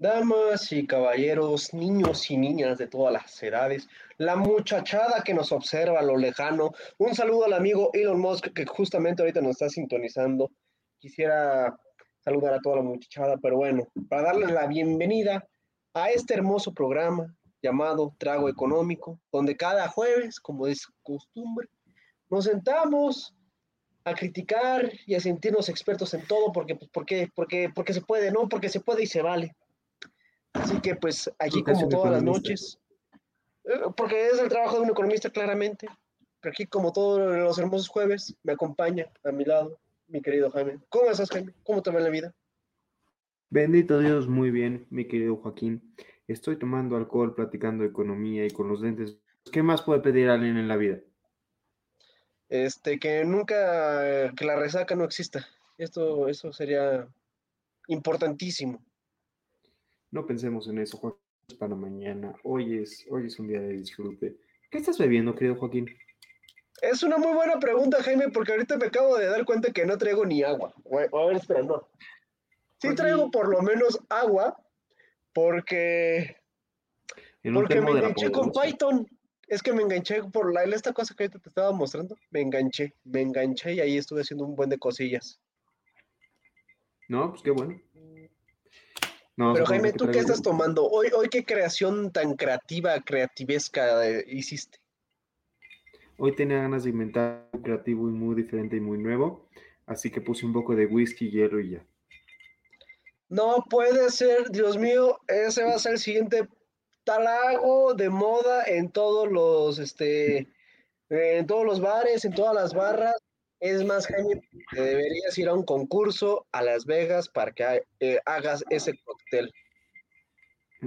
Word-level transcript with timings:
Damas 0.00 0.72
y 0.72 0.86
caballeros, 0.86 1.74
niños 1.74 2.30
y 2.30 2.38
niñas 2.38 2.78
de 2.78 2.86
todas 2.86 3.12
las 3.12 3.42
edades, 3.42 3.86
la 4.16 4.34
muchachada 4.34 5.22
que 5.22 5.34
nos 5.34 5.52
observa 5.52 6.00
a 6.00 6.02
lo 6.02 6.16
lejano, 6.16 6.72
un 6.96 7.14
saludo 7.14 7.44
al 7.44 7.52
amigo 7.52 7.90
Elon 7.92 8.18
Musk 8.18 8.54
que 8.54 8.64
justamente 8.64 9.20
ahorita 9.20 9.42
nos 9.42 9.50
está 9.50 9.68
sintonizando. 9.68 10.50
Quisiera 10.98 11.78
saludar 12.24 12.54
a 12.54 12.60
toda 12.60 12.76
la 12.76 12.82
muchachada, 12.82 13.36
pero 13.42 13.58
bueno, 13.58 13.88
para 14.08 14.22
darles 14.22 14.50
la 14.52 14.66
bienvenida 14.66 15.46
a 15.92 16.10
este 16.10 16.32
hermoso 16.32 16.72
programa 16.72 17.36
llamado 17.62 18.14
Trago 18.16 18.48
Económico, 18.48 19.20
donde 19.30 19.54
cada 19.54 19.86
jueves, 19.88 20.40
como 20.40 20.66
es 20.66 20.86
costumbre, 21.02 21.68
nos 22.30 22.46
sentamos 22.46 23.34
a 24.04 24.14
criticar 24.14 24.90
y 25.04 25.14
a 25.14 25.20
sentirnos 25.20 25.68
expertos 25.68 26.14
en 26.14 26.26
todo 26.26 26.52
porque, 26.52 26.74
pues, 26.74 26.90
porque, 26.90 27.28
porque, 27.34 27.68
porque 27.74 27.92
se 27.92 28.00
puede, 28.00 28.32
¿no? 28.32 28.48
Porque 28.48 28.70
se 28.70 28.80
puede 28.80 29.02
y 29.02 29.06
se 29.06 29.20
vale. 29.20 29.54
Así 30.52 30.80
que 30.80 30.96
pues 30.96 31.30
aquí 31.38 31.62
como 31.62 31.88
todas 31.88 32.12
las 32.12 32.22
noches, 32.22 32.78
eh, 33.64 33.80
porque 33.96 34.28
es 34.28 34.38
el 34.38 34.48
trabajo 34.48 34.76
de 34.76 34.82
un 34.82 34.90
economista 34.90 35.30
claramente, 35.30 35.88
pero 36.40 36.52
aquí 36.52 36.66
como 36.66 36.92
todos 36.92 37.20
los 37.20 37.58
hermosos 37.58 37.88
jueves 37.88 38.34
me 38.42 38.52
acompaña 38.52 39.06
a 39.24 39.30
mi 39.30 39.44
lado 39.44 39.78
mi 40.10 40.20
querido 40.22 40.50
Jaime. 40.50 40.78
¿Cómo 40.88 41.10
estás 41.10 41.30
Jaime? 41.30 41.54
¿Cómo 41.62 41.82
te 41.82 41.90
va 41.90 42.00
la 42.00 42.10
vida? 42.10 42.34
Bendito 43.48 43.98
Dios, 43.98 44.28
muy 44.28 44.50
bien, 44.50 44.86
mi 44.90 45.06
querido 45.06 45.36
Joaquín. 45.36 45.94
Estoy 46.28 46.56
tomando 46.56 46.96
alcohol, 46.96 47.34
platicando 47.34 47.84
economía 47.84 48.44
y 48.44 48.50
con 48.50 48.68
los 48.68 48.80
lentes. 48.80 49.18
¿Qué 49.52 49.62
más 49.62 49.82
puede 49.82 50.00
pedir 50.00 50.28
alguien 50.28 50.56
en 50.56 50.68
la 50.68 50.76
vida? 50.76 51.00
Este, 52.48 52.98
que 52.98 53.24
nunca, 53.24 54.32
que 54.34 54.44
la 54.44 54.56
resaca 54.56 54.94
no 54.94 55.04
exista. 55.04 55.46
Esto, 55.78 56.28
eso 56.28 56.52
sería 56.52 57.08
importantísimo. 57.88 58.80
No 60.10 60.26
pensemos 60.26 60.68
en 60.68 60.78
eso, 60.78 60.98
Joaquín, 60.98 61.20
para 61.58 61.74
mañana. 61.74 62.34
Hoy 62.42 62.78
es, 62.78 63.06
hoy 63.10 63.26
es 63.26 63.38
un 63.38 63.48
día 63.48 63.60
de 63.60 63.74
disfrute. 63.74 64.36
¿Qué 64.70 64.78
estás 64.78 64.98
bebiendo, 64.98 65.34
querido 65.34 65.56
Joaquín? 65.56 65.88
Es 66.82 67.02
una 67.02 67.18
muy 67.18 67.32
buena 67.32 67.58
pregunta, 67.58 68.02
Jaime, 68.02 68.30
porque 68.30 68.52
ahorita 68.52 68.76
me 68.76 68.86
acabo 68.86 69.18
de 69.18 69.26
dar 69.26 69.44
cuenta 69.44 69.72
que 69.72 69.84
no 69.84 69.98
traigo 69.98 70.24
ni 70.24 70.42
agua. 70.42 70.74
A 70.90 71.26
ver, 71.26 71.36
espera, 71.36 71.62
no. 71.62 71.88
Sí 72.78 72.94
traigo 72.94 73.30
por 73.30 73.48
lo 73.48 73.60
menos 73.60 74.00
agua, 74.08 74.56
porque, 75.34 76.36
porque 77.52 77.80
me 77.80 77.90
enganché 77.90 78.32
con 78.32 78.50
Python. 78.50 79.06
Es 79.46 79.62
que 79.62 79.72
me 79.72 79.82
enganché 79.82 80.22
por 80.22 80.52
la, 80.52 80.62
esta 80.64 80.92
cosa 80.92 81.14
que 81.14 81.24
ahorita 81.24 81.40
te 81.40 81.48
estaba 81.50 81.72
mostrando. 81.72 82.16
Me 82.30 82.40
enganché, 82.40 82.94
me 83.04 83.20
enganché 83.20 83.74
y 83.74 83.80
ahí 83.80 83.96
estuve 83.98 84.22
haciendo 84.22 84.46
un 84.46 84.54
buen 84.54 84.70
de 84.70 84.78
cosillas. 84.78 85.40
No, 87.08 87.30
pues 87.30 87.42
qué 87.42 87.50
bueno. 87.50 87.78
Pero 89.54 89.66
Jaime, 89.66 89.92
¿tú 89.92 90.10
qué 90.10 90.18
estás 90.18 90.42
tomando? 90.42 90.86
Hoy, 90.86 91.08
hoy 91.16 91.28
qué 91.28 91.44
creación 91.44 92.12
tan 92.12 92.34
creativa, 92.36 93.00
creativesca 93.00 94.06
eh, 94.06 94.24
hiciste. 94.28 94.78
Hoy 96.18 96.34
tenía 96.34 96.58
ganas 96.58 96.84
de 96.84 96.90
inventar 96.90 97.48
algo 97.50 97.64
creativo 97.64 98.08
y 98.08 98.12
muy 98.12 98.34
diferente 98.34 98.76
y 98.76 98.80
muy 98.80 98.98
nuevo, 98.98 99.48
así 99.86 100.10
que 100.10 100.20
puse 100.20 100.44
un 100.44 100.52
poco 100.52 100.74
de 100.76 100.84
whisky, 100.84 101.30
hielo 101.30 101.58
y 101.58 101.70
ya. 101.70 101.86
No 103.30 103.64
puede 103.70 104.10
ser, 104.10 104.50
Dios 104.50 104.76
mío, 104.76 105.18
ese 105.26 105.64
va 105.64 105.74
a 105.74 105.78
ser 105.78 105.92
el 105.92 105.98
siguiente 105.98 106.46
talago 107.04 107.94
de 107.94 108.10
moda 108.10 108.64
en 108.64 108.90
todos 108.90 109.30
los, 109.30 109.78
este, 109.78 110.48
en 111.08 111.46
todos 111.46 111.64
los 111.64 111.80
bares, 111.80 112.24
en 112.26 112.34
todas 112.34 112.54
las 112.54 112.74
barras. 112.74 113.16
Es 113.60 113.84
más, 113.84 114.06
Jaime, 114.06 114.42
deberías 114.72 115.36
ir 115.36 115.48
a 115.48 115.54
un 115.54 115.64
concurso 115.64 116.46
a 116.50 116.62
Las 116.62 116.86
Vegas 116.86 117.28
para 117.28 117.52
que 117.52 117.84
eh, 118.00 118.18
hagas 118.24 118.64
ese 118.70 118.98
cóctel. 119.04 119.52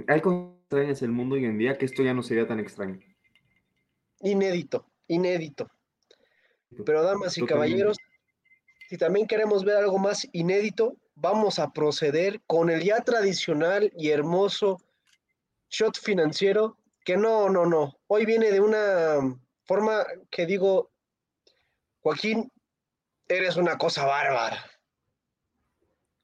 Hay 0.08 0.20
cosas 0.20 0.50
extrañas 0.62 1.02
en 1.02 1.06
el 1.06 1.12
mundo 1.12 1.36
hoy 1.36 1.44
en 1.44 1.56
día 1.56 1.78
que 1.78 1.84
esto 1.84 2.02
ya 2.02 2.12
no 2.12 2.22
sería 2.24 2.48
tan 2.48 2.58
extraño. 2.58 2.98
Inédito, 4.20 4.90
inédito. 5.06 5.70
Pero 6.84 7.04
damas 7.04 7.38
y 7.38 7.46
caballeros, 7.46 7.96
si 8.88 8.98
también 8.98 9.28
queremos 9.28 9.64
ver 9.64 9.76
algo 9.76 9.98
más 9.98 10.26
inédito, 10.32 10.96
vamos 11.14 11.60
a 11.60 11.72
proceder 11.72 12.40
con 12.48 12.70
el 12.70 12.82
ya 12.82 13.02
tradicional 13.02 13.92
y 13.96 14.08
hermoso 14.08 14.78
shot 15.70 15.96
financiero, 15.96 16.76
que 17.04 17.16
no, 17.16 17.48
no, 17.48 17.66
no. 17.66 17.98
Hoy 18.08 18.26
viene 18.26 18.50
de 18.50 18.60
una 18.60 19.18
forma 19.64 20.04
que 20.30 20.46
digo, 20.46 20.90
Joaquín, 22.00 22.50
Eres 23.28 23.56
una 23.56 23.78
cosa 23.78 24.04
bárbara. 24.04 24.64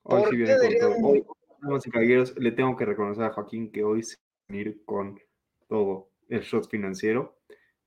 Hoy 0.03 0.25
sí 0.47 1.23
con 1.61 1.81
caballeros, 1.93 2.35
le 2.39 2.53
tengo 2.53 2.77
que 2.77 2.87
reconocer 2.87 3.25
a 3.25 3.33
Joaquín 3.33 3.71
que 3.71 3.85
hoy 3.85 4.03
se 4.03 4.17
venir 4.49 4.83
con 4.85 5.21
todo 5.69 6.11
el 6.29 6.41
shot 6.41 6.69
financiero. 6.69 7.39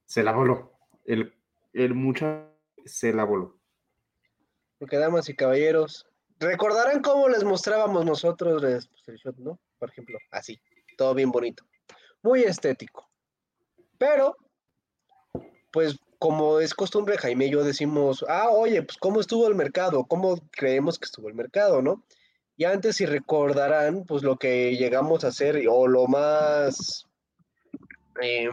Se 0.05 0.23
la 0.23 0.31
voló. 0.31 0.77
El, 1.05 1.33
el 1.73 1.93
muchacho 1.93 2.53
se 2.85 3.13
la 3.13 3.23
voló. 3.23 3.59
Porque, 4.77 4.97
damas 4.97 5.29
y 5.29 5.35
caballeros, 5.35 6.05
recordarán 6.39 7.01
cómo 7.01 7.29
les 7.29 7.43
mostrábamos 7.43 8.05
nosotros 8.05 8.61
pues, 8.61 8.89
el 9.07 9.15
shot, 9.15 9.37
¿no? 9.37 9.59
Por 9.79 9.89
ejemplo, 9.89 10.17
así, 10.31 10.61
todo 10.97 11.13
bien 11.13 11.31
bonito. 11.31 11.65
Muy 12.21 12.43
estético. 12.43 13.09
Pero, 13.97 14.35
pues 15.71 15.97
como 16.23 16.61
es 16.61 16.73
costumbre, 16.73 17.17
Jaime 17.17 17.47
y 17.47 17.49
yo 17.49 17.65
decimos, 17.65 18.23
ah, 18.29 18.47
oye, 18.49 18.81
pues 18.81 18.97
cómo 18.97 19.19
estuvo 19.19 19.45
el 19.45 19.55
mercado, 19.55 20.05
cómo 20.05 20.39
creemos 20.51 20.97
que 20.97 21.03
estuvo 21.03 21.27
el 21.27 21.35
mercado, 21.35 21.81
¿no? 21.81 22.01
Y 22.55 22.63
antes, 22.63 22.95
si 22.95 23.05
recordarán, 23.05 24.05
pues 24.05 24.23
lo 24.23 24.37
que 24.37 24.77
llegamos 24.77 25.25
a 25.25 25.27
hacer, 25.27 25.61
o 25.69 25.85
lo 25.85 26.07
más... 26.07 27.05
Eh, 28.21 28.49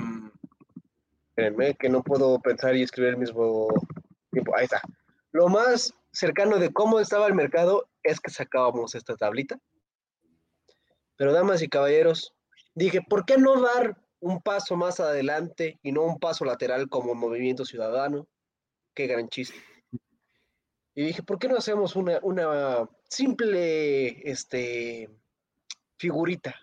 que 1.79 1.89
no 1.89 2.03
puedo 2.03 2.41
pensar 2.41 2.75
y 2.75 2.83
escribir 2.83 3.11
el 3.11 3.19
mismo 3.19 3.69
tiempo. 4.33 4.53
Ahí 4.57 4.65
está. 4.65 4.83
Lo 5.31 5.47
más 5.47 5.95
cercano 6.11 6.59
de 6.59 6.73
cómo 6.73 6.99
estaba 6.99 7.29
el 7.29 7.35
mercado 7.35 7.89
es 8.03 8.19
que 8.19 8.33
sacábamos 8.33 8.97
esta 8.97 9.15
tablita. 9.15 9.61
Pero, 11.15 11.33
damas 11.33 11.63
y 11.63 11.69
caballeros, 11.69 12.35
dije, 12.75 13.01
¿por 13.01 13.25
qué 13.25 13.39
no 13.39 13.63
dar 13.63 13.97
un 14.21 14.41
paso 14.41 14.77
más 14.77 15.01
adelante 15.01 15.79
y 15.83 15.93
no 15.93 16.03
un 16.03 16.19
paso 16.19 16.45
lateral 16.45 16.89
como 16.89 17.15
movimiento 17.15 17.65
ciudadano. 17.65 18.29
Qué 18.95 19.07
gran 19.07 19.29
chiste. 19.29 19.59
Y 20.95 21.05
dije, 21.05 21.23
¿por 21.23 21.39
qué 21.39 21.49
no 21.49 21.57
hacemos 21.57 21.97
una, 21.97 22.89
simple 23.09 24.31
este, 24.31 25.09
figurita? 25.97 26.55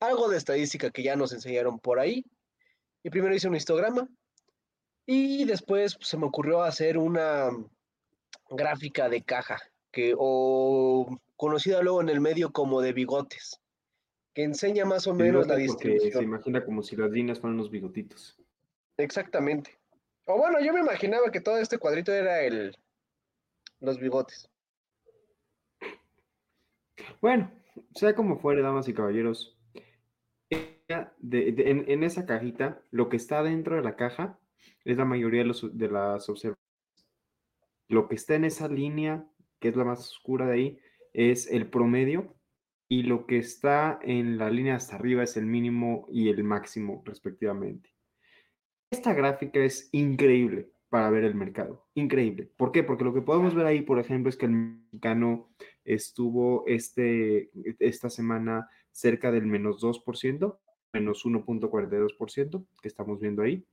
Algo 0.00 0.28
de 0.28 0.38
estadística 0.38 0.90
que 0.90 1.02
ya 1.02 1.16
nos 1.16 1.32
enseñaron 1.32 1.78
por 1.78 1.98
ahí. 1.98 2.24
Y 3.02 3.10
primero 3.10 3.34
hice 3.34 3.48
un 3.48 3.56
histograma 3.56 4.08
y 5.06 5.44
después 5.44 5.96
se 6.00 6.16
me 6.16 6.26
ocurrió 6.26 6.62
hacer 6.62 6.98
una 6.98 7.50
gráfica 8.50 9.08
de 9.08 9.22
caja, 9.22 9.58
que, 9.90 10.14
o 10.16 11.18
conocida 11.36 11.82
luego 11.82 12.00
en 12.00 12.08
el 12.08 12.20
medio 12.20 12.52
como 12.52 12.80
de 12.80 12.92
bigotes 12.92 13.60
que 14.34 14.42
enseña 14.42 14.84
más 14.84 15.06
o 15.06 15.14
menos 15.14 15.46
la 15.46 15.56
distribución. 15.56 16.12
Se 16.12 16.22
imagina 16.22 16.64
como 16.64 16.82
si 16.82 16.96
las 16.96 17.10
líneas 17.10 17.40
fueran 17.40 17.56
los 17.56 17.70
bigotitos. 17.70 18.38
Exactamente. 18.96 19.78
O 20.24 20.36
bueno, 20.38 20.60
yo 20.60 20.72
me 20.72 20.80
imaginaba 20.80 21.30
que 21.30 21.40
todo 21.40 21.58
este 21.58 21.78
cuadrito 21.78 22.12
era 22.12 22.42
el 22.42 22.76
los 23.80 23.98
bigotes. 23.98 24.50
Bueno, 27.20 27.50
sea 27.94 28.14
como 28.14 28.38
fuere, 28.38 28.62
damas 28.62 28.88
y 28.88 28.94
caballeros, 28.94 29.56
en, 30.50 32.02
esa 32.02 32.26
cajita, 32.26 32.82
lo 32.90 33.08
que 33.08 33.16
está 33.16 33.42
dentro 33.42 33.76
de 33.76 33.82
la 33.82 33.96
caja 33.96 34.38
es 34.84 34.96
la 34.96 35.04
mayoría 35.04 35.44
de, 35.44 35.54
de 35.72 35.88
las 35.88 36.28
observaciones. 36.28 36.58
Lo 37.88 38.08
que 38.08 38.14
está 38.14 38.34
en 38.34 38.44
esa 38.44 38.68
línea, 38.68 39.26
que 39.60 39.68
es 39.68 39.76
la 39.76 39.84
más 39.84 40.00
oscura 40.00 40.46
de 40.46 40.54
ahí, 40.54 40.78
es 41.12 41.46
el 41.50 41.68
promedio 41.68 42.37
y 42.88 43.02
lo 43.02 43.26
que 43.26 43.38
está 43.38 43.98
en 44.02 44.38
la 44.38 44.50
línea 44.50 44.76
hasta 44.76 44.96
arriba 44.96 45.22
es 45.22 45.36
el 45.36 45.46
mínimo 45.46 46.06
y 46.10 46.30
el 46.30 46.42
máximo 46.42 47.02
respectivamente. 47.04 47.90
Esta 48.90 49.12
gráfica 49.12 49.60
es 49.60 49.90
increíble 49.92 50.70
para 50.88 51.10
ver 51.10 51.24
el 51.24 51.34
mercado, 51.34 51.86
increíble. 51.94 52.50
¿Por 52.56 52.72
qué? 52.72 52.82
Porque 52.82 53.04
lo 53.04 53.12
que 53.12 53.20
podemos 53.20 53.54
ver 53.54 53.66
ahí, 53.66 53.82
por 53.82 53.98
ejemplo, 53.98 54.30
es 54.30 54.36
que 54.38 54.46
el 54.46 54.52
mexicano 54.52 55.50
estuvo 55.84 56.64
este, 56.66 57.50
esta 57.78 58.08
semana 58.08 58.68
cerca 58.90 59.30
del 59.30 59.44
menos 59.44 59.82
2%, 59.82 60.58
menos 60.94 61.24
1.42% 61.26 62.66
que 62.80 62.88
estamos 62.88 63.20
viendo 63.20 63.42
ahí. 63.42 63.66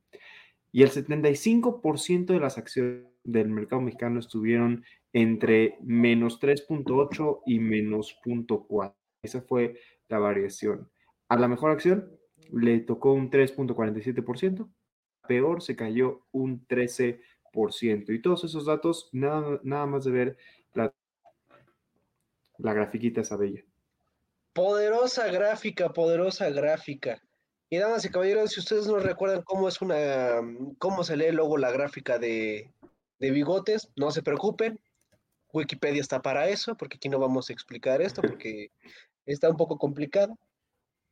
Y 0.73 0.83
el 0.83 0.91
75% 0.91 2.25
de 2.25 2.39
las 2.41 2.57
acciones 2.57 3.05
del 3.23 3.47
mercado 3.47 3.81
mexicano 3.81 4.19
estuvieron 4.19 4.83
entre 5.13 5.77
menos 5.81 6.41
3.8 6.41 7.43
y 7.45 7.59
menos 7.59 8.17
0.4. 8.25 8.93
Esa 9.25 9.41
fue 9.41 9.79
la 10.07 10.19
variación. 10.19 10.89
A 11.27 11.37
la 11.37 11.47
mejor 11.47 11.71
acción 11.71 12.17
le 12.51 12.79
tocó 12.79 13.13
un 13.13 13.29
3.47%, 13.29 14.69
peor 15.27 15.61
se 15.61 15.75
cayó 15.75 16.21
un 16.31 16.65
13%. 16.67 17.19
Y 18.13 18.21
todos 18.21 18.43
esos 18.43 18.65
datos, 18.65 19.09
nada, 19.11 19.59
nada 19.63 19.85
más 19.85 20.03
de 20.05 20.11
ver 20.11 20.37
la, 20.73 20.93
la 22.57 22.73
grafiquita 22.73 23.21
esa 23.21 23.37
bella. 23.37 23.63
Poderosa 24.53 25.27
gráfica, 25.27 25.89
poderosa 25.89 26.49
gráfica. 26.49 27.21
Y 27.69 27.77
damas 27.77 28.05
y 28.05 28.09
caballeros, 28.09 28.51
si 28.51 28.59
ustedes 28.59 28.87
no 28.87 28.99
recuerdan 28.99 29.41
cómo 29.41 29.67
es 29.67 29.81
una, 29.81 30.41
cómo 30.77 31.03
se 31.03 31.17
lee 31.17 31.31
luego 31.31 31.57
la 31.57 31.71
gráfica 31.71 32.19
de, 32.19 32.71
de 33.19 33.31
bigotes, 33.31 33.91
no 33.95 34.11
se 34.11 34.21
preocupen. 34.21 34.79
Wikipedia 35.51 36.01
está 36.01 36.21
para 36.21 36.49
eso, 36.49 36.75
porque 36.75 36.97
aquí 36.97 37.09
no 37.09 37.19
vamos 37.19 37.49
a 37.49 37.53
explicar 37.53 38.01
esto, 38.01 38.21
porque 38.21 38.71
está 39.25 39.49
un 39.49 39.57
poco 39.57 39.77
complicado. 39.77 40.37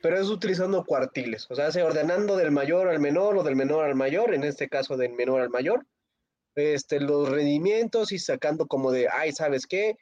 Pero 0.01 0.19
es 0.19 0.29
utilizando 0.29 0.83
cuartiles, 0.83 1.49
o 1.49 1.55
sea, 1.55 1.71
se 1.71 1.81
ordenando 1.81 2.35
del 2.35 2.51
mayor 2.51 2.89
al 2.89 2.99
menor 2.99 3.37
o 3.37 3.43
del 3.43 3.55
menor 3.55 3.85
al 3.85 3.95
mayor, 3.95 4.33
en 4.33 4.43
este 4.43 4.67
caso 4.67 4.97
del 4.97 5.13
menor 5.13 5.39
al 5.39 5.49
mayor, 5.49 5.85
este, 6.55 6.99
los 6.99 7.29
rendimientos 7.29 8.11
y 8.11 8.19
sacando 8.19 8.67
como 8.67 8.91
de, 8.91 9.07
ay, 9.07 9.31
¿sabes 9.31 9.65
qué? 9.65 9.95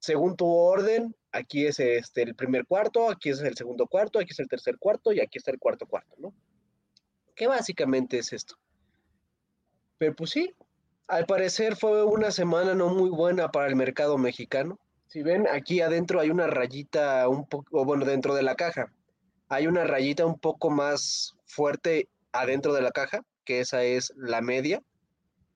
Según 0.00 0.36
tu 0.36 0.48
orden, 0.48 1.14
aquí 1.30 1.66
es 1.66 1.78
este, 1.78 2.22
el 2.22 2.34
primer 2.34 2.66
cuarto, 2.66 3.08
aquí 3.08 3.30
es 3.30 3.40
el 3.40 3.56
segundo 3.56 3.86
cuarto, 3.86 4.18
aquí 4.18 4.32
es 4.32 4.40
el 4.40 4.48
tercer 4.48 4.78
cuarto 4.78 5.12
y 5.12 5.20
aquí 5.20 5.38
está 5.38 5.52
el 5.52 5.58
cuarto 5.58 5.86
cuarto, 5.86 6.16
¿no? 6.18 6.34
Que 7.36 7.46
básicamente 7.46 8.18
es 8.18 8.32
esto. 8.32 8.56
Pero 9.98 10.16
pues 10.16 10.30
sí, 10.30 10.54
al 11.06 11.26
parecer 11.26 11.76
fue 11.76 12.04
una 12.04 12.30
semana 12.30 12.74
no 12.74 12.88
muy 12.88 13.10
buena 13.10 13.50
para 13.50 13.68
el 13.68 13.76
mercado 13.76 14.16
mexicano. 14.16 14.78
Si 15.10 15.24
ven, 15.24 15.48
aquí 15.48 15.80
adentro 15.80 16.20
hay 16.20 16.30
una 16.30 16.46
rayita 16.46 17.28
un 17.28 17.44
poco, 17.44 17.84
bueno, 17.84 18.04
dentro 18.04 18.32
de 18.32 18.44
la 18.44 18.54
caja, 18.54 18.92
hay 19.48 19.66
una 19.66 19.82
rayita 19.82 20.24
un 20.24 20.38
poco 20.38 20.70
más 20.70 21.36
fuerte 21.46 22.08
adentro 22.30 22.72
de 22.72 22.80
la 22.80 22.92
caja, 22.92 23.24
que 23.44 23.58
esa 23.58 23.82
es 23.82 24.12
la 24.16 24.40
media, 24.40 24.84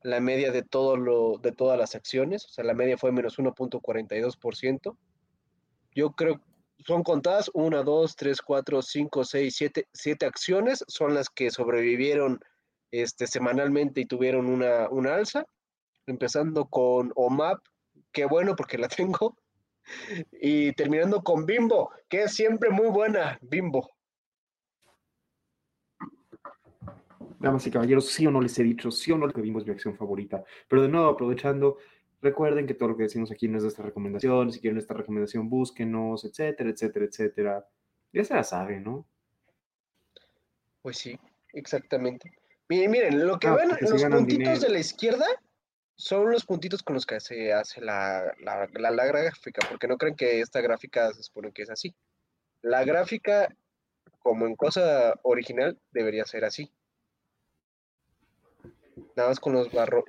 la 0.03 0.19
media 0.19 0.51
de, 0.51 0.65
todo 0.65 0.97
lo, 0.97 1.39
de 1.39 1.53
todas 1.53 1.79
las 1.79 1.95
acciones, 1.95 2.47
o 2.47 2.49
sea, 2.49 2.65
la 2.65 2.75
media 2.75 2.99
fue 2.99 3.12
menos 3.12 3.39
1.42%. 3.39 4.97
Yo 5.95 6.11
creo, 6.11 6.41
son 6.85 7.05
contadas, 7.05 7.49
1, 7.55 7.85
2, 7.85 8.17
3, 8.17 8.43
4, 8.43 8.83
5, 8.83 9.25
6, 9.25 9.55
7, 9.56 9.89
7 9.93 10.27
acciones 10.27 10.85
son 10.89 11.15
las 11.15 11.31
que 11.31 11.53
sobrevivieron 11.53 12.41
este, 12.91 13.29
semanalmente 13.29 14.01
y 14.01 14.06
tuvieron 14.06 14.47
una, 14.47 14.89
una 14.89 15.15
alza, 15.15 15.47
empezando 16.09 16.65
con 16.65 17.12
OMAP, 17.15 17.61
qué 18.11 18.25
bueno 18.25 18.56
porque 18.56 18.79
la 18.79 18.89
tengo, 18.89 19.37
y 20.32 20.72
terminando 20.72 21.22
con 21.22 21.46
Bimbo, 21.46 21.90
que 22.08 22.22
es 22.22 22.34
siempre 22.34 22.70
muy 22.70 22.88
buena, 22.88 23.38
Bimbo. 23.42 23.90
Damas 27.38 27.66
y 27.66 27.70
caballeros, 27.70 28.08
sí 28.08 28.26
o 28.26 28.31
no 28.31 28.40
les 28.40 28.58
he 28.58 28.62
dicho, 28.62 28.90
sí 28.90 29.12
o 29.12 29.19
no 29.19 29.28
que 29.28 29.40
Bimbo 29.40 29.58
es 29.58 29.66
mi 29.66 29.72
acción 29.72 29.96
favorita. 29.96 30.42
Pero 30.69 30.82
de 30.82 30.88
nuevo, 30.88 31.08
aprovechando, 31.08 31.78
recuerden 32.22 32.66
que 32.66 32.75
todo 32.75 32.90
lo 32.90 32.96
que 32.96 33.04
decimos 33.04 33.31
aquí 33.31 33.48
no 33.48 33.58
es 33.58 33.64
nuestra 33.64 33.84
recomendación. 33.84 34.50
Si 34.50 34.60
quieren 34.60 34.78
esta 34.78 34.94
recomendación, 34.94 35.48
búsquenos, 35.48 36.25
etcétera, 36.25 36.70
etcétera, 36.70 37.04
etcétera. 37.04 37.69
Ya 38.12 38.25
se 38.25 38.34
la 38.34 38.44
saben, 38.44 38.84
¿no? 38.84 39.06
Pues 40.81 40.98
sí, 40.98 41.19
exactamente. 41.52 42.32
Miren, 42.69 42.90
miren, 42.90 43.26
lo 43.26 43.38
que 43.38 43.48
ah, 43.48 43.56
ven, 43.56 43.69
los 43.81 44.04
puntitos 44.04 44.60
de 44.62 44.69
la 44.70 44.78
izquierda 44.78 45.26
son 45.96 46.31
los 46.31 46.44
puntitos 46.44 46.82
con 46.82 46.94
los 46.94 47.06
que 47.06 47.20
se 47.20 47.52
hace 47.52 47.81
la, 47.81 48.35
la, 48.41 48.69
la, 48.73 49.06
gráfica, 49.06 49.67
porque 49.69 49.87
no 49.87 49.96
creen 49.96 50.17
que 50.17 50.41
esta 50.41 50.61
gráfica 50.61 51.12
se 51.12 51.23
supone 51.23 51.52
que 51.52 51.62
es 51.62 51.70
así. 51.70 51.94
La 52.62 52.85
gráfica, 52.85 53.55
como 54.19 54.46
en 54.46 54.56
cosa 54.56 55.14
original, 55.23 55.79
debería 55.93 56.25
ser 56.25 56.44
así. 56.44 56.70
Nada 59.17 59.29
más 59.29 59.41
con 59.41 59.52
los 59.52 59.70
barro, 59.73 60.05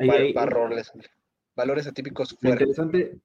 valores 1.56 1.88
atípicos 1.88 2.36
Interesante, 2.42 3.20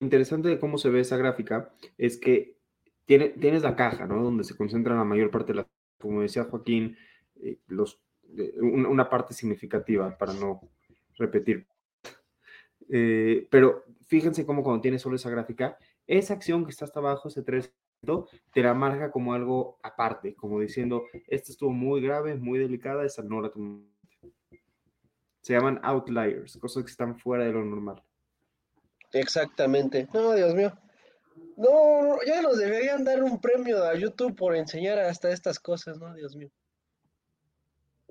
interesante 0.00 0.48
de 0.48 0.58
cómo 0.58 0.78
se 0.78 0.90
ve 0.90 1.00
esa 1.00 1.16
gráfica 1.16 1.72
es 1.96 2.16
que 2.18 2.56
tiene, 3.04 3.30
tienes 3.30 3.62
la 3.62 3.74
caja, 3.74 4.06
¿no? 4.06 4.22
Donde 4.22 4.44
se 4.44 4.56
concentra 4.56 4.94
la 4.94 5.04
mayor 5.04 5.30
parte 5.30 5.52
de 5.52 5.56
la, 5.56 5.68
como 5.98 6.22
decía 6.22 6.44
Joaquín, 6.44 6.96
eh, 7.42 7.58
los, 7.66 8.00
una 8.60 9.08
parte 9.08 9.34
significativa 9.34 10.16
para 10.16 10.34
no 10.34 10.60
repetir 11.16 11.66
eh, 12.90 13.46
pero 13.50 13.84
fíjense 14.06 14.46
cómo 14.46 14.62
cuando 14.62 14.80
tienes 14.80 15.02
solo 15.02 15.16
esa 15.16 15.30
gráfica, 15.30 15.78
esa 16.06 16.34
acción 16.34 16.64
que 16.64 16.70
está 16.70 16.84
hasta 16.84 17.00
abajo, 17.00 17.28
ese 17.28 17.44
3%, 17.44 17.70
te 18.52 18.62
la 18.62 18.74
marca 18.74 19.10
como 19.10 19.34
algo 19.34 19.78
aparte, 19.82 20.34
como 20.34 20.60
diciendo, 20.60 21.04
esta 21.26 21.52
estuvo 21.52 21.70
muy 21.70 22.00
grave, 22.00 22.34
muy 22.36 22.58
delicada, 22.58 23.04
esa 23.04 23.22
no 23.22 23.40
la 23.40 23.50
Se 25.42 25.52
llaman 25.52 25.80
outliers, 25.82 26.56
cosas 26.58 26.84
que 26.84 26.90
están 26.90 27.18
fuera 27.18 27.44
de 27.44 27.52
lo 27.52 27.64
normal. 27.64 28.02
Exactamente. 29.12 30.08
No, 30.12 30.34
Dios 30.34 30.54
mío. 30.54 30.72
No, 31.56 32.18
ya 32.26 32.42
nos 32.42 32.58
deberían 32.58 33.04
dar 33.04 33.22
un 33.22 33.40
premio 33.40 33.82
a 33.82 33.94
YouTube 33.94 34.36
por 34.36 34.54
enseñar 34.54 34.98
hasta 34.98 35.30
estas 35.30 35.58
cosas, 35.58 35.98
¿no? 35.98 36.14
Dios 36.14 36.36
mío. 36.36 36.50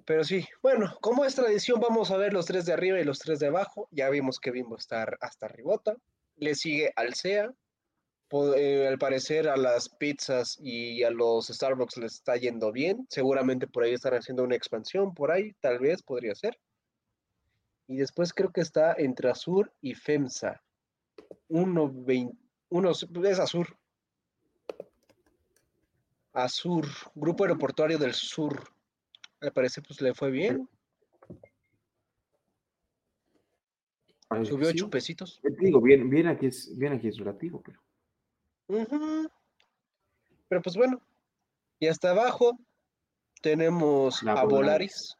Pero 0.07 0.23
sí, 0.23 0.47
bueno, 0.63 0.97
como 1.01 1.25
es 1.25 1.35
tradición, 1.35 1.81
vamos 1.81 2.11
a 2.11 2.17
ver 2.17 2.31
los 2.31 2.45
tres 2.45 2.65
de 2.65 2.71
arriba 2.71 2.97
y 2.97 3.03
los 3.03 3.19
tres 3.19 3.39
de 3.39 3.47
abajo. 3.47 3.89
Ya 3.91 4.09
vimos 4.09 4.39
que 4.39 4.51
Bimbo 4.51 4.77
está 4.77 5.05
hasta 5.19 5.47
arribota. 5.47 5.97
Le 6.37 6.55
sigue 6.55 6.93
Alsea. 6.95 7.53
Eh, 8.55 8.87
al 8.87 8.97
parecer 8.99 9.49
a 9.49 9.57
las 9.57 9.89
pizzas 9.89 10.57
y 10.61 11.03
a 11.03 11.11
los 11.11 11.47
Starbucks 11.47 11.97
les 11.97 12.13
está 12.13 12.37
yendo 12.37 12.71
bien. 12.71 13.05
Seguramente 13.09 13.67
por 13.67 13.83
ahí 13.83 13.95
están 13.95 14.13
haciendo 14.13 14.45
una 14.45 14.55
expansión, 14.55 15.13
por 15.13 15.29
ahí, 15.29 15.51
tal 15.59 15.79
vez 15.79 16.01
podría 16.03 16.35
ser. 16.35 16.57
Y 17.89 17.97
después 17.97 18.31
creo 18.31 18.53
que 18.53 18.61
está 18.61 18.93
entre 18.97 19.29
Azur 19.29 19.73
y 19.81 19.93
FEMSA. 19.93 20.63
Uno, 21.49 21.93
uno 22.69 22.91
es 22.91 23.39
Azur. 23.39 23.77
Azur, 26.31 26.87
Grupo 27.13 27.43
Aeroportuario 27.43 27.97
del 27.97 28.13
Sur. 28.13 28.76
Me 29.41 29.51
parece 29.51 29.81
pues 29.81 30.01
le 30.01 30.13
fue 30.13 30.31
bien. 30.31 30.67
Subió 34.43 34.69
ocho 34.69 34.89
pesitos. 34.89 35.39
digo, 35.59 35.79
bien, 35.79 36.09
bien 36.09 36.27
aquí 36.27 36.47
es, 36.47 36.77
bien 36.77 36.93
aquí 36.93 37.07
es 37.07 37.17
relativo, 37.17 37.63
pero. 37.63 37.81
Pero 40.49 40.61
pues 40.61 40.75
bueno. 40.75 41.01
Y 41.79 41.87
hasta 41.87 42.11
abajo 42.11 42.59
tenemos 43.41 44.23
a 44.23 44.43
Volaris. 44.43 45.15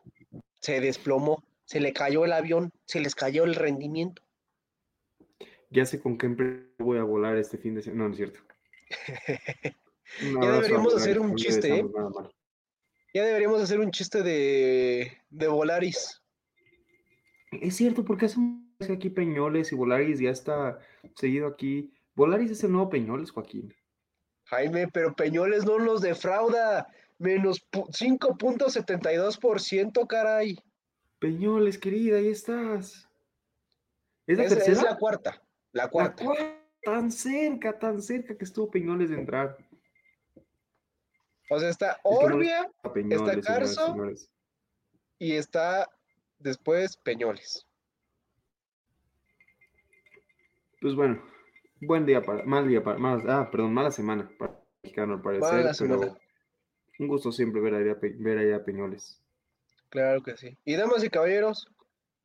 Se 0.59 0.81
desplomó, 0.81 1.43
se 1.65 1.79
le 1.79 1.93
cayó 1.93 2.25
el 2.25 2.33
avión, 2.33 2.71
se 2.85 2.99
les 2.99 3.15
cayó 3.15 3.45
el 3.45 3.55
rendimiento. 3.55 4.23
Ya 5.69 5.85
sé 5.85 6.01
con 6.01 6.17
qué 6.17 6.25
empresa 6.25 6.65
voy 6.79 6.97
a 6.97 7.03
volar 7.03 7.37
este 7.37 7.57
fin 7.57 7.75
de 7.75 7.83
semana. 7.83 8.03
No, 8.03 8.07
no 8.09 8.13
es 8.13 8.17
cierto. 8.17 8.39
ya 10.41 10.51
deberíamos 10.51 10.95
hacer 10.95 11.19
un 11.19 11.35
chiste, 11.35 11.79
¿eh? 11.79 11.85
Ya 13.17 13.25
deberíamos 13.25 13.59
hacer 13.59 13.79
un 13.79 13.89
chiste 13.89 14.21
de, 14.21 15.11
de 15.31 15.47
Volaris. 15.47 16.21
Es 17.51 17.75
cierto, 17.75 18.05
porque 18.05 18.27
hace 18.27 18.39
aquí 18.93 19.09
Peñoles 19.09 19.71
y 19.71 19.75
Volaris 19.75 20.19
ya 20.19 20.29
está 20.29 20.77
seguido 21.15 21.47
aquí. 21.47 21.91
Volaris 22.13 22.51
es 22.51 22.63
el 22.63 22.73
nuevo 22.73 22.91
Peñoles, 22.91 23.31
Joaquín. 23.31 23.73
Jaime, 24.43 24.87
pero 24.89 25.15
Peñoles 25.15 25.65
no 25.65 25.79
los 25.79 26.01
defrauda. 26.01 26.89
Menos 27.17 27.67
5.72%, 27.71 30.05
caray. 30.05 30.59
Peñoles, 31.17 31.79
querida, 31.79 32.17
ahí 32.17 32.27
estás. 32.27 33.09
¿Es 34.27 34.37
la 34.37 34.47
tercera? 34.47 34.73
Es 34.73 34.83
la 34.83 34.95
cuarta. 34.95 35.41
La 35.71 35.89
cuarta. 35.89 36.23
Tan 36.83 37.11
cerca, 37.11 37.79
tan 37.79 37.99
cerca 37.99 38.37
que 38.37 38.45
estuvo 38.45 38.69
Peñoles 38.69 39.09
de 39.09 39.15
entrar. 39.15 39.57
O 41.49 41.59
sea, 41.59 41.69
está 41.69 41.99
Orbia, 42.03 42.69
está 43.09 43.41
Carso 43.41 43.95
y 45.17 45.33
está 45.33 45.89
después 46.39 46.97
Peñoles. 46.97 47.65
Pues 50.81 50.93
bueno, 50.93 51.23
buen 51.81 52.05
día 52.05 52.21
para, 52.21 52.43
mal 52.43 52.67
día 52.67 52.83
para, 52.83 52.99
ah, 53.27 53.49
perdón, 53.49 53.73
mala 53.73 53.91
semana 53.91 54.29
para 54.37 54.59
mexicano 54.83 55.13
al 55.15 55.21
parecer, 55.21 55.71
pero 55.79 56.17
un 56.99 57.07
gusto 57.07 57.31
siempre 57.31 57.61
ver 57.61 57.75
allá, 57.75 57.97
ver 58.01 58.37
allá 58.37 58.63
Peñoles. 58.63 59.21
Claro 59.89 60.21
que 60.21 60.35
sí. 60.35 60.57
Y 60.65 60.75
damas 60.75 61.03
y 61.03 61.09
caballeros, 61.09 61.67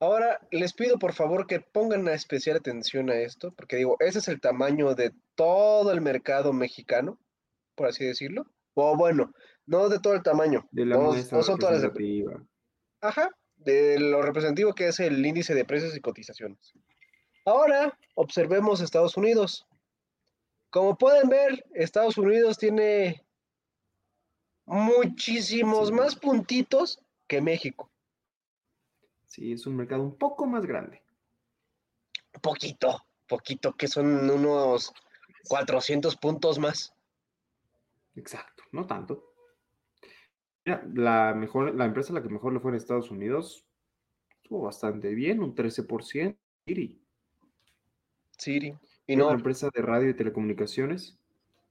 ahora 0.01 0.41
les 0.51 0.73
pido 0.73 0.99
por 0.99 1.13
favor 1.13 1.47
que 1.47 1.61
pongan 1.61 2.01
una 2.01 2.15
especial 2.15 2.57
atención 2.57 3.09
a 3.09 3.17
esto, 3.17 3.53
porque 3.53 3.77
digo, 3.77 3.97
ese 4.01 4.19
es 4.19 4.29
el 4.29 4.41
tamaño 4.41 4.95
de 4.95 5.13
todo 5.37 5.93
el 5.93 6.01
mercado 6.01 6.53
mexicano, 6.53 7.19
por 7.77 7.87
así 7.87 8.05
decirlo. 8.05 8.47
O 8.75 8.97
bueno, 8.97 9.33
no 9.67 9.89
de 9.89 9.99
todo 9.99 10.15
el 10.15 10.23
tamaño. 10.23 10.67
De 10.71 10.87
la 10.87 10.97
no, 10.97 11.15
son 11.43 11.59
todas 11.59 11.83
las 11.83 11.93
Ajá, 13.01 13.31
de 13.57 13.99
lo 13.99 14.23
representativo 14.23 14.75
que 14.75 14.89
es 14.89 15.01
el 15.01 15.25
índice 15.25 15.55
de 15.55 15.65
precios 15.65 15.97
y 15.97 16.01
cotizaciones. 16.01 16.73
Ahora 17.45 17.99
observemos 18.15 18.81
Estados 18.81 19.17
Unidos. 19.17 19.67
Como 20.71 20.97
pueden 20.97 21.29
ver, 21.29 21.65
Estados 21.75 22.17
Unidos 22.17 22.57
tiene 22.59 23.25
muchísimos 24.65 25.91
más 25.91 26.17
puntitos 26.17 27.01
que 27.27 27.41
México. 27.41 27.91
Sí, 29.27 29.53
es 29.53 29.67
un 29.67 29.77
mercado 29.77 30.03
un 30.03 30.17
poco 30.17 30.47
más 30.47 30.65
grande. 30.65 31.03
Poquito, 32.41 33.05
poquito, 33.27 33.75
que 33.75 33.89
son 33.89 34.31
unos 34.31 34.93
400 35.49 36.17
puntos 36.17 36.59
más. 36.59 36.95
Exacto, 38.15 38.52
no 38.73 38.87
tanto. 38.87 39.33
Mira, 40.65 40.85
la, 40.95 41.35
mejor, 41.35 41.75
la 41.75 41.85
empresa 41.85 42.13
a 42.13 42.17
la 42.17 42.23
que 42.23 42.29
mejor 42.29 42.53
le 42.53 42.61
fue 42.61 42.71
en 42.71 42.77
Estados 42.77 43.11
Unidos 43.11 43.67
estuvo 44.43 44.63
bastante 44.63 45.15
bien, 45.15 45.41
un 45.41 45.55
13%. 45.55 46.37
Siri. 46.67 47.01
Siri. 48.37 48.75
Y 49.07 49.17
no. 49.17 49.29
La 49.29 49.35
empresa 49.35 49.71
de 49.75 49.83
radio 49.83 50.11
y 50.11 50.15
telecomunicaciones. 50.15 51.19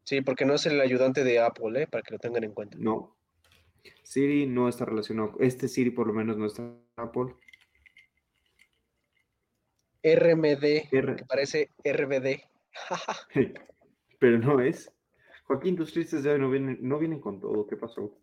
Sí, 0.03 0.21
porque 0.21 0.45
no 0.45 0.55
es 0.55 0.65
el 0.65 0.81
ayudante 0.81 1.23
de 1.23 1.39
Apple, 1.39 1.83
¿eh? 1.83 1.87
para 1.87 2.01
que 2.01 2.13
lo 2.13 2.19
tengan 2.19 2.43
en 2.43 2.53
cuenta. 2.53 2.77
No. 2.79 3.15
Siri 4.03 4.47
no 4.47 4.67
está 4.67 4.85
relacionado. 4.85 5.35
Este 5.39 5.67
Siri, 5.67 5.91
por 5.91 6.07
lo 6.07 6.13
menos, 6.13 6.37
no 6.37 6.45
está 6.45 6.63
en 6.63 6.81
Apple. 6.95 7.35
RMD, 10.03 10.89
que 10.89 11.25
parece 11.27 11.69
RBD. 11.83 12.41
Pero 14.19 14.39
no 14.39 14.59
es. 14.59 14.91
Joaquín, 15.51 15.75
tus 15.75 15.91
chistes 15.91 16.23
de 16.23 16.31
hoy 16.31 16.39
no 16.39 16.49
vienen, 16.49 16.77
no 16.79 16.97
vienen 16.97 17.19
con 17.19 17.41
todo. 17.41 17.67
¿Qué 17.67 17.75
pasó? 17.75 18.17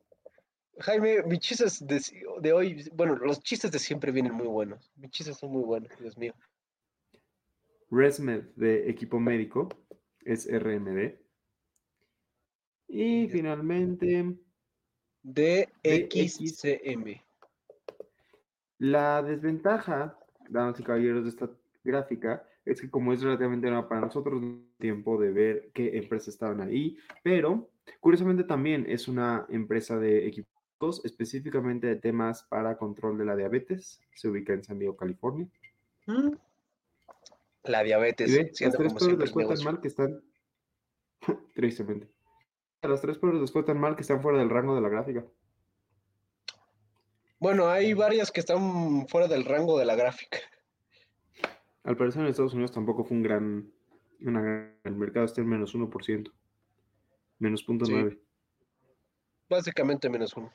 Jaime, 0.79 1.23
mis 1.25 1.41
chistes 1.41 1.87
de, 1.87 2.53
hoy, 2.55 2.89
bueno, 2.95 3.17
los 3.17 3.41
chistes 3.41 3.71
de 3.71 3.79
siempre 3.79 4.13
vienen 4.13 4.33
muy 4.33 4.47
buenos. 4.47 4.91
Mis 4.97 5.11
chistes 5.11 5.37
son 5.37 5.51
muy 5.51 5.63
buenos, 5.63 5.91
Dios 6.01 6.17
mío. 6.17 6.33
ResMed 7.91 8.45
de 8.57 8.89
equipo 8.89 9.21
médico 9.21 9.69
es 10.25 10.49
RMD. 10.51 11.19
Y 12.89 13.29
finalmente. 13.29 14.35
DXCM. 15.23 17.21
La 18.79 19.23
desventaja, 19.23 20.19
damas 20.49 20.81
y 20.81 20.83
caballeros, 20.83 21.25
de 21.25 21.29
esta 21.29 21.51
gráfica 21.85 22.45
es 22.65 22.81
que 22.81 22.91
como 22.91 23.13
es 23.13 23.23
relativamente 23.23 23.69
nueva 23.69 23.89
para 23.89 24.03
nosotros, 24.03 24.43
tiempo 24.79 25.19
de 25.19 25.31
ver 25.31 25.71
qué 25.73 25.97
empresas 25.97 26.29
estaban 26.29 26.61
ahí, 26.61 26.99
pero 27.23 27.71
curiosamente 28.01 28.45
también 28.45 28.85
es 28.89 29.09
una 29.09 29.47
empresa 29.49 29.99
de 29.99 30.27
equipos 30.27 31.05
específicamente 31.05 31.87
de 31.87 31.97
temas 31.97 32.45
para 32.45 32.77
control 32.77 33.19
de 33.19 33.25
la 33.25 33.37
diabetes, 33.37 34.01
se 34.15 34.29
ubica 34.29 34.53
en 34.53 34.63
San 34.63 34.79
Diego, 34.79 34.97
California. 34.97 35.49
Mm. 36.07 36.33
La 37.65 37.83
diabetes. 37.83 38.31
las 38.61 38.77
tres 38.77 38.95
peores 38.95 39.19
les 39.19 39.33
fue 39.33 39.47
tan 39.47 39.65
mal 39.65 39.81
que 39.81 39.89
están, 39.89 40.23
tristemente, 41.55 42.09
las 42.83 43.01
tres 43.01 43.19
peores 43.19 43.41
les 43.41 43.53
fue 43.53 43.65
tan 43.65 43.79
mal 43.79 43.97
que 43.97 44.03
están 44.03 44.23
fuera 44.23 44.39
del 44.39 44.51
rango 44.51 44.75
de 44.75 44.81
la 44.81 44.89
gráfica. 44.89 45.25
Bueno, 47.41 47.69
hay 47.69 47.95
varias 47.95 48.31
que 48.31 48.41
están 48.41 49.07
fuera 49.09 49.29
del 49.29 49.45
rango 49.45 49.79
de 49.79 49.85
la 49.85 49.95
gráfica. 49.95 50.39
Al 51.89 51.97
parecer 51.97 52.21
en 52.21 52.29
Estados 52.29 52.53
Unidos 52.53 52.71
tampoco 52.71 53.03
fue 53.03 53.17
un 53.17 53.23
gran... 53.23 53.73
el 54.21 54.95
mercado 54.95 55.25
está 55.25 55.41
en 55.41 55.49
menos 55.49 55.75
1%. 55.75 56.31
Menos 57.39 57.63
punto 57.63 57.87
nueve. 57.89 58.21
Básicamente 59.49 60.11
menos 60.11 60.37
uno. 60.37 60.53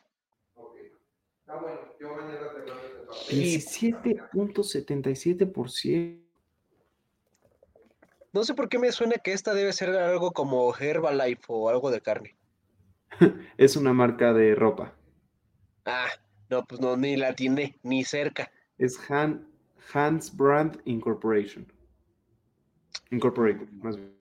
Está 1.40 1.56
bueno, 1.56 1.80
yo 2.00 2.16
17.77%. 3.32 6.20
No 8.32 8.44
sé 8.44 8.54
por 8.54 8.70
qué 8.70 8.78
me 8.78 8.92
suena 8.92 9.16
que 9.16 9.34
esta 9.34 9.56
debe 9.56 9.74
ser 9.74 9.90
algo 9.90 10.34
como 10.34 10.72
Herbalife 10.78 11.46
o 11.48 11.70
algo 11.70 11.90
de 11.90 12.02
carne. 12.02 12.38
es 13.58 13.76
una 13.76 13.92
marca 13.92 14.34
de 14.34 14.54
ropa. 14.54 14.96
Ah, 15.86 16.10
no, 16.52 16.64
pues 16.64 16.80
no, 16.80 16.96
ni 16.96 17.18
la 17.18 17.34
tiene, 17.34 17.80
ni 17.82 18.04
cerca. 18.04 18.52
Es 18.78 19.10
Han, 19.10 19.52
Hans 19.92 20.36
Brand 20.36 20.80
Incorporation. 20.86 21.72
Incorporated, 23.12 23.70
más 23.72 23.96
bien. 23.96 24.14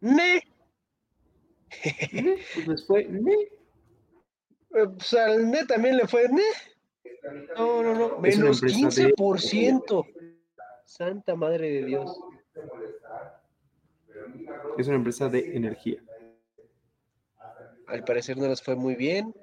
¡Ne! 0.00 0.42
Pues 2.64 2.86
fue 2.86 3.04
¡ne! 3.04 3.32
Eh, 4.74 4.86
pues 4.96 5.14
al 5.14 5.50
NE 5.50 5.64
también 5.66 5.96
le 5.96 6.06
fue 6.06 6.28
NE. 6.28 6.42
No, 7.56 7.82
no, 7.82 7.94
no. 7.94 8.18
Menos 8.18 8.62
15%. 8.62 10.06
Santa 10.84 11.36
madre 11.36 11.70
de 11.70 11.84
Dios. 11.84 12.18
Es 14.78 14.86
una 14.86 14.96
empresa 14.96 15.28
de 15.28 15.56
energía. 15.56 16.02
Al 17.86 18.04
parecer 18.04 18.36
no 18.36 18.48
les 18.48 18.62
fue 18.62 18.76
muy 18.76 18.94
bien. 18.94 19.34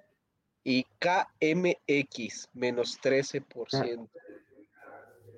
Y 0.63 0.85
KMX, 0.99 2.49
menos 2.53 2.99
13%. 3.01 4.09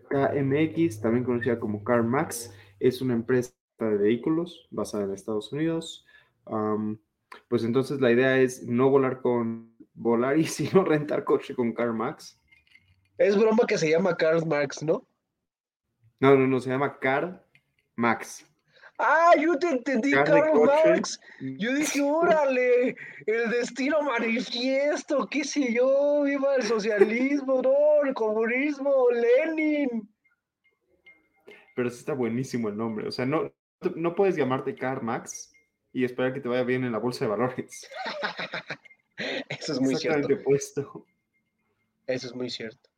KMX, 0.07 1.01
también 1.01 1.23
conocida 1.23 1.59
como 1.59 1.83
CarMax, 1.83 2.53
es 2.79 3.01
una 3.01 3.13
empresa 3.13 3.53
de 3.79 3.97
vehículos 3.97 4.67
basada 4.71 5.03
en 5.03 5.13
Estados 5.13 5.51
Unidos. 5.51 6.05
pues 7.47 7.63
entonces 7.63 7.99
la 8.01 8.11
idea 8.11 8.37
es 8.39 8.63
no 8.63 8.89
volar 8.89 9.21
con 9.21 9.75
volar 9.93 10.37
y 10.37 10.43
sino 10.45 10.83
rentar 10.83 11.23
coche 11.23 11.55
con 11.55 11.73
CarMax. 11.73 12.39
Es 13.17 13.37
broma 13.37 13.65
que 13.67 13.77
se 13.77 13.89
llama 13.89 14.15
CarMax, 14.15 14.83
¿no? 14.83 15.07
No, 16.19 16.35
no, 16.35 16.47
no, 16.47 16.59
se 16.59 16.69
llama 16.69 16.99
CarMax. 16.99 18.46
Ah, 18.99 19.33
yo 19.39 19.57
te 19.59 19.67
entendí, 19.67 20.11
CarMax. 20.11 21.19
Yo 21.39 21.73
dije, 21.73 22.01
órale, 22.01 22.95
el 23.27 23.49
destino 23.51 24.01
manifiesto, 24.01 25.27
qué 25.27 25.43
sé 25.43 25.71
yo, 25.71 26.23
viva 26.23 26.55
el 26.55 26.63
socialismo, 26.63 27.61
no, 27.61 28.07
el 28.07 28.13
comunismo, 28.15 29.07
Lenin. 29.11 30.09
Pero 31.75 31.89
sí 31.91 31.99
está 31.99 32.13
buenísimo 32.13 32.69
el 32.69 32.77
nombre, 32.77 33.07
o 33.07 33.11
sea, 33.11 33.25
no, 33.27 33.53
no 33.95 34.15
puedes 34.15 34.35
llamarte 34.35 34.73
CarMax 34.73 35.53
y 35.93 36.03
esperar 36.03 36.33
que 36.33 36.41
te 36.41 36.49
vaya 36.49 36.63
bien 36.63 36.83
en 36.83 36.91
la 36.91 36.97
bolsa 36.97 37.25
de 37.25 37.29
valores. 37.29 37.87
Eso 39.49 39.73
es 39.73 39.79
muy 39.79 39.95
cierto. 39.95 40.27
puesto. 40.43 41.05
Eso 42.07 42.27
es 42.27 42.35
muy 42.35 42.49
cierto. 42.49 42.89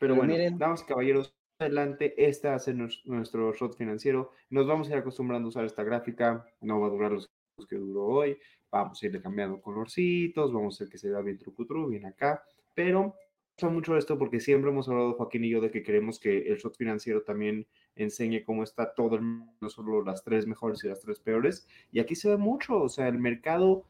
Pero, 0.00 0.14
bueno, 0.16 0.32
miren, 0.32 0.58
damas 0.58 0.82
caballeros, 0.82 1.34
adelante, 1.62 2.14
este 2.16 2.48
va 2.48 2.54
a 2.54 2.58
ser 2.58 2.76
nuestro 2.76 3.52
shot 3.54 3.76
financiero. 3.76 4.32
Nos 4.50 4.66
vamos 4.66 4.88
a 4.88 4.92
ir 4.92 4.98
acostumbrando 4.98 5.46
a 5.46 5.50
usar 5.50 5.64
esta 5.64 5.82
gráfica. 5.82 6.46
No 6.60 6.80
va 6.80 6.88
a 6.88 6.90
durar 6.90 7.12
los 7.12 7.30
que 7.68 7.76
duró 7.76 8.04
hoy. 8.06 8.38
Vamos 8.70 9.02
a 9.02 9.06
irle 9.06 9.20
cambiando 9.20 9.60
colorcitos. 9.60 10.52
Vamos 10.52 10.74
a 10.74 10.76
hacer 10.76 10.88
que 10.90 10.98
se 10.98 11.10
vea 11.10 11.20
bien 11.20 11.38
trucutru, 11.38 11.88
bien 11.88 12.06
acá. 12.06 12.42
Pero 12.74 13.14
gusta 13.56 13.68
mucho 13.68 13.96
esto 13.96 14.18
porque 14.18 14.40
siempre 14.40 14.70
hemos 14.70 14.88
hablado, 14.88 15.14
Joaquín 15.14 15.44
y 15.44 15.50
yo, 15.50 15.60
de 15.60 15.70
que 15.70 15.82
queremos 15.82 16.18
que 16.18 16.48
el 16.48 16.56
shot 16.56 16.76
financiero 16.76 17.22
también 17.22 17.66
enseñe 17.96 18.42
cómo 18.44 18.62
está 18.62 18.94
todo 18.94 19.16
el 19.16 19.22
mundo, 19.22 19.52
no 19.60 19.68
solo 19.68 20.02
las 20.02 20.24
tres 20.24 20.46
mejores 20.46 20.82
y 20.84 20.88
las 20.88 21.00
tres 21.00 21.20
peores. 21.20 21.66
Y 21.90 22.00
aquí 22.00 22.14
se 22.14 22.30
ve 22.30 22.36
mucho. 22.36 22.80
O 22.80 22.88
sea, 22.88 23.08
el 23.08 23.18
mercado 23.18 23.84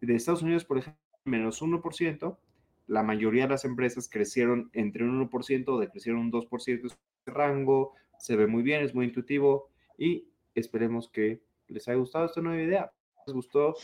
de 0.00 0.14
Estados 0.14 0.42
Unidos, 0.42 0.64
por 0.64 0.78
ejemplo, 0.78 1.00
menos 1.24 1.62
1%. 1.62 2.36
La 2.86 3.02
mayoría 3.02 3.44
de 3.44 3.50
las 3.50 3.64
empresas 3.64 4.08
crecieron 4.08 4.70
entre 4.72 5.04
un 5.04 5.28
1% 5.28 5.64
o 5.68 5.78
decrecieron 5.78 6.20
un 6.20 6.32
2% 6.32 6.96
rango, 7.26 7.94
se 8.18 8.36
ve 8.36 8.46
muy 8.46 8.62
bien, 8.62 8.82
es 8.82 8.94
muy 8.94 9.06
intuitivo 9.06 9.70
y 9.98 10.28
esperemos 10.54 11.08
que 11.08 11.40
les 11.68 11.88
haya 11.88 11.98
gustado 11.98 12.26
esta 12.26 12.40
nueva 12.40 12.62
idea. 12.62 12.92
¿Les 13.26 13.34
gustó? 13.34 13.74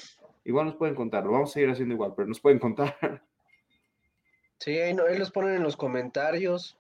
Igual 0.45 0.67
nos 0.67 0.77
pueden 0.77 0.95
contar, 0.95 1.25
lo 1.25 1.33
vamos 1.33 1.51
a 1.51 1.55
seguir 1.55 1.71
haciendo 1.71 1.95
igual, 1.95 2.15
pero 2.17 2.29
nos 2.29 2.41
pueden 2.41 2.59
contar. 2.59 2.97
Sí, 4.59 4.79
ahí, 4.79 4.95
no, 4.95 5.05
ahí 5.07 5.19
los 5.19 5.33
ponen 5.33 5.55
en 5.55 5.65
los 5.65 5.77
comentarios 5.77 6.79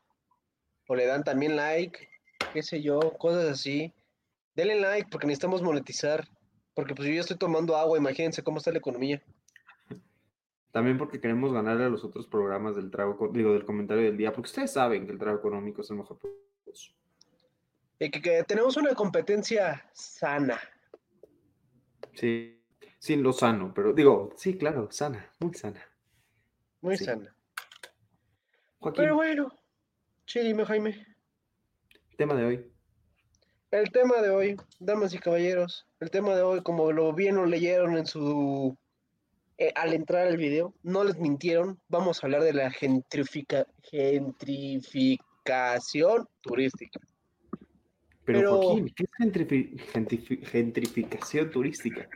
o 0.87 0.95
le 0.95 1.05
dan 1.05 1.25
también 1.25 1.57
like, 1.57 2.09
qué 2.53 2.63
sé 2.63 2.81
yo, 2.81 3.01
cosas 3.19 3.47
así. 3.47 3.93
Denle 4.55 4.79
like 4.79 5.09
porque 5.11 5.27
necesitamos 5.27 5.63
monetizar. 5.63 6.29
Porque 6.75 6.95
pues 6.95 7.09
yo 7.09 7.15
ya 7.15 7.23
estoy 7.23 7.39
tomando 7.39 7.77
agua, 7.77 7.99
imagínense 7.99 8.45
cómo 8.45 8.59
está 8.59 8.71
la 8.71 8.79
economía. 8.79 9.21
También 10.73 10.97
porque 10.97 11.21
queremos 11.21 11.53
ganarle 11.53 11.85
a 11.85 11.89
los 11.91 12.03
otros 12.03 12.27
programas 12.27 12.75
del 12.75 12.91
trago, 12.91 13.29
digo, 13.31 13.53
del 13.53 13.67
comentario 13.67 14.05
del 14.05 14.17
día, 14.17 14.33
porque 14.33 14.49
ustedes 14.49 14.73
saben 14.73 15.05
que 15.05 15.13
el 15.13 15.19
trago 15.19 15.39
económico 15.39 15.83
es 15.83 15.91
el 15.91 15.99
mejor. 15.99 16.19
Y 17.99 18.11
que, 18.11 18.23
que 18.23 18.43
tenemos 18.45 18.79
una 18.79 18.95
competencia 18.95 19.85
sana. 19.93 20.59
Sí, 22.15 22.59
sí, 22.99 23.17
lo 23.17 23.35
sano, 23.35 23.73
pero 23.75 23.93
digo, 23.93 24.31
sí, 24.37 24.57
claro, 24.57 24.91
sana, 24.91 25.31
muy 25.41 25.53
sana. 25.55 25.87
Muy 26.81 26.97
sana. 26.97 27.37
Pero 28.97 29.15
bueno, 29.15 29.53
sí, 30.27 30.41
dime, 30.41 30.65
Jaime. 30.65 31.07
Tema 32.17 32.35
de 32.35 32.45
hoy. 32.45 32.73
El 33.71 33.91
tema 33.93 34.21
de 34.23 34.31
hoy, 34.31 34.57
damas 34.81 35.15
y 35.15 35.19
caballeros, 35.19 35.87
el 36.01 36.11
tema 36.11 36.35
de 36.35 36.43
hoy, 36.43 36.63
como 36.63 36.93
lo 36.93 37.13
bien 37.13 37.37
lo 37.37 37.47
leyeron 37.47 37.97
en 37.97 38.07
su 38.07 38.77
eh, 39.63 39.73
al 39.77 39.95
entrar 39.95 40.27
al 40.27 40.39
video, 40.39 40.75
no 40.83 41.05
les 41.05 41.17
mintieron, 41.19 41.79
vamos 41.89 42.21
a 42.21 42.27
hablar 42.27 42.43
de 42.43 42.53
la 42.53 42.73
gentrifica, 42.73 43.65
gentrificación 43.83 46.29
turística. 46.41 46.99
Pero, 48.25 48.61
Joaquín, 48.61 48.93
¿qué 48.97 49.05
es 49.05 49.11
gentrificación 50.51 51.53
turística? 51.53 52.09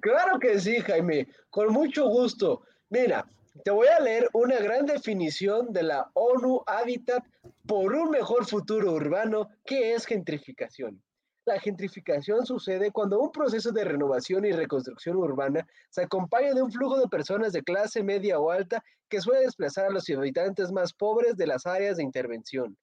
Claro 0.00 0.38
que 0.38 0.58
sí, 0.58 0.80
Jaime, 0.80 1.28
con 1.50 1.74
mucho 1.74 2.08
gusto. 2.08 2.62
Mira, 2.88 3.26
te 3.62 3.70
voy 3.70 3.88
a 3.88 4.00
leer 4.00 4.30
una 4.32 4.58
gran 4.60 4.86
definición 4.86 5.74
de 5.74 5.82
la 5.82 6.10
ONU 6.14 6.62
Habitat 6.66 7.22
por 7.66 7.94
un 7.94 8.08
mejor 8.08 8.46
futuro 8.46 8.94
urbano, 8.94 9.50
que 9.66 9.92
es 9.92 10.06
gentrificación. 10.06 11.02
La 11.46 11.58
gentrificación 11.58 12.44
sucede 12.44 12.90
cuando 12.90 13.18
un 13.20 13.32
proceso 13.32 13.72
de 13.72 13.84
renovación 13.84 14.44
y 14.44 14.52
reconstrucción 14.52 15.16
urbana 15.16 15.66
se 15.88 16.02
acompaña 16.02 16.52
de 16.52 16.62
un 16.62 16.70
flujo 16.70 16.98
de 16.98 17.08
personas 17.08 17.52
de 17.52 17.62
clase 17.62 18.02
media 18.02 18.38
o 18.38 18.50
alta 18.50 18.84
que 19.08 19.20
suele 19.20 19.42
desplazar 19.42 19.86
a 19.86 19.90
los 19.90 20.08
habitantes 20.10 20.70
más 20.70 20.92
pobres 20.92 21.36
de 21.36 21.46
las 21.46 21.66
áreas 21.66 21.96
de 21.96 22.02
intervención. 22.02 22.76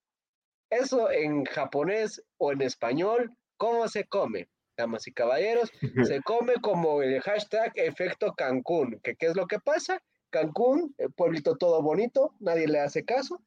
Eso 0.69 1.09
en 1.11 1.45
japonés 1.45 2.21
o 2.37 2.51
en 2.51 2.61
español, 2.61 3.31
¿cómo 3.57 3.87
se 3.87 4.05
come? 4.05 4.49
Damas 4.75 5.07
y 5.07 5.13
caballeros, 5.13 5.71
se 6.03 6.21
come 6.23 6.55
como 6.61 7.01
el 7.01 7.21
hashtag 7.21 7.71
efecto 7.75 8.33
Cancún, 8.33 8.99
que 9.01 9.15
qué 9.15 9.27
es 9.27 9.35
lo 9.35 9.47
que 9.47 9.59
pasa? 9.59 10.01
Cancún, 10.29 10.93
el 10.97 11.11
pueblito 11.13 11.55
todo 11.55 11.81
bonito, 11.81 12.33
nadie 12.39 12.67
le 12.67 12.79
hace 12.79 13.05
caso. 13.05 13.41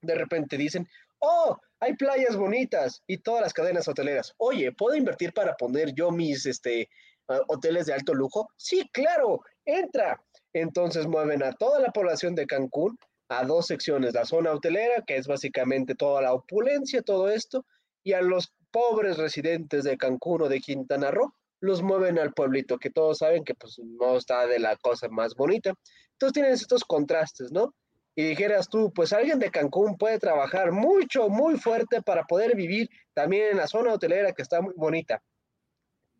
De 0.00 0.14
repente 0.14 0.56
dicen, 0.56 0.86
oh, 1.24 1.58
hay 1.80 1.94
playas 1.94 2.36
bonitas 2.36 3.02
y 3.06 3.18
todas 3.18 3.42
las 3.42 3.52
cadenas 3.52 3.88
hoteleras. 3.88 4.34
Oye, 4.38 4.72
¿puedo 4.72 4.96
invertir 4.96 5.32
para 5.32 5.54
poner 5.56 5.92
yo 5.94 6.10
mis 6.10 6.46
este, 6.46 6.88
ah, 7.28 7.40
hoteles 7.48 7.86
de 7.86 7.94
alto 7.94 8.14
lujo? 8.14 8.48
Sí, 8.56 8.88
claro, 8.92 9.40
entra. 9.64 10.20
Entonces 10.52 11.06
mueven 11.06 11.42
a 11.42 11.52
toda 11.52 11.80
la 11.80 11.90
población 11.90 12.34
de 12.34 12.46
Cancún 12.46 12.98
a 13.28 13.44
dos 13.44 13.66
secciones, 13.66 14.14
la 14.14 14.24
zona 14.24 14.52
hotelera, 14.52 15.02
que 15.06 15.16
es 15.16 15.26
básicamente 15.26 15.94
toda 15.94 16.22
la 16.22 16.34
opulencia, 16.34 17.02
todo 17.02 17.28
esto, 17.30 17.64
y 18.02 18.12
a 18.12 18.20
los 18.20 18.52
pobres 18.70 19.16
residentes 19.16 19.84
de 19.84 19.96
Cancún 19.96 20.42
o 20.42 20.48
de 20.48 20.60
Quintana 20.60 21.10
Roo, 21.10 21.34
los 21.60 21.82
mueven 21.82 22.18
al 22.18 22.34
pueblito, 22.34 22.78
que 22.78 22.90
todos 22.90 23.18
saben 23.18 23.44
que 23.44 23.54
pues 23.54 23.78
no 23.78 24.18
está 24.18 24.46
de 24.46 24.58
la 24.58 24.76
cosa 24.76 25.08
más 25.08 25.34
bonita. 25.34 25.72
Entonces 26.12 26.34
tienes 26.34 26.60
estos 26.60 26.84
contrastes, 26.84 27.50
¿no? 27.50 27.74
Y 28.14 28.24
dijeras 28.24 28.68
tú, 28.68 28.92
pues 28.92 29.12
alguien 29.12 29.38
de 29.38 29.50
Cancún 29.50 29.96
puede 29.96 30.18
trabajar 30.18 30.72
mucho, 30.72 31.28
muy 31.28 31.58
fuerte 31.58 32.00
para 32.02 32.24
poder 32.24 32.54
vivir 32.54 32.88
también 33.12 33.50
en 33.52 33.56
la 33.56 33.66
zona 33.66 33.92
hotelera 33.92 34.32
que 34.32 34.42
está 34.42 34.60
muy 34.60 34.74
bonita. 34.76 35.22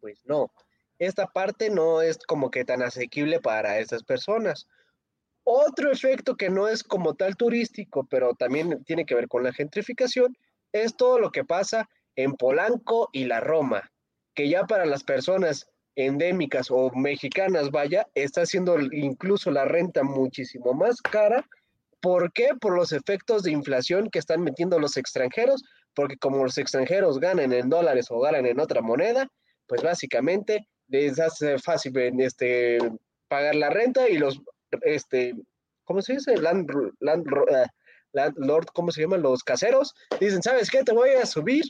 Pues 0.01 0.21
no, 0.25 0.51
esta 0.99 1.27
parte 1.27 1.71
no 1.71 2.03
es 2.03 2.19
como 2.19 2.51
que 2.51 2.65
tan 2.65 2.83
asequible 2.83 3.41
para 3.41 3.79
estas 3.79 4.03
personas. 4.03 4.67
Otro 5.45 5.93
efecto 5.93 6.37
que 6.37 6.51
no 6.51 6.69
es 6.69 6.83
como 6.83 7.15
tal 7.15 7.37
turístico, 7.37 8.07
pero 8.11 8.35
también 8.35 8.83
tiene 8.85 9.07
que 9.07 9.15
ver 9.15 9.29
con 9.29 9.45
la 9.45 9.53
gentrificación, 9.53 10.37
es 10.73 10.97
todo 10.97 11.19
lo 11.19 11.31
que 11.31 11.45
pasa 11.45 11.89
en 12.17 12.33
Polanco 12.33 13.09
y 13.13 13.25
la 13.25 13.41
Roma 13.41 13.91
que 14.35 14.49
ya 14.49 14.67
para 14.67 14.85
las 14.85 15.05
personas 15.05 15.71
endémicas 15.97 16.71
o 16.71 16.91
mexicanas, 16.91 17.71
vaya, 17.71 18.09
está 18.15 18.43
haciendo 18.43 18.79
incluso 18.81 19.51
la 19.51 19.65
renta 19.65 20.03
muchísimo 20.03 20.75
más 20.75 21.01
cara. 21.01 21.49
¿Por 22.05 22.35
qué? 22.35 22.51
Por 22.61 22.77
los 22.77 22.93
efectos 22.93 23.45
de 23.45 23.51
inflación 23.51 24.11
que 24.11 24.19
están 24.19 24.43
metiendo 24.43 24.79
los 24.79 24.99
extranjeros, 24.99 25.63
porque 25.95 26.19
como 26.19 26.45
los 26.45 26.59
extranjeros 26.59 27.19
ganan 27.19 27.51
en 27.55 27.71
dólares 27.71 28.09
o 28.11 28.21
ganan 28.21 28.45
en 28.45 28.61
otra 28.61 28.83
moneda, 28.83 29.27
pues 29.67 29.81
básicamente 29.83 30.69
les 30.89 31.19
hace 31.19 31.59
fácil 31.59 31.97
este, 32.21 32.77
pagar 33.27 33.55
la 33.55 33.71
renta 33.71 34.07
y 34.07 34.19
los, 34.19 34.39
este, 34.83 35.33
¿cómo 35.85 36.03
se 36.03 36.17
dice? 36.17 36.37
Land, 36.37 36.71
uh, 36.75 36.93
landlord, 38.13 38.67
¿cómo 38.75 38.93
se 38.93 39.01
llaman? 39.01 39.23
Los 39.23 39.43
caseros, 39.43 39.95
dicen, 40.21 40.43
¿sabes 40.43 40.71
qué? 40.71 40.85
Te 40.85 40.93
voy 40.93 41.09
a 41.09 41.25
subir 41.25 41.65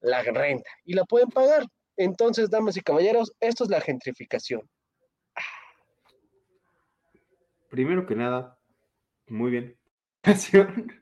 la 0.00 0.22
renta 0.22 0.68
y 0.84 0.92
la 0.92 1.06
pueden 1.06 1.30
pagar. 1.30 1.64
Entonces, 1.96 2.50
damas 2.50 2.76
y 2.76 2.82
caballeros, 2.82 3.32
esto 3.40 3.64
es 3.64 3.70
la 3.70 3.80
gentrificación. 3.80 4.60
Primero 7.70 8.04
que 8.04 8.14
nada, 8.14 8.59
muy 9.30 9.50
bien. 9.50 9.76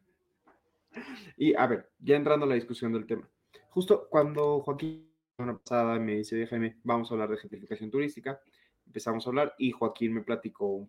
y 1.37 1.55
a 1.55 1.67
ver, 1.67 1.91
ya 1.99 2.17
entrando 2.17 2.47
a 2.47 2.49
la 2.49 2.55
discusión 2.55 2.93
del 2.93 3.07
tema. 3.07 3.29
Justo 3.71 4.09
cuando 4.09 4.61
Joaquín 4.61 5.09
la 5.47 5.57
pasada 5.57 5.99
me 5.99 6.17
dice, 6.17 6.37
déjame, 6.37 6.77
vamos 6.83 7.11
a 7.11 7.15
hablar 7.15 7.31
de 7.31 7.37
gentrificación 7.37 7.91
turística, 7.91 8.41
empezamos 8.87 9.25
a 9.25 9.31
hablar 9.31 9.55
y 9.59 9.71
Joaquín 9.71 10.15
me 10.15 10.23
platicó 10.23 10.89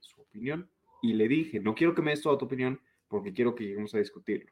su 0.00 0.20
opinión 0.20 0.68
y 1.02 1.12
le 1.12 1.28
dije, 1.28 1.60
no 1.60 1.74
quiero 1.74 1.94
que 1.94 2.02
me 2.02 2.10
des 2.10 2.22
toda 2.22 2.38
tu 2.38 2.46
opinión 2.46 2.80
porque 3.08 3.32
quiero 3.32 3.54
que 3.54 3.64
lleguemos 3.64 3.94
a 3.94 3.98
discutirlo. 3.98 4.50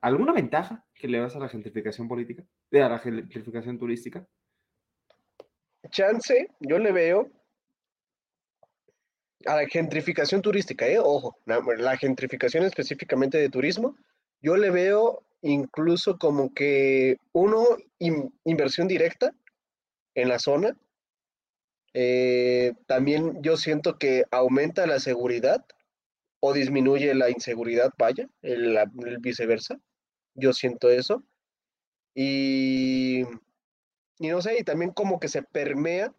¿Alguna 0.00 0.32
ventaja 0.32 0.86
que 0.94 1.08
le 1.08 1.18
das 1.18 1.34
a 1.36 1.40
la 1.40 1.48
gentrificación 1.48 2.08
política? 2.08 2.44
¿De 2.70 2.82
a 2.82 2.88
la 2.88 2.98
gentrificación 2.98 3.78
turística? 3.78 4.26
Chance, 5.90 6.48
yo 6.60 6.78
le 6.78 6.92
veo 6.92 7.30
a 9.46 9.56
la 9.56 9.68
gentrificación 9.68 10.42
turística, 10.42 10.86
¿eh? 10.86 10.98
ojo, 10.98 11.36
la, 11.46 11.96
gentrificación 11.96 12.64
específicamente 12.64 13.38
de 13.38 13.48
turismo, 13.48 13.96
yo 14.40 14.56
le 14.56 14.70
veo 14.70 15.24
incluso 15.42 16.18
como 16.18 16.52
que 16.52 17.18
uno, 17.32 17.64
inversión 18.44 18.88
directa 18.88 19.32
en 20.14 20.28
la 20.28 20.38
zona. 20.38 20.76
Eh, 21.94 22.74
también 22.86 23.42
yo 23.42 23.56
siento 23.56 23.98
que 23.98 24.24
aumenta 24.30 24.86
la 24.86 25.00
seguridad 25.00 25.64
o 26.40 26.52
disminuye 26.52 27.14
la 27.14 27.30
inseguridad, 27.30 27.92
vaya, 27.98 28.28
el 28.42 28.78
viceversa 29.20 29.80
yo 30.38 30.52
siento 30.52 30.88
eso. 30.88 31.22
Y, 32.14 33.22
y 34.18 34.28
no 34.28 34.40
sé, 34.40 34.58
y 34.58 34.64
también 34.64 34.92
como 34.92 35.20
que 35.20 35.28
se 35.28 35.42
permea 35.42 36.12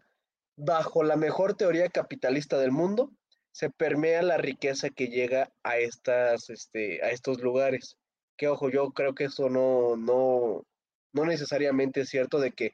bajo 0.59 1.03
la 1.03 1.15
mejor 1.15 1.55
teoría 1.55 1.87
capitalista 1.89 2.57
del 2.57 2.71
mundo, 2.71 3.11
se 3.51 3.69
permea 3.69 4.21
la 4.21 4.37
riqueza 4.37 4.89
que 4.89 5.07
llega 5.07 5.51
a, 5.63 5.77
estas, 5.77 6.49
este, 6.49 7.03
a 7.03 7.11
estos 7.11 7.41
lugares. 7.41 7.97
Que 8.37 8.47
ojo, 8.47 8.69
yo 8.69 8.91
creo 8.91 9.15
que 9.15 9.25
eso 9.25 9.49
no, 9.49 9.95
no, 9.95 10.65
no 11.13 11.25
necesariamente 11.25 12.01
es 12.01 12.09
cierto 12.09 12.39
de 12.39 12.51
que 12.51 12.73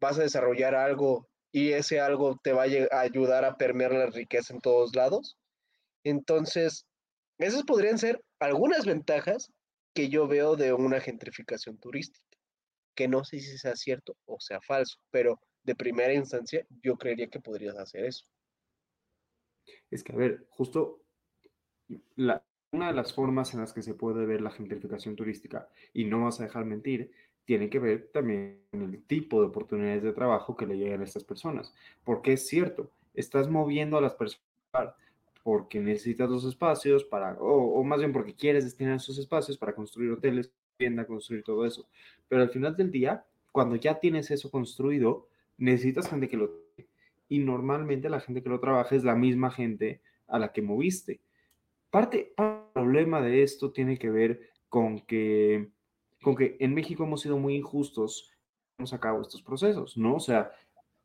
vas 0.00 0.18
a 0.18 0.22
desarrollar 0.22 0.74
algo 0.74 1.26
y 1.52 1.72
ese 1.72 2.00
algo 2.00 2.38
te 2.42 2.52
va 2.52 2.64
a 2.64 3.00
ayudar 3.00 3.44
a 3.46 3.56
permear 3.56 3.92
la 3.92 4.06
riqueza 4.06 4.52
en 4.52 4.60
todos 4.60 4.94
lados. 4.94 5.38
Entonces, 6.04 6.86
esas 7.38 7.62
podrían 7.62 7.98
ser 7.98 8.22
algunas 8.40 8.84
ventajas 8.84 9.50
que 9.94 10.10
yo 10.10 10.28
veo 10.28 10.56
de 10.56 10.74
una 10.74 11.00
gentrificación 11.00 11.78
turística, 11.78 12.36
que 12.94 13.08
no 13.08 13.24
sé 13.24 13.40
si 13.40 13.56
sea 13.56 13.74
cierto 13.74 14.14
o 14.26 14.38
sea 14.38 14.60
falso, 14.60 14.98
pero 15.10 15.40
de 15.66 15.74
primera 15.74 16.14
instancia 16.14 16.64
yo 16.82 16.96
creería 16.96 17.26
que 17.26 17.40
podrías 17.40 17.76
hacer 17.76 18.04
eso. 18.04 18.24
Es 19.90 20.02
que, 20.02 20.12
a 20.12 20.16
ver, 20.16 20.46
justo 20.48 21.02
una 22.72 22.88
de 22.88 22.94
las 22.94 23.12
formas 23.12 23.52
en 23.54 23.60
las 23.60 23.72
que 23.72 23.82
se 23.82 23.94
puede 23.94 24.26
ver 24.26 24.40
la 24.40 24.50
gentrificación 24.50 25.16
turística, 25.16 25.68
y 25.92 26.04
no 26.04 26.24
vas 26.24 26.40
a 26.40 26.44
dejar 26.44 26.64
mentir, 26.64 27.10
tiene 27.44 27.70
que 27.70 27.78
ver 27.78 28.10
también 28.12 28.60
el 28.72 29.02
tipo 29.04 29.40
de 29.40 29.48
oportunidades 29.48 30.02
de 30.02 30.12
trabajo 30.12 30.56
que 30.56 30.66
le 30.66 30.76
llegan 30.76 31.00
a 31.00 31.04
estas 31.04 31.24
personas. 31.24 31.74
Porque 32.04 32.32
es 32.32 32.46
cierto, 32.46 32.90
estás 33.14 33.48
moviendo 33.48 33.98
a 33.98 34.00
las 34.00 34.14
personas 34.14 34.42
porque 35.42 35.78
necesitas 35.78 36.28
los 36.28 36.44
espacios 36.44 37.04
para, 37.04 37.34
o, 37.38 37.82
más 37.84 38.00
bien 38.00 38.12
porque 38.12 38.34
quieres 38.34 38.64
destinar 38.64 38.96
esos 38.96 39.16
espacios 39.18 39.56
para 39.56 39.76
construir 39.76 40.10
hoteles, 40.10 40.50
tienda, 40.76 41.06
construir 41.06 41.44
todo 41.44 41.64
eso. 41.64 41.86
Pero 42.28 42.42
al 42.42 42.50
final 42.50 42.76
del 42.76 42.90
día, 42.90 43.24
cuando 43.52 43.76
ya 43.76 44.00
tienes 44.00 44.30
eso 44.32 44.50
construido, 44.50 45.28
necesitas 45.58 46.08
gente 46.08 46.28
que 46.28 46.36
lo... 46.36 46.50
Y 47.28 47.40
normalmente 47.40 48.08
la 48.08 48.20
gente 48.20 48.42
que 48.42 48.48
lo 48.48 48.60
trabaja 48.60 48.94
es 48.94 49.04
la 49.04 49.14
misma 49.14 49.50
gente 49.50 50.00
a 50.28 50.38
la 50.38 50.52
que 50.52 50.62
moviste. 50.62 51.20
Parte, 51.90 52.34
problema 52.72 53.20
de 53.20 53.42
esto 53.42 53.72
tiene 53.72 53.98
que 53.98 54.10
ver 54.10 54.50
con 54.68 55.00
que, 55.00 55.70
con 56.22 56.36
que 56.36 56.56
en 56.60 56.74
México 56.74 57.04
hemos 57.04 57.22
sido 57.22 57.38
muy 57.38 57.56
injustos 57.56 58.32
a 58.92 59.00
cabo 59.00 59.22
estos 59.22 59.42
procesos, 59.42 59.96
¿no? 59.96 60.16
O 60.16 60.20
sea, 60.20 60.52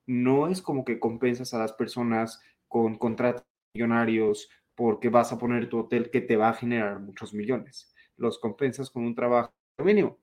no 0.06 0.48
es 0.48 0.62
como 0.62 0.84
que 0.84 1.00
compensas 1.00 1.54
a 1.54 1.60
las 1.60 1.74
personas 1.74 2.42
con 2.68 2.98
contratos 2.98 3.46
millonarios 3.74 4.50
porque 4.76 5.10
vas 5.10 5.32
a 5.32 5.38
poner 5.38 5.70
tu 5.70 5.80
hotel 5.80 6.10
que 6.10 6.22
te 6.22 6.36
va 6.36 6.50
a 6.50 6.54
generar 6.54 7.00
muchos 7.00 7.34
millones. 7.34 7.94
Los 8.18 8.40
compensas 8.40 8.90
con 8.90 9.06
un 9.06 9.16
trabajo 9.16 9.54
mínimo. 9.78 10.18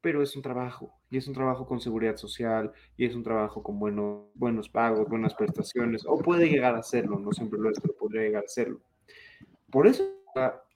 Pero 0.00 0.22
es 0.22 0.36
un 0.36 0.42
trabajo, 0.42 0.99
y 1.10 1.18
es 1.18 1.26
un 1.26 1.34
trabajo 1.34 1.66
con 1.66 1.80
seguridad 1.80 2.16
social, 2.16 2.72
y 2.96 3.04
es 3.04 3.14
un 3.14 3.22
trabajo 3.22 3.62
con 3.62 3.78
buenos, 3.78 4.26
buenos 4.34 4.68
pagos, 4.68 5.08
buenas 5.08 5.34
prestaciones, 5.34 6.04
o 6.06 6.18
puede 6.18 6.48
llegar 6.48 6.74
a 6.76 6.82
serlo, 6.82 7.18
no 7.18 7.32
siempre 7.32 7.58
lo 7.58 7.70
es, 7.70 7.80
pero 7.80 7.96
podría 7.96 8.22
llegar 8.22 8.44
a 8.44 8.48
serlo. 8.48 8.80
Por 9.70 9.86
eso 9.86 10.20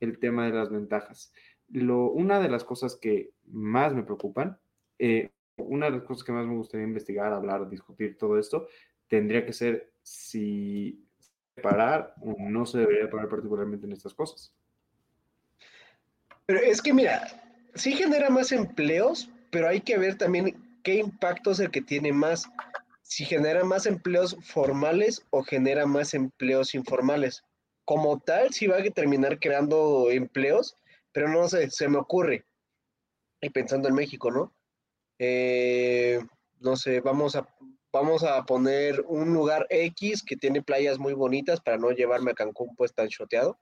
el 0.00 0.18
tema 0.18 0.46
de 0.46 0.52
las 0.52 0.70
ventajas. 0.70 1.32
Lo, 1.70 2.10
una 2.10 2.40
de 2.40 2.48
las 2.48 2.64
cosas 2.64 2.96
que 2.96 3.30
más 3.46 3.94
me 3.94 4.02
preocupan, 4.02 4.58
eh, 4.98 5.30
una 5.56 5.86
de 5.86 5.92
las 5.92 6.02
cosas 6.02 6.24
que 6.24 6.32
más 6.32 6.46
me 6.46 6.56
gustaría 6.56 6.86
investigar, 6.86 7.32
hablar, 7.32 7.68
discutir 7.68 8.16
todo 8.18 8.38
esto, 8.38 8.66
tendría 9.08 9.46
que 9.46 9.52
ser 9.52 9.92
si 10.02 11.04
parar 11.62 12.14
o 12.20 12.34
no 12.38 12.66
se 12.66 12.78
debería 12.78 13.08
parar 13.08 13.28
particularmente 13.28 13.86
en 13.86 13.92
estas 13.92 14.14
cosas. 14.14 14.52
Pero 16.46 16.60
es 16.60 16.82
que 16.82 16.92
mira, 16.92 17.22
sí 17.74 17.92
genera 17.92 18.28
más 18.28 18.52
empleos, 18.52 19.30
pero 19.54 19.68
hay 19.68 19.82
que 19.82 19.96
ver 19.98 20.18
también 20.18 20.80
qué 20.82 20.96
impacto 20.96 21.52
es 21.52 21.60
el 21.60 21.70
que 21.70 21.80
tiene 21.80 22.12
más. 22.12 22.50
Si 23.02 23.24
genera 23.24 23.62
más 23.62 23.86
empleos 23.86 24.36
formales 24.42 25.24
o 25.30 25.44
genera 25.44 25.86
más 25.86 26.12
empleos 26.12 26.74
informales. 26.74 27.44
Como 27.84 28.18
tal, 28.18 28.52
sí 28.52 28.66
va 28.66 28.78
a 28.78 28.82
terminar 28.82 29.38
creando 29.38 30.10
empleos, 30.10 30.76
pero 31.12 31.28
no 31.28 31.48
sé, 31.48 31.70
se 31.70 31.86
me 31.86 31.98
ocurre. 31.98 32.44
Y 33.40 33.50
pensando 33.50 33.86
en 33.86 33.94
México, 33.94 34.32
¿no? 34.32 34.52
Eh, 35.20 36.18
no 36.58 36.74
sé, 36.74 37.00
vamos 37.00 37.36
a, 37.36 37.48
vamos 37.92 38.24
a 38.24 38.42
poner 38.46 39.04
un 39.06 39.32
lugar 39.32 39.68
X 39.70 40.24
que 40.24 40.34
tiene 40.34 40.62
playas 40.62 40.98
muy 40.98 41.12
bonitas 41.12 41.60
para 41.60 41.78
no 41.78 41.92
llevarme 41.92 42.32
a 42.32 42.34
Cancún 42.34 42.74
pues 42.74 42.92
tan 42.92 43.06
choteado. 43.06 43.56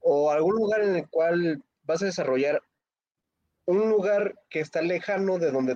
O 0.00 0.30
algún 0.30 0.54
lugar 0.54 0.80
en 0.80 0.96
el 0.96 1.10
cual 1.10 1.62
vas 1.82 2.00
a 2.00 2.06
desarrollar 2.06 2.62
un 3.66 3.88
lugar 3.88 4.34
que 4.50 4.60
está 4.60 4.82
lejano 4.82 5.38
de 5.38 5.50
donde 5.50 5.72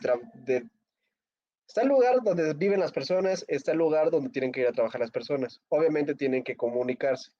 está 1.66 1.82
el 1.82 1.88
lugar 1.88 2.22
donde 2.22 2.54
viven 2.54 2.80
las 2.80 2.92
personas, 2.92 3.44
está 3.48 3.72
el 3.72 3.78
lugar 3.78 4.10
donde 4.10 4.30
tienen 4.30 4.52
que 4.52 4.60
ir 4.60 4.66
a 4.66 4.72
trabajar 4.72 5.00
las 5.00 5.10
personas. 5.10 5.60
Obviamente 5.68 6.14
tienen 6.14 6.44
que 6.44 6.56
comunicarse. 6.56 7.32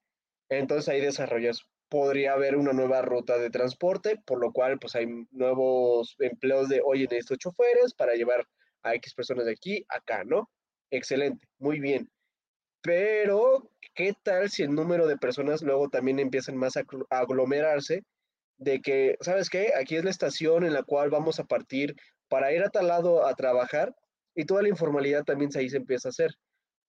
Entonces 0.48 0.88
ahí 0.88 1.00
desarrollas 1.00 1.66
podría 1.88 2.34
haber 2.34 2.56
una 2.56 2.72
nueva 2.72 3.02
ruta 3.02 3.38
de 3.38 3.50
transporte, 3.50 4.16
por 4.26 4.38
lo 4.40 4.52
cual 4.52 4.78
pues 4.78 4.94
hay 4.94 5.06
nuevos 5.30 6.16
empleos 6.18 6.68
de, 6.68 6.82
oye, 6.84 7.08
estos 7.11 7.38
choferes 7.38 7.94
para 7.94 8.14
llevar 8.14 8.46
a 8.82 8.94
X 8.94 9.14
personas 9.14 9.46
de 9.46 9.52
aquí 9.52 9.84
a 9.88 9.96
acá, 9.96 10.24
¿no? 10.24 10.50
Excelente, 10.90 11.46
muy 11.58 11.80
bien. 11.80 12.11
Pero, 12.82 13.70
¿qué 13.94 14.14
tal 14.22 14.50
si 14.50 14.62
el 14.62 14.74
número 14.74 15.06
de 15.06 15.16
personas 15.16 15.62
luego 15.62 15.88
también 15.88 16.18
empiezan 16.18 16.56
más 16.56 16.76
a 16.76 16.84
aglomerarse? 17.11 18.04
De 18.59 18.81
que, 18.81 19.16
¿sabes 19.21 19.49
qué? 19.49 19.73
Aquí 19.79 19.97
es 19.97 20.05
la 20.05 20.11
estación 20.11 20.64
en 20.64 20.75
la 20.75 20.83
cual 20.83 21.11
vamos 21.11 21.38
a 21.38 21.44
partir 21.44 21.94
para 22.29 22.53
ir 22.53 22.62
a 22.62 22.71
tal 22.71 22.88
lado 22.88 23.27
a 23.27 23.35
trabajar 23.35 23.94
y 24.35 24.44
toda 24.44 24.62
la 24.62 24.68
informalidad 24.68 25.25
también 25.25 25.51
ahí 25.57 25.68
se 25.68 25.79
empieza 25.79 26.09
a 26.09 26.11
hacer. 26.11 26.31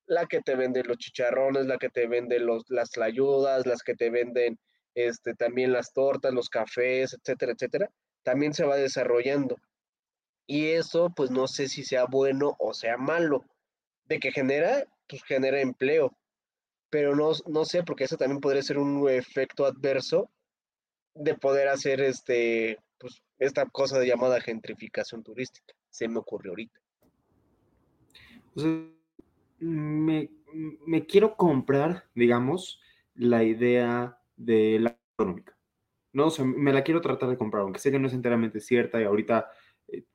La 0.06 0.26
que 0.26 0.42
te 0.42 0.56
vende 0.56 0.84
los 0.84 0.98
chicharrones, 0.98 1.68
la 1.68 1.78
que 1.78 1.90
te 1.90 2.08
vende 2.08 2.40
los, 2.40 2.64
las 2.70 2.90
tlayudas, 2.90 3.66
las 3.66 3.84
que 3.84 3.96
te 3.96 4.10
venden 4.10 4.60
este, 4.96 5.36
también 5.36 5.72
las 5.72 5.94
tortas, 5.94 6.34
los 6.34 6.50
cafés, 6.50 7.14
etcétera, 7.14 7.54
etcétera, 7.54 7.90
también 8.24 8.54
se 8.54 8.66
va 8.66 8.76
desarrollando. 8.76 9.56
Y 10.48 10.70
eso, 10.70 11.12
pues 11.16 11.30
no 11.30 11.48
sé 11.48 11.70
si 11.70 11.84
sea 11.84 12.06
bueno 12.06 12.56
o 12.60 12.74
sea 12.74 12.98
malo. 12.98 13.46
De 14.06 14.20
que 14.20 14.32
genera, 14.32 14.84
pues 15.08 15.24
genera 15.24 15.62
empleo. 15.62 16.12
Pero 16.90 17.16
no, 17.16 17.32
no 17.46 17.66
sé, 17.66 17.84
porque 17.84 18.06
eso 18.06 18.18
también 18.18 18.42
podría 18.42 18.64
ser 18.64 18.80
un 18.80 19.08
efecto 19.10 19.66
adverso 19.66 20.32
de 21.20 21.36
poder 21.36 21.68
hacer 21.68 22.00
este, 22.02 22.80
pues, 22.98 23.22
esta 23.38 23.66
cosa 23.66 24.04
llamada 24.04 24.42
gentrificación 24.42 25.22
turística. 25.22 25.74
Se 25.90 26.08
me 26.08 26.20
ocurrió 26.20 26.52
ahorita. 26.52 26.80
me, 29.60 30.30
me 30.86 31.06
quiero 31.06 31.36
comprar, 31.36 32.06
digamos, 32.16 32.80
la 33.16 33.44
idea 33.44 34.18
de 34.38 34.80
la 34.80 34.98
económica. 35.14 35.58
No, 36.14 36.28
o 36.28 36.46
me 36.46 36.74
la 36.74 36.84
quiero 36.84 37.02
tratar 37.02 37.30
de 37.30 37.38
comprar, 37.38 37.64
aunque 37.64 37.80
sé 37.80 37.92
que 37.92 38.00
no 38.00 38.08
es 38.08 38.14
enteramente 38.14 38.62
cierta 38.62 39.00
y 39.00 39.04
ahorita 39.04 39.50
eh, 39.90 40.06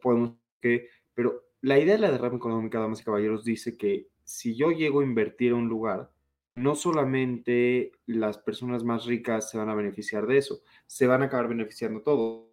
podemos 0.00 0.36
que, 0.60 0.88
pero 1.14 1.42
la 1.62 1.78
idea 1.78 1.94
de 1.94 2.00
la 2.00 2.10
derrama 2.12 2.36
económica, 2.36 2.78
damas 2.78 3.00
y 3.00 3.04
caballeros, 3.04 3.44
dice 3.44 3.76
que 3.76 4.08
si 4.22 4.54
yo 4.54 4.70
llego 4.70 5.00
a 5.00 5.04
invertir 5.04 5.52
a 5.52 5.56
un 5.56 5.68
lugar, 5.68 6.10
no 6.54 6.74
solamente 6.74 7.92
las 8.06 8.38
personas 8.38 8.84
más 8.84 9.06
ricas 9.06 9.50
se 9.50 9.58
van 9.58 9.68
a 9.68 9.74
beneficiar 9.74 10.26
de 10.26 10.38
eso, 10.38 10.60
se 10.86 11.06
van 11.06 11.22
a 11.22 11.26
acabar 11.26 11.48
beneficiando 11.48 12.02
todo. 12.02 12.48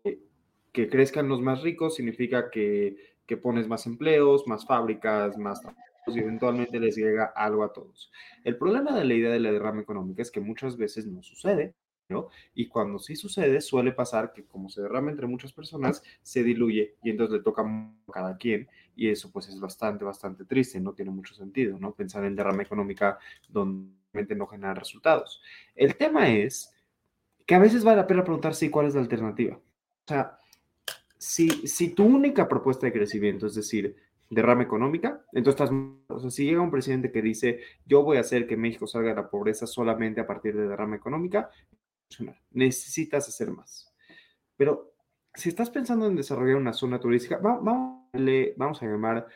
Que 0.71 0.89
crezcan 0.89 1.27
los 1.27 1.41
más 1.41 1.63
ricos 1.63 1.95
significa 1.95 2.49
que, 2.51 2.95
que 3.25 3.38
pones 3.38 3.67
más 3.67 3.86
empleos, 3.88 4.47
más 4.47 4.65
fábricas, 4.65 5.38
más 5.38 5.62
y 6.07 6.19
eventualmente 6.19 6.79
les 6.79 6.95
llega 6.95 7.25
algo 7.36 7.63
a 7.63 7.73
todos. 7.73 8.12
El 8.43 8.57
problema 8.57 8.97
de 8.97 9.05
la 9.05 9.13
idea 9.13 9.31
de 9.31 9.39
la 9.39 9.51
derrama 9.51 9.81
económica 9.81 10.21
es 10.21 10.31
que 10.31 10.39
muchas 10.39 10.77
veces 10.77 11.05
no 11.05 11.21
sucede, 11.21 11.73
¿no? 12.10 12.30
Y 12.54 12.67
cuando 12.67 13.00
sí 13.00 13.15
sucede, 13.15 13.62
suele 13.62 13.91
pasar 13.91 14.34
que 14.34 14.43
como 14.43 14.70
se 14.70 14.82
derrama 14.82 15.12
entre 15.12 15.28
muchas 15.28 15.54
personas, 15.54 16.04
se 16.22 16.43
diluye 16.43 16.96
y 17.04 17.10
entonces 17.10 17.38
le 17.38 17.43
toca 17.43 17.62
a 17.62 18.12
cada 18.12 18.38
quien 18.38 18.67
y 18.96 19.10
eso 19.10 19.32
pues 19.32 19.48
es 19.50 19.60
bastante, 19.60 20.06
bastante 20.06 20.46
triste, 20.46 20.80
no 20.80 20.93
tiene 20.93 21.12
mucho 21.12 21.36
sentido, 21.36 21.78
¿no? 21.80 21.93
Pensar 21.93 22.24
en 22.26 22.36
derrama 22.36 22.63
económica 22.63 23.20
donde 23.50 24.36
no 24.36 24.48
genera 24.48 24.74
resultados. 24.74 25.41
El 25.76 25.96
tema 25.96 26.30
es 26.30 26.74
que 27.46 27.56
a 27.56 27.60
veces 27.60 27.84
vale 27.84 27.98
la 27.98 28.08
pena 28.08 28.24
preguntarse 28.24 28.72
cuál 28.72 28.88
es 28.88 28.96
la 28.96 29.02
alternativa. 29.02 29.56
O 29.56 30.08
sea, 30.08 30.39
si, 31.17 31.50
si 31.67 31.89
tu 31.89 32.06
única 32.06 32.48
propuesta 32.48 32.86
de 32.86 32.93
crecimiento, 32.93 33.48
es 33.48 33.56
decir, 33.56 33.96
derrama 34.30 34.63
económica. 34.63 35.22
Entonces, 35.32 35.62
estás, 35.62 35.78
o 36.08 36.20
sea, 36.20 36.30
si 36.30 36.46
llega 36.46 36.62
un 36.62 36.72
presidente 36.72 37.12
que 37.12 37.22
dice, 37.22 37.62
yo 37.86 38.04
voy 38.04 38.17
a 38.17 38.22
hacer 38.22 38.48
que 38.48 38.58
México 38.58 38.88
salga 38.88 39.10
de 39.10 39.15
la 39.15 39.30
pobreza 39.30 39.67
solamente 39.67 40.22
a 40.22 40.28
partir 40.28 40.56
de 40.56 40.67
derrama 40.67 40.96
económica, 40.96 41.50
necesitas 42.52 43.28
hacer 43.28 43.52
más. 43.52 43.93
Pero 44.56 44.93
si 45.34 45.50
estás 45.50 45.70
pensando 45.70 46.08
en 46.08 46.15
desarrollar 46.15 46.56
una 46.56 46.74
zona 46.74 47.00
turística, 47.00 47.38
vamos, 47.38 48.10
vamos 48.58 48.82
a 48.82 48.86
llamar 48.86 49.28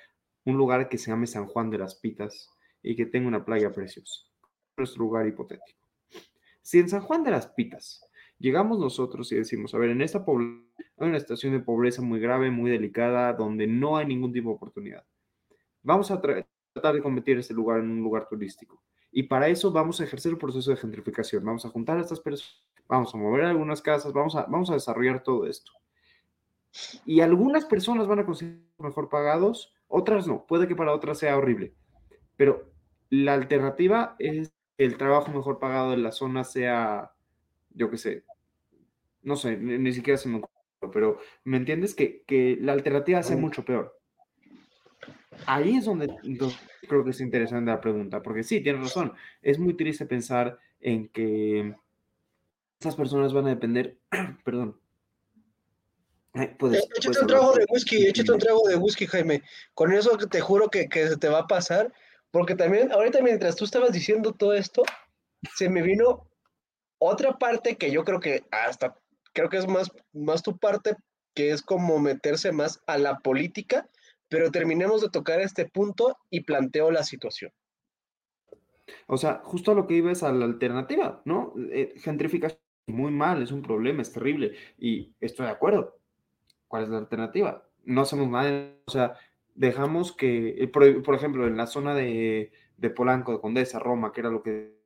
un 0.45 0.57
lugar 0.57 0.89
que 0.89 0.97
se 0.97 1.11
llame 1.11 1.27
San 1.27 1.45
Juan 1.45 1.69
de 1.69 1.77
las 1.77 1.95
Pitas 1.95 2.49
y 2.81 2.95
que 2.95 3.05
tenga 3.05 3.27
una 3.27 3.45
playa 3.45 3.71
preciosa. 3.71 4.21
Nuestro 4.77 5.03
lugar 5.03 5.27
hipotético. 5.27 5.87
Si 6.61 6.79
en 6.79 6.89
San 6.89 7.01
Juan 7.01 7.23
de 7.23 7.31
las 7.31 7.47
Pitas 7.47 8.01
llegamos 8.39 8.79
nosotros 8.79 9.31
y 9.31 9.35
decimos, 9.35 9.73
a 9.75 9.77
ver, 9.77 9.91
en 9.91 10.01
esta 10.01 10.25
población 10.25 10.71
hay 10.97 11.09
una 11.09 11.19
situación 11.19 11.53
de 11.53 11.59
pobreza 11.59 12.01
muy 12.01 12.19
grave, 12.19 12.51
muy 12.51 12.69
delicada, 12.69 13.33
donde 13.33 13.67
no 13.67 13.97
hay 13.97 14.05
ningún 14.05 14.31
tipo 14.31 14.49
de 14.49 14.55
oportunidad. 14.55 15.05
Vamos 15.83 16.11
a 16.11 16.21
tratar 16.21 16.95
de 16.95 17.01
convertir 17.01 17.39
ese 17.39 17.53
lugar 17.53 17.79
en 17.79 17.89
un 17.89 18.01
lugar 18.01 18.27
turístico. 18.27 18.83
Y 19.11 19.23
para 19.23 19.49
eso 19.49 19.71
vamos 19.71 19.99
a 19.99 20.05
ejercer 20.05 20.31
el 20.31 20.37
proceso 20.37 20.71
de 20.71 20.77
gentrificación. 20.77 21.43
Vamos 21.43 21.65
a 21.65 21.69
juntar 21.69 21.97
a 21.97 22.01
estas 22.01 22.19
personas, 22.19 22.63
vamos 22.87 23.13
a 23.13 23.17
mover 23.17 23.43
algunas 23.43 23.81
casas, 23.81 24.13
vamos 24.13 24.35
a, 24.35 24.43
vamos 24.43 24.69
a 24.69 24.73
desarrollar 24.73 25.21
todo 25.21 25.45
esto. 25.47 25.71
Y 27.05 27.19
algunas 27.19 27.65
personas 27.65 28.07
van 28.07 28.19
a 28.19 28.25
conseguir 28.25 28.65
mejor 28.79 29.09
pagados, 29.09 29.73
otras 29.87 30.27
no. 30.27 30.45
Puede 30.45 30.67
que 30.67 30.75
para 30.75 30.93
otras 30.93 31.19
sea 31.19 31.37
horrible. 31.37 31.73
Pero 32.37 32.71
la 33.09 33.33
alternativa 33.33 34.15
es 34.19 34.53
que 34.77 34.85
el 34.85 34.97
trabajo 34.97 35.31
mejor 35.31 35.59
pagado 35.59 35.93
en 35.93 36.03
la 36.03 36.13
zona 36.13 36.45
sea, 36.45 37.11
yo 37.71 37.89
qué 37.89 37.97
sé, 37.97 38.23
no 39.21 39.35
sé, 39.35 39.57
ni, 39.57 39.91
siquiera 39.91 40.17
se 40.17 40.29
me 40.29 40.37
ocurre 40.37 40.51
pero 40.91 41.19
¿me 41.43 41.57
entiendes? 41.57 41.93
Que, 41.93 42.23
que 42.25 42.57
la 42.59 42.73
alternativa 42.73 43.19
hace 43.19 43.35
mucho 43.35 43.63
peor. 43.63 44.00
Ahí 45.45 45.77
es 45.77 45.85
donde, 45.85 46.07
creo 46.87 47.03
que 47.03 47.11
es 47.11 47.21
interesante 47.21 47.71
la 47.71 47.81
pregunta, 47.81 48.21
porque 48.21 48.43
sí, 48.43 48.61
tienes 48.61 48.83
razón, 48.83 49.13
es 49.41 49.59
muy 49.59 49.75
triste 49.75 50.05
pensar 50.05 50.59
en 50.79 51.07
que 51.09 51.75
esas 52.79 52.95
personas 52.95 53.33
van 53.33 53.45
a 53.45 53.49
depender, 53.49 53.97
perdón. 54.43 54.79
Puedes, 56.57 56.87
échate 56.95 57.19
un 57.19 57.27
trago 57.27 57.53
de 57.53 57.65
whisky, 57.69 58.07
échate 58.07 58.31
un 58.31 58.39
trago 58.39 58.67
de 58.67 58.77
whisky, 58.77 59.05
Jaime. 59.05 59.43
Con 59.73 59.91
eso 59.91 60.17
te 60.17 60.39
juro 60.39 60.69
que, 60.69 60.87
que 60.87 61.07
se 61.09 61.17
te 61.17 61.27
va 61.27 61.39
a 61.39 61.47
pasar, 61.47 61.91
porque 62.31 62.55
también, 62.55 62.91
ahorita 62.91 63.21
mientras 63.21 63.57
tú 63.57 63.65
estabas 63.65 63.91
diciendo 63.91 64.31
todo 64.31 64.53
esto, 64.53 64.83
se 65.55 65.69
me 65.69 65.81
vino 65.81 66.29
otra 66.99 67.37
parte 67.37 67.75
que 67.75 67.91
yo 67.91 68.05
creo 68.05 68.19
que 68.21 68.45
hasta 68.51 68.95
creo 69.33 69.49
que 69.49 69.57
es 69.57 69.67
más, 69.67 69.91
más 70.13 70.43
tu 70.43 70.57
parte, 70.57 70.95
que 71.33 71.51
es 71.51 71.61
como 71.61 71.99
meterse 71.99 72.51
más 72.51 72.81
a 72.87 72.97
la 72.97 73.19
política, 73.19 73.89
pero 74.31 74.49
terminemos 74.49 75.01
de 75.01 75.09
tocar 75.09 75.41
este 75.41 75.65
punto 75.65 76.17
y 76.29 76.41
planteo 76.41 76.89
la 76.89 77.03
situación. 77.03 77.51
O 79.07 79.17
sea, 79.17 79.41
justo 79.43 79.73
a 79.73 79.75
lo 79.75 79.87
que 79.87 79.95
iba 79.95 80.09
a 80.09 80.31
la 80.31 80.45
alternativa, 80.45 81.21
¿no? 81.25 81.53
Eh, 81.69 81.95
gentrificación 81.97 82.61
muy 82.87 83.11
mal, 83.11 83.43
es 83.43 83.51
un 83.51 83.61
problema, 83.61 84.01
es 84.01 84.13
terrible, 84.13 84.53
y 84.79 85.13
estoy 85.19 85.47
de 85.47 85.51
acuerdo. 85.51 85.97
¿Cuál 86.69 86.83
es 86.83 86.89
la 86.89 86.99
alternativa? 86.99 87.67
no 87.83 88.01
hacemos 88.01 88.29
nada, 88.29 88.73
o 88.85 88.91
sea, 88.91 89.15
dejamos 89.55 90.15
que, 90.15 90.69
por, 90.71 91.15
ejemplo, 91.15 91.47
en 91.47 91.57
la 91.57 91.67
zona 91.67 91.93
de, 91.93 92.51
Polanco, 92.95 93.33
de 93.33 93.41
Condesa, 93.41 93.79
Roma, 93.79 94.13
que 94.13 94.21
era 94.21 94.29
lo 94.29 94.43
que, 94.43 94.77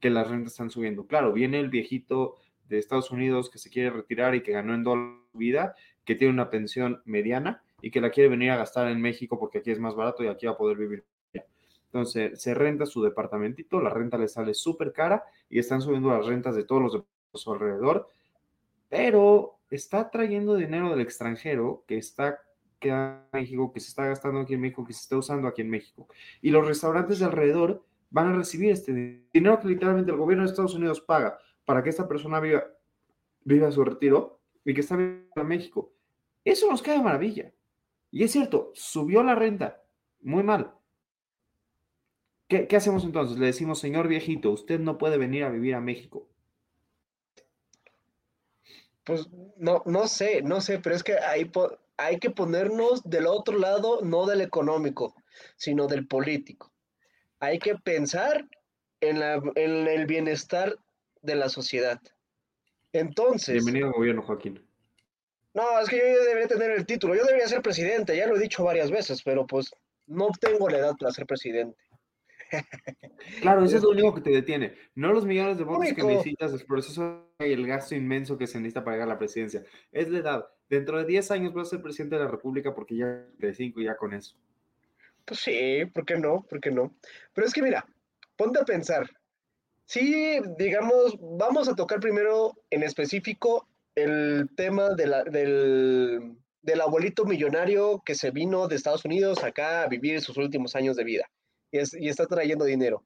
que 0.00 0.10
las 0.10 0.28
rentas 0.28 0.52
están 0.52 0.70
subiendo. 0.70 1.06
Claro, 1.06 1.32
viene 1.32 1.60
el 1.60 1.70
viejito 1.70 2.34
de 2.68 2.78
Estados 2.78 3.10
Unidos 3.10 3.48
que 3.48 3.58
se 3.58 3.70
quiere 3.70 3.90
retirar 3.90 4.34
y 4.34 4.42
que 4.42 4.52
ganó 4.52 4.74
en 4.74 4.82
dólar 4.82 5.14
vida, 5.32 5.76
que 6.04 6.14
tiene 6.14 6.34
una 6.34 6.50
pensión 6.50 7.00
mediana 7.04 7.62
y 7.80 7.90
que 7.90 8.00
la 8.00 8.10
quiere 8.10 8.30
venir 8.30 8.50
a 8.50 8.56
gastar 8.56 8.88
en 8.88 9.00
México 9.00 9.38
porque 9.38 9.58
aquí 9.58 9.70
es 9.70 9.78
más 9.78 9.94
barato 9.94 10.24
y 10.24 10.28
aquí 10.28 10.46
va 10.46 10.52
a 10.52 10.56
poder 10.56 10.76
vivir. 10.76 11.04
Entonces, 11.86 12.40
se 12.42 12.52
renta 12.52 12.84
su 12.84 13.02
departamentito, 13.02 13.80
la 13.80 13.90
renta 13.90 14.18
le 14.18 14.28
sale 14.28 14.54
súper 14.54 14.92
cara 14.92 15.24
y 15.48 15.58
están 15.58 15.80
subiendo 15.80 16.10
las 16.10 16.26
rentas 16.26 16.54
de 16.54 16.64
todos 16.64 16.82
los 16.82 16.92
de 16.92 17.04
su 17.32 17.52
alrededor, 17.52 18.08
pero 18.88 19.58
está 19.70 20.10
trayendo 20.10 20.56
dinero 20.56 20.90
del 20.90 21.00
extranjero 21.00 21.84
que 21.86 21.96
está 21.96 22.40
quedando 22.78 23.24
en 23.32 23.40
México, 23.40 23.72
que 23.72 23.80
se 23.80 23.88
está 23.88 24.06
gastando 24.06 24.40
aquí 24.40 24.54
en 24.54 24.60
México, 24.60 24.84
que 24.84 24.92
se 24.92 25.00
está 25.00 25.16
usando 25.16 25.48
aquí 25.48 25.62
en 25.62 25.70
México. 25.70 26.08
Y 26.42 26.50
los 26.50 26.66
restaurantes 26.66 27.18
de 27.18 27.24
alrededor 27.24 27.84
van 28.10 28.28
a 28.28 28.36
recibir 28.36 28.70
este 28.70 28.92
dinero 29.32 29.60
que 29.60 29.68
literalmente 29.68 30.10
el 30.10 30.18
gobierno 30.18 30.44
de 30.44 30.50
Estados 30.50 30.74
Unidos 30.74 31.00
paga 31.00 31.38
para 31.64 31.82
que 31.82 31.90
esta 31.90 32.06
persona 32.06 32.40
viva, 32.40 32.64
viva 33.44 33.70
su 33.70 33.84
retiro 33.84 34.40
y 34.64 34.74
que 34.74 34.80
está 34.80 34.96
viviendo 34.96 35.30
en 35.36 35.48
México. 35.48 35.92
Eso 36.44 36.70
nos 36.70 36.82
queda 36.82 37.02
maravilla. 37.02 37.52
Y 38.10 38.24
es 38.24 38.32
cierto, 38.32 38.72
subió 38.74 39.22
la 39.22 39.34
renta, 39.34 39.82
muy 40.20 40.42
mal. 40.42 40.72
¿Qué, 42.48 42.68
¿Qué, 42.68 42.76
hacemos 42.76 43.04
entonces? 43.04 43.38
Le 43.38 43.46
decimos, 43.46 43.80
señor 43.80 44.08
viejito, 44.08 44.50
usted 44.50 44.78
no 44.78 44.98
puede 44.98 45.18
venir 45.18 45.44
a 45.44 45.50
vivir 45.50 45.74
a 45.74 45.80
México. 45.80 46.28
Pues 49.04 49.28
no, 49.56 49.82
no 49.86 50.08
sé, 50.08 50.42
no 50.42 50.60
sé, 50.60 50.78
pero 50.78 50.94
es 50.96 51.04
que 51.04 51.14
hay, 51.14 51.50
hay 51.96 52.18
que 52.18 52.30
ponernos 52.30 53.02
del 53.04 53.26
otro 53.26 53.58
lado, 53.58 54.00
no 54.02 54.26
del 54.26 54.40
económico, 54.40 55.14
sino 55.56 55.86
del 55.86 56.06
político. 56.06 56.72
Hay 57.38 57.58
que 57.58 57.76
pensar 57.76 58.48
en, 59.00 59.20
la, 59.20 59.34
en 59.54 59.86
el 59.86 60.06
bienestar 60.06 60.76
de 61.22 61.36
la 61.36 61.48
sociedad. 61.48 62.00
Entonces. 62.92 63.54
Bienvenido 63.54 63.88
al 63.88 63.92
gobierno, 63.92 64.22
Joaquín. 64.22 64.65
No, 65.56 65.80
es 65.80 65.88
que 65.88 65.96
yo 65.96 66.22
debería 66.22 66.46
tener 66.46 66.70
el 66.72 66.84
título. 66.84 67.14
Yo 67.14 67.24
debería 67.24 67.48
ser 67.48 67.62
presidente, 67.62 68.14
ya 68.14 68.26
lo 68.26 68.36
he 68.36 68.40
dicho 68.40 68.62
varias 68.62 68.90
veces, 68.90 69.22
pero 69.22 69.46
pues 69.46 69.74
no 70.06 70.28
tengo 70.38 70.68
la 70.68 70.76
edad 70.76 70.96
para 71.00 71.10
ser 71.12 71.26
presidente. 71.26 71.78
Claro, 73.40 73.64
eso 73.64 73.78
es 73.78 73.82
lo 73.82 73.90
único 73.90 74.14
que 74.14 74.20
te 74.20 74.30
detiene. 74.30 74.74
No 74.94 75.12
los 75.12 75.24
millones 75.24 75.58
de 75.58 75.64
votos 75.64 75.92
que 75.94 76.02
necesitas, 76.02 76.52
el 76.52 76.64
proceso 76.64 77.32
y 77.40 77.52
el 77.52 77.66
gasto 77.66 77.96
inmenso 77.96 78.38
que 78.38 78.46
se 78.46 78.58
necesita 78.58 78.84
para 78.84 78.96
llegar 78.96 79.08
a 79.08 79.14
la 79.14 79.18
presidencia. 79.18 79.64
Es 79.90 80.08
la 80.08 80.18
edad. 80.18 80.46
Dentro 80.68 80.98
de 80.98 81.06
10 81.06 81.30
años 81.32 81.54
vas 81.54 81.68
a 81.68 81.70
ser 81.70 81.82
presidente 81.82 82.16
de 82.16 82.24
la 82.24 82.30
República 82.30 82.72
porque 82.72 82.96
ya 82.96 83.26
de 83.38 83.54
5 83.54 83.80
ya 83.80 83.96
con 83.96 84.12
eso. 84.12 84.36
Pues 85.24 85.40
sí, 85.40 85.86
¿por 85.92 86.04
qué 86.04 86.18
no? 86.18 86.42
¿Por 86.48 86.60
qué 86.60 86.70
no? 86.70 86.94
Pero 87.32 87.46
es 87.46 87.52
que 87.52 87.62
mira, 87.62 87.84
ponte 88.36 88.60
a 88.60 88.64
pensar. 88.64 89.10
Sí, 89.86 90.38
digamos, 90.58 91.18
vamos 91.20 91.68
a 91.68 91.74
tocar 91.74 91.98
primero 91.98 92.52
en 92.70 92.84
específico 92.84 93.66
el 93.96 94.48
tema 94.54 94.90
del, 94.90 96.36
del 96.62 96.80
abuelito 96.80 97.24
millonario 97.24 98.02
que 98.04 98.14
se 98.14 98.30
vino 98.30 98.68
de 98.68 98.76
Estados 98.76 99.04
Unidos 99.04 99.42
acá 99.42 99.82
a 99.82 99.88
vivir 99.88 100.20
sus 100.20 100.36
últimos 100.36 100.76
años 100.76 100.96
de 100.96 101.04
vida 101.04 101.30
y, 101.72 102.08
está 102.08 102.26
trayendo 102.26 102.64
dinero. 102.64 103.04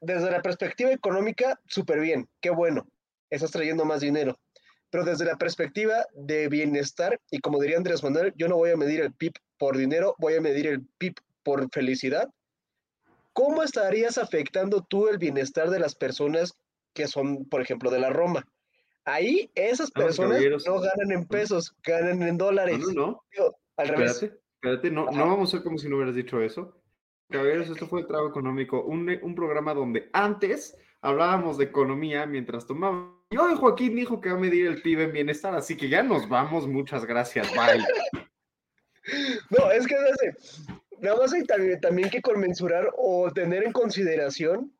Desde 0.00 0.30
la 0.30 0.42
perspectiva 0.42 0.92
económica, 0.92 1.58
súper 1.66 2.00
bien, 2.00 2.28
qué 2.40 2.50
bueno, 2.50 2.86
estás 3.30 3.50
trayendo 3.50 3.84
más 3.84 4.00
dinero. 4.00 4.38
Pero 4.90 5.04
desde 5.04 5.24
la 5.24 5.36
perspectiva 5.36 6.04
de 6.12 6.48
bienestar, 6.48 7.18
y 7.30 7.38
como 7.38 7.60
diría 7.60 7.78
Andrés 7.78 8.02
Manuel, 8.02 8.34
yo 8.36 8.48
no 8.48 8.56
voy 8.56 8.70
a 8.70 8.76
medir 8.76 9.00
el 9.00 9.14
PIB 9.14 9.32
por 9.56 9.76
dinero, 9.76 10.14
voy 10.18 10.34
a 10.34 10.40
medir 10.40 10.66
el 10.66 10.84
PIB 10.98 11.14
por 11.42 11.70
felicidad. 11.70 12.28
¿Cómo 13.32 13.62
estarías 13.62 14.18
afectando 14.18 14.82
tú 14.82 15.08
el 15.08 15.18
bienestar 15.18 15.70
de 15.70 15.78
las 15.78 15.94
personas 15.94 16.54
que 16.92 17.06
son, 17.06 17.44
por 17.44 17.62
ejemplo, 17.62 17.90
de 17.90 18.00
la 18.00 18.10
Roma? 18.10 18.44
Ahí 19.10 19.50
esas 19.54 19.90
personas 19.90 20.40
no 20.66 20.80
ganan 20.80 21.12
en 21.12 21.26
pesos, 21.26 21.74
ganan 21.82 22.22
en 22.22 22.38
dólares. 22.38 22.78
No, 22.78 22.92
no, 22.92 23.24
no. 23.38 23.56
Al 23.76 23.88
revés. 23.88 24.22
Espérate, 24.22 24.90
no, 24.90 25.10
no 25.10 25.26
vamos 25.26 25.48
a 25.48 25.56
ser 25.56 25.64
como 25.64 25.78
si 25.78 25.88
no 25.88 25.96
hubieras 25.96 26.14
dicho 26.14 26.40
eso. 26.42 26.80
Caballeros, 27.30 27.70
esto 27.70 27.86
fue 27.86 28.00
el 28.00 28.06
Trago 28.06 28.28
Económico, 28.28 28.82
un, 28.82 29.08
un, 29.22 29.34
programa 29.34 29.72
donde 29.72 30.10
antes 30.12 30.76
hablábamos 31.00 31.58
de 31.58 31.64
economía 31.64 32.26
mientras 32.26 32.66
tomábamos. 32.66 33.14
Y 33.30 33.36
hoy 33.36 33.54
Joaquín 33.56 33.94
dijo 33.94 34.20
que 34.20 34.30
va 34.30 34.36
a 34.36 34.40
medir 34.40 34.66
el 34.66 34.82
PIB 34.82 35.00
en 35.00 35.12
bienestar, 35.12 35.54
así 35.54 35.76
que 35.76 35.88
ya 35.88 36.02
nos 36.02 36.28
vamos. 36.28 36.66
Muchas 36.66 37.04
gracias, 37.04 37.48
bye. 37.52 37.84
No, 39.50 39.70
es 39.72 39.86
que 39.86 39.96
nada 41.00 41.16
más 41.16 41.32
hay 41.32 41.42
también, 41.44 41.80
también 41.80 42.10
que 42.10 42.20
conmensurar 42.20 42.90
o 42.96 43.30
tener 43.32 43.64
en 43.64 43.72
consideración 43.72 44.72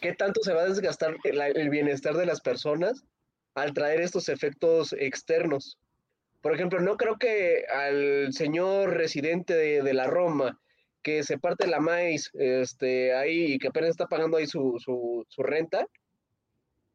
qué 0.00 0.14
tanto 0.14 0.40
se 0.42 0.54
va 0.54 0.62
a 0.62 0.66
desgastar 0.68 1.16
el, 1.24 1.70
bienestar 1.70 2.16
de 2.16 2.26
las 2.26 2.40
personas 2.40 3.04
al 3.54 3.72
traer 3.72 4.00
estos 4.00 4.28
efectos 4.28 4.94
externos. 4.98 5.78
Por 6.40 6.54
ejemplo, 6.54 6.80
no 6.80 6.96
creo 6.96 7.18
que 7.18 7.64
al 7.66 8.32
señor 8.32 8.94
residente 8.94 9.54
de 9.54 9.94
la 9.94 10.06
Roma 10.06 10.58
que 11.02 11.24
se 11.24 11.38
parte 11.38 11.66
la 11.66 11.80
maíz 11.80 12.30
este, 12.34 13.14
ahí 13.14 13.54
y 13.54 13.58
que 13.58 13.68
apenas 13.68 13.90
está 13.90 14.06
pagando 14.06 14.36
ahí 14.36 14.46
su, 14.46 14.78
su, 14.78 15.42
renta, 15.42 15.86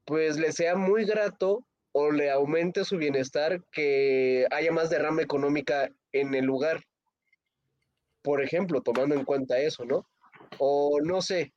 pues 0.05 0.37
le 0.37 0.51
sea 0.53 0.75
muy 0.75 1.05
grato 1.05 1.65
o 1.91 2.11
le 2.11 2.31
aumente 2.31 2.85
su 2.85 2.97
bienestar 2.97 3.61
que 3.71 4.47
haya 4.51 4.71
más 4.71 4.89
derrama 4.89 5.21
económica 5.21 5.89
en 6.13 6.33
el 6.33 6.45
lugar. 6.45 6.83
Por 8.21 8.41
ejemplo, 8.41 8.81
tomando 8.81 9.15
en 9.15 9.25
cuenta 9.25 9.59
eso, 9.59 9.85
¿no? 9.85 10.07
O 10.57 10.99
no 11.01 11.21
sé, 11.21 11.53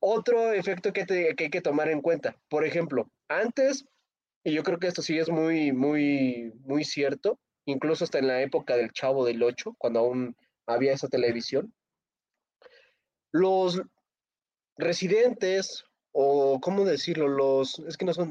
otro 0.00 0.52
efecto 0.52 0.92
que, 0.92 1.04
que 1.06 1.44
hay 1.44 1.50
que 1.50 1.60
tomar 1.60 1.88
en 1.88 2.00
cuenta. 2.00 2.36
Por 2.48 2.64
ejemplo, 2.64 3.08
antes, 3.28 3.84
y 4.46 4.52
yo 4.52 4.62
creo 4.62 4.78
que 4.78 4.86
esto 4.86 5.02
sí 5.02 5.18
es 5.18 5.28
muy, 5.28 5.72
muy, 5.72 6.52
muy 6.64 6.84
cierto, 6.84 7.40
incluso 7.64 8.04
hasta 8.04 8.20
en 8.20 8.28
la 8.28 8.42
época 8.42 8.76
del 8.76 8.92
Chavo 8.92 9.26
del 9.26 9.42
Ocho, 9.42 9.74
cuando 9.76 9.98
aún 9.98 10.36
había 10.66 10.92
esa 10.92 11.08
televisión, 11.08 11.74
los 13.32 13.82
residentes, 14.76 15.84
o 16.12 16.60
cómo 16.60 16.84
decirlo, 16.84 17.26
los, 17.26 17.80
es 17.80 17.96
que 17.96 18.04
no 18.04 18.14
son 18.14 18.30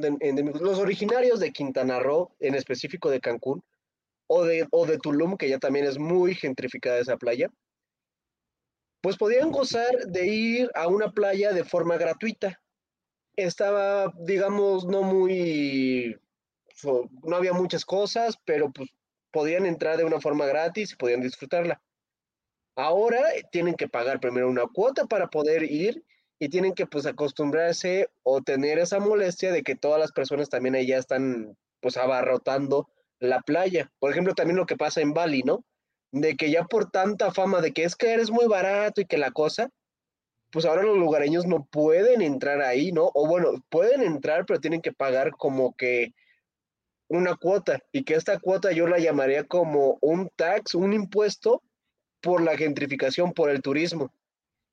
los 0.61 0.79
originarios 0.79 1.41
de 1.41 1.51
Quintana 1.51 1.99
Roo, 1.99 2.33
en 2.39 2.55
específico 2.55 3.09
de 3.09 3.19
Cancún, 3.19 3.61
o 4.27 4.45
de, 4.45 4.69
o 4.71 4.85
de 4.85 4.97
Tulum, 4.97 5.35
que 5.35 5.49
ya 5.49 5.59
también 5.59 5.85
es 5.85 5.99
muy 5.99 6.33
gentrificada 6.33 6.97
esa 6.97 7.17
playa, 7.17 7.51
pues 9.01 9.17
podían 9.17 9.51
gozar 9.51 9.93
de 10.07 10.27
ir 10.27 10.71
a 10.75 10.87
una 10.87 11.11
playa 11.11 11.51
de 11.51 11.65
forma 11.65 11.97
gratuita. 11.97 12.61
Estaba, 13.37 14.13
digamos, 14.17 14.85
no 14.85 15.03
muy, 15.03 16.17
no 17.23 17.35
había 17.35 17.53
muchas 17.53 17.85
cosas, 17.85 18.37
pero 18.45 18.71
pues 18.71 18.89
podían 19.31 19.65
entrar 19.65 19.97
de 19.97 20.05
una 20.05 20.21
forma 20.21 20.45
gratis 20.45 20.93
y 20.93 20.95
podían 20.95 21.21
disfrutarla. 21.21 21.81
Ahora 22.75 23.21
tienen 23.51 23.75
que 23.75 23.87
pagar 23.87 24.19
primero 24.19 24.49
una 24.49 24.67
cuota 24.67 25.05
para 25.05 25.27
poder 25.27 25.63
ir 25.63 26.03
y 26.39 26.49
tienen 26.49 26.73
que 26.73 26.85
pues 26.85 27.05
acostumbrarse 27.05 28.09
o 28.23 28.41
tener 28.41 28.79
esa 28.79 28.99
molestia 28.99 29.51
de 29.51 29.63
que 29.63 29.75
todas 29.75 29.99
las 29.99 30.11
personas 30.11 30.49
también 30.49 30.75
ya 30.85 30.97
están 30.97 31.57
pues 31.79 31.97
abarrotando 31.97 32.89
la 33.19 33.41
playa. 33.41 33.91
Por 33.99 34.11
ejemplo, 34.11 34.33
también 34.33 34.57
lo 34.57 34.65
que 34.65 34.75
pasa 34.75 35.01
en 35.01 35.13
Bali, 35.13 35.43
¿no? 35.43 35.63
De 36.11 36.35
que 36.35 36.51
ya 36.51 36.65
por 36.65 36.91
tanta 36.91 37.31
fama 37.31 37.61
de 37.61 37.71
que 37.71 37.83
es 37.83 37.95
que 37.95 38.13
eres 38.13 38.31
muy 38.31 38.47
barato 38.47 39.01
y 39.01 39.05
que 39.05 39.17
la 39.17 39.31
cosa, 39.31 39.69
pues 40.55 40.63
ahora 40.63 40.83
los 40.83 40.97
lugareños 40.97 41.45
no 41.45 41.65
pueden 41.65 42.21
entrar 42.21 42.61
ahí, 42.61 42.93
¿no? 42.93 43.11
O 43.13 43.27
bueno, 43.27 43.61
pueden 43.67 44.01
entrar, 44.01 44.45
pero 44.45 44.61
tienen 44.61 44.81
que 44.81 44.93
pagar 44.93 45.31
como 45.31 45.75
que 45.75 46.13
una 47.09 47.35
cuota 47.35 47.81
y 47.91 48.05
que 48.05 48.13
esta 48.13 48.39
cuota 48.39 48.71
yo 48.71 48.87
la 48.87 48.97
llamaría 48.97 49.43
como 49.43 49.97
un 49.99 50.29
tax, 50.37 50.73
un 50.73 50.93
impuesto 50.93 51.61
por 52.21 52.41
la 52.41 52.55
gentrificación, 52.55 53.33
por 53.33 53.49
el 53.49 53.61
turismo. 53.61 54.13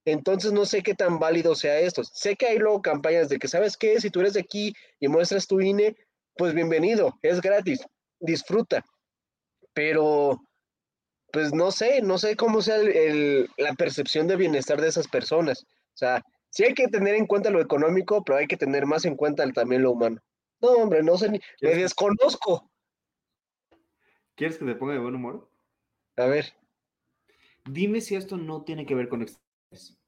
Entonces 0.04 0.52
no 0.52 0.66
sé 0.66 0.84
qué 0.84 0.94
tan 0.94 1.18
válido 1.18 1.56
sea 1.56 1.80
esto. 1.80 2.04
Sé 2.04 2.36
que 2.36 2.46
hay 2.46 2.58
luego 2.58 2.80
campañas 2.80 3.28
de 3.28 3.40
que, 3.40 3.48
¿sabes 3.48 3.76
qué? 3.76 4.00
Si 4.00 4.08
tú 4.08 4.20
eres 4.20 4.34
de 4.34 4.40
aquí 4.40 4.72
y 5.00 5.08
muestras 5.08 5.48
tu 5.48 5.60
INE, 5.60 5.96
pues 6.36 6.54
bienvenido, 6.54 7.18
es 7.22 7.40
gratis, 7.40 7.84
disfruta. 8.20 8.84
Pero, 9.74 10.40
pues 11.32 11.54
no 11.54 11.70
sé, 11.70 12.02
no 12.02 12.18
sé 12.18 12.36
cómo 12.36 12.60
sea 12.60 12.76
la 13.56 13.72
percepción 13.74 14.28
de 14.28 14.36
bienestar 14.36 14.80
de 14.80 14.88
esas 14.88 15.08
personas. 15.08 15.64
O 15.64 15.96
sea, 15.96 16.22
sí 16.50 16.64
hay 16.64 16.74
que 16.74 16.88
tener 16.88 17.14
en 17.14 17.26
cuenta 17.26 17.50
lo 17.50 17.60
económico, 17.60 18.22
pero 18.22 18.38
hay 18.38 18.46
que 18.46 18.58
tener 18.58 18.84
más 18.84 19.06
en 19.06 19.16
cuenta 19.16 19.50
también 19.52 19.82
lo 19.82 19.92
humano. 19.92 20.20
No, 20.60 20.68
hombre, 20.72 21.02
no 21.02 21.16
sé, 21.16 21.30
ni, 21.30 21.40
me 21.62 21.74
desconozco. 21.74 22.70
¿Quieres 24.34 24.58
que 24.58 24.66
te 24.66 24.74
ponga 24.74 24.92
de 24.92 24.98
buen 24.98 25.14
humor? 25.14 25.50
A 26.16 26.26
ver. 26.26 26.52
Dime 27.64 28.00
si 28.02 28.14
esto 28.14 28.36
no 28.36 28.62
tiene 28.62 28.84
que 28.84 28.94
ver 28.94 29.08
con 29.08 29.22
externalidades. 29.22 29.98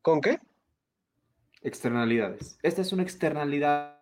¿Con 0.00 0.20
qué? 0.20 0.38
Externalidades. 1.62 2.58
Esta 2.62 2.82
es 2.82 2.92
una 2.92 3.02
externalidad 3.02 4.00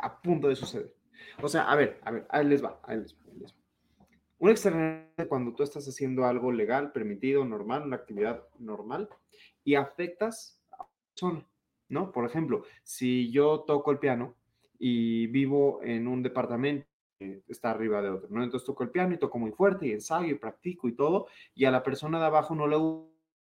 a 0.00 0.20
punto 0.20 0.48
de 0.48 0.56
suceder. 0.56 0.92
O 1.40 1.48
sea, 1.48 1.70
a 1.70 1.76
ver, 1.76 2.00
a 2.02 2.10
ver, 2.10 2.26
ahí 2.30 2.44
les 2.44 2.64
va, 2.64 2.80
ahí 2.82 2.98
les 2.98 3.14
va, 3.14 3.23
Una 4.44 4.52
externalidad 4.52 5.26
cuando 5.26 5.54
tú 5.54 5.62
estás 5.62 5.88
haciendo 5.88 6.26
algo 6.26 6.52
legal, 6.52 6.92
permitido, 6.92 7.46
normal, 7.46 7.84
una 7.84 7.96
actividad 7.96 8.46
normal, 8.58 9.08
y 9.64 9.74
afectas 9.74 10.60
a 10.70 10.82
una 10.82 10.90
persona, 11.08 11.48
¿no? 11.88 12.12
Por 12.12 12.26
ejemplo, 12.26 12.62
si 12.82 13.30
yo 13.32 13.60
toco 13.60 13.90
el 13.90 13.98
piano 13.98 14.34
y 14.78 15.28
vivo 15.28 15.80
en 15.82 16.06
un 16.06 16.22
departamento 16.22 16.86
que 17.18 17.42
está 17.48 17.70
arriba 17.70 18.02
de 18.02 18.10
otro, 18.10 18.28
¿no? 18.28 18.44
Entonces 18.44 18.66
toco 18.66 18.82
el 18.82 18.90
piano 18.90 19.14
y 19.14 19.18
toco 19.18 19.38
muy 19.38 19.50
fuerte 19.50 19.86
y 19.86 19.92
ensayo 19.92 20.28
y 20.28 20.34
practico 20.34 20.88
y 20.88 20.92
todo, 20.92 21.26
y 21.54 21.64
a 21.64 21.70
la 21.70 21.82
persona 21.82 22.18
de 22.18 22.26
abajo 22.26 22.54
no 22.54 22.66
le 22.66 22.76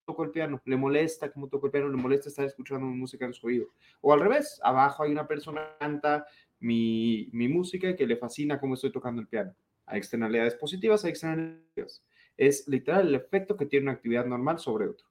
toco 0.06 0.24
el 0.24 0.32
piano, 0.32 0.62
le 0.64 0.78
molesta 0.78 1.34
como 1.34 1.50
toco 1.50 1.66
el 1.66 1.74
piano, 1.74 1.90
le 1.90 1.98
molesta 1.98 2.30
estar 2.30 2.46
escuchando 2.46 2.86
música 2.86 3.26
en 3.26 3.34
su 3.34 3.48
oído. 3.48 3.68
O 4.00 4.14
al 4.14 4.22
revés, 4.22 4.58
abajo 4.64 5.04
hay 5.04 5.12
una 5.12 5.28
persona 5.28 5.68
que 5.68 5.80
canta 5.86 6.26
mi, 6.62 7.28
mi 7.34 7.50
música 7.50 7.90
y 7.90 7.96
que 7.98 8.08
le 8.08 8.16
fascina 8.16 8.58
cómo 8.58 8.76
estoy 8.76 8.94
tocando 8.94 9.20
el 9.22 9.28
piano. 9.28 9.54
Hay 9.86 9.98
externalidades 9.98 10.56
positivas, 10.56 11.04
hay 11.04 11.12
externalidades 11.12 11.62
negativas. 11.62 12.04
Es 12.38 12.68
literal 12.68 13.08
el 13.08 13.16
efecto 13.16 13.56
que 13.56 13.66
tiene 13.66 13.86
una 13.86 13.94
actividad 13.94 14.26
normal 14.26 14.60
sobre 14.60 14.88
otro. 14.88 15.08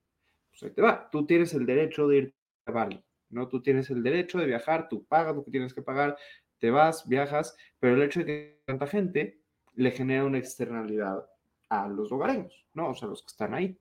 Pues 0.50 0.62
ahí 0.64 0.70
te 0.70 0.82
va. 0.82 1.08
Tú 1.10 1.26
tienes 1.26 1.54
el 1.54 1.66
derecho 1.66 2.08
de 2.08 2.16
ir 2.18 2.34
a 2.66 2.72
Bali, 2.72 3.02
¿no? 3.30 3.48
Tú 3.48 3.62
tienes 3.62 3.90
el 3.90 4.02
derecho 4.02 4.38
de 4.38 4.46
viajar, 4.46 4.88
tú 4.88 5.04
pagas 5.04 5.34
lo 5.34 5.44
que 5.44 5.50
tienes 5.50 5.74
que 5.74 5.82
pagar, 5.82 6.16
te 6.58 6.70
vas, 6.70 7.08
viajas, 7.08 7.56
pero 7.80 7.94
el 7.94 8.02
hecho 8.02 8.20
de 8.20 8.26
que 8.26 8.62
tanta 8.64 8.86
gente 8.86 9.40
le 9.74 9.90
genera 9.90 10.24
una 10.24 10.38
externalidad 10.38 11.26
a 11.68 11.88
los 11.88 12.12
hogareños, 12.12 12.66
¿no? 12.74 12.90
O 12.90 12.94
sea, 12.94 13.08
los 13.08 13.22
que 13.22 13.28
están 13.28 13.54
ahí. 13.54 13.78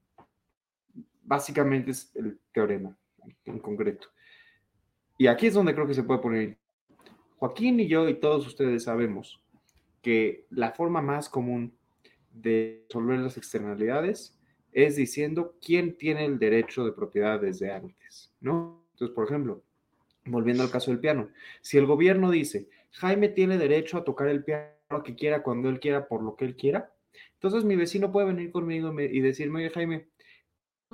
Básicamente 1.23 1.91
es 1.91 2.11
el 2.15 2.39
teorema 2.51 2.97
en 3.45 3.59
concreto. 3.59 4.07
Y 5.17 5.27
aquí 5.27 5.47
es 5.47 5.53
donde 5.53 5.73
creo 5.73 5.85
que 5.85 5.93
se 5.93 6.03
puede 6.03 6.19
poner. 6.19 6.57
Joaquín 7.37 7.79
y 7.79 7.87
yo 7.87 8.07
y 8.07 8.19
todos 8.19 8.47
ustedes 8.47 8.83
sabemos 8.83 9.41
que 10.01 10.45
la 10.49 10.71
forma 10.71 11.01
más 11.01 11.29
común 11.29 11.73
de 12.33 12.85
resolver 12.87 13.19
las 13.19 13.37
externalidades 13.37 14.37
es 14.71 14.95
diciendo 14.95 15.55
quién 15.61 15.97
tiene 15.97 16.25
el 16.25 16.39
derecho 16.39 16.85
de 16.85 16.93
propiedad 16.93 17.39
desde 17.39 17.71
antes, 17.71 18.33
¿no? 18.39 18.85
Entonces, 18.93 19.13
por 19.13 19.25
ejemplo, 19.25 19.63
volviendo 20.25 20.63
al 20.63 20.71
caso 20.71 20.91
del 20.91 20.99
piano, 20.99 21.29
si 21.61 21.77
el 21.77 21.85
gobierno 21.85 22.31
dice, 22.31 22.69
Jaime 22.91 23.29
tiene 23.29 23.57
derecho 23.57 23.97
a 23.97 24.03
tocar 24.03 24.29
el 24.29 24.43
piano 24.43 25.03
que 25.03 25.15
quiera, 25.15 25.43
cuando 25.43 25.69
él 25.69 25.79
quiera, 25.79 26.07
por 26.07 26.23
lo 26.23 26.35
que 26.35 26.45
él 26.45 26.55
quiera, 26.55 26.93
entonces 27.33 27.63
mi 27.65 27.75
vecino 27.75 28.11
puede 28.11 28.27
venir 28.27 28.51
conmigo 28.51 28.93
y 28.99 29.19
decirme, 29.19 29.59
oye, 29.59 29.71
Jaime, 29.71 30.09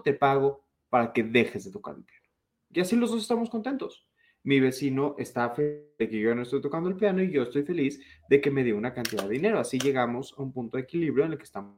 te 0.03 0.13
pago 0.13 0.65
para 0.89 1.13
que 1.13 1.23
dejes 1.23 1.65
de 1.65 1.71
tocar 1.71 1.95
el 1.95 2.03
piano. 2.03 2.23
Y 2.71 2.79
así 2.79 2.95
los 2.95 3.11
dos 3.11 3.21
estamos 3.21 3.49
contentos 3.49 4.06
mi 4.47 4.62
vecino 4.62 5.13
está 5.17 5.49
feliz 5.49 5.97
de 5.99 6.07
que 6.07 6.21
yo 6.21 6.33
no 6.33 6.43
estoy 6.43 6.62
tocando 6.62 6.88
el 6.88 6.95
piano 6.95 7.21
y 7.21 7.29
yo 7.29 7.43
estoy 7.43 7.63
feliz 7.63 7.99
de 8.29 8.39
que 8.39 8.49
me 8.49 8.63
dé 8.63 8.71
una 8.71 8.93
cantidad 8.93 9.23
de 9.23 9.33
dinero. 9.33 9.60
Así 9.60 9.77
llegamos 9.77 10.33
a 10.38 10.41
un 10.41 10.53
punto 10.53 10.77
de 10.77 10.83
equilibrio 10.83 11.25
en 11.25 11.33
el 11.33 11.38
que 11.38 11.43
estamos. 11.43 11.77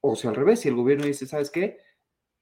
O 0.00 0.16
sea, 0.16 0.30
al 0.30 0.36
revés, 0.36 0.58
si 0.58 0.68
el 0.68 0.74
gobierno 0.74 1.06
dice, 1.06 1.26
¿sabes 1.26 1.50
qué? 1.50 1.78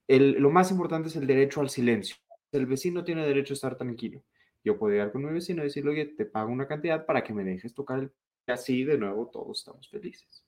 lo 0.09 0.49
más 0.49 0.71
importante 0.71 1.09
es 1.09 1.17
el 1.17 1.27
derecho 1.27 1.61
al 1.61 1.69
silencio. 1.69 2.17
El 2.53 2.65
vecino 2.65 3.05
tiene 3.05 3.27
derecho 3.27 3.53
a 3.53 3.57
estar 3.57 3.77
tranquilo. 3.77 4.25
Yo 4.65 4.79
puedo 4.79 4.95
ir 4.95 5.13
con 5.13 5.27
mi 5.27 5.31
vecino 5.31 5.61
y 5.61 5.67
decirle, 5.67 5.91
oye, 5.91 6.07
te 6.07 6.25
pago 6.25 6.51
una 6.51 6.67
cantidad 6.67 7.05
para 7.05 7.23
que 7.23 7.35
me 7.35 7.45
dejes 7.45 7.75
tocar 7.75 7.99
el. 7.99 8.13
Y 8.47 8.53
así, 8.53 8.83
de 8.85 8.97
nuevo, 8.97 9.27
todos 9.27 9.59
estamos 9.59 9.91
felices. 9.91 10.43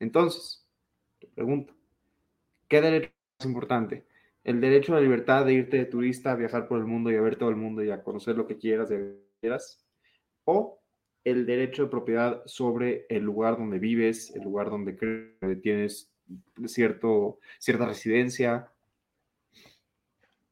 Entonces, 0.00 0.66
te 1.20 1.28
pregunto, 1.28 1.72
¿qué 2.66 2.80
derecho 2.80 3.12
es 3.38 3.46
más 3.46 3.46
importante? 3.46 4.06
El 4.46 4.60
derecho 4.60 4.92
a 4.92 4.96
la 4.96 5.02
libertad 5.02 5.44
de 5.44 5.54
irte 5.54 5.76
de 5.76 5.86
turista, 5.86 6.36
viajar 6.36 6.68
por 6.68 6.78
el 6.78 6.86
mundo 6.86 7.10
y 7.10 7.16
a 7.16 7.20
ver 7.20 7.34
todo 7.34 7.48
el 7.48 7.56
mundo 7.56 7.82
y 7.82 7.90
a 7.90 8.04
conocer 8.04 8.36
lo 8.36 8.46
que 8.46 8.56
quieras, 8.56 8.88
y 8.92 8.94
quieras, 9.40 9.84
o 10.44 10.80
el 11.24 11.46
derecho 11.46 11.82
de 11.82 11.90
propiedad 11.90 12.42
sobre 12.46 13.06
el 13.08 13.24
lugar 13.24 13.58
donde 13.58 13.80
vives, 13.80 14.32
el 14.36 14.44
lugar 14.44 14.70
donde 14.70 14.92
tienes 15.60 16.12
cierto, 16.66 17.40
cierta 17.58 17.86
residencia. 17.86 18.70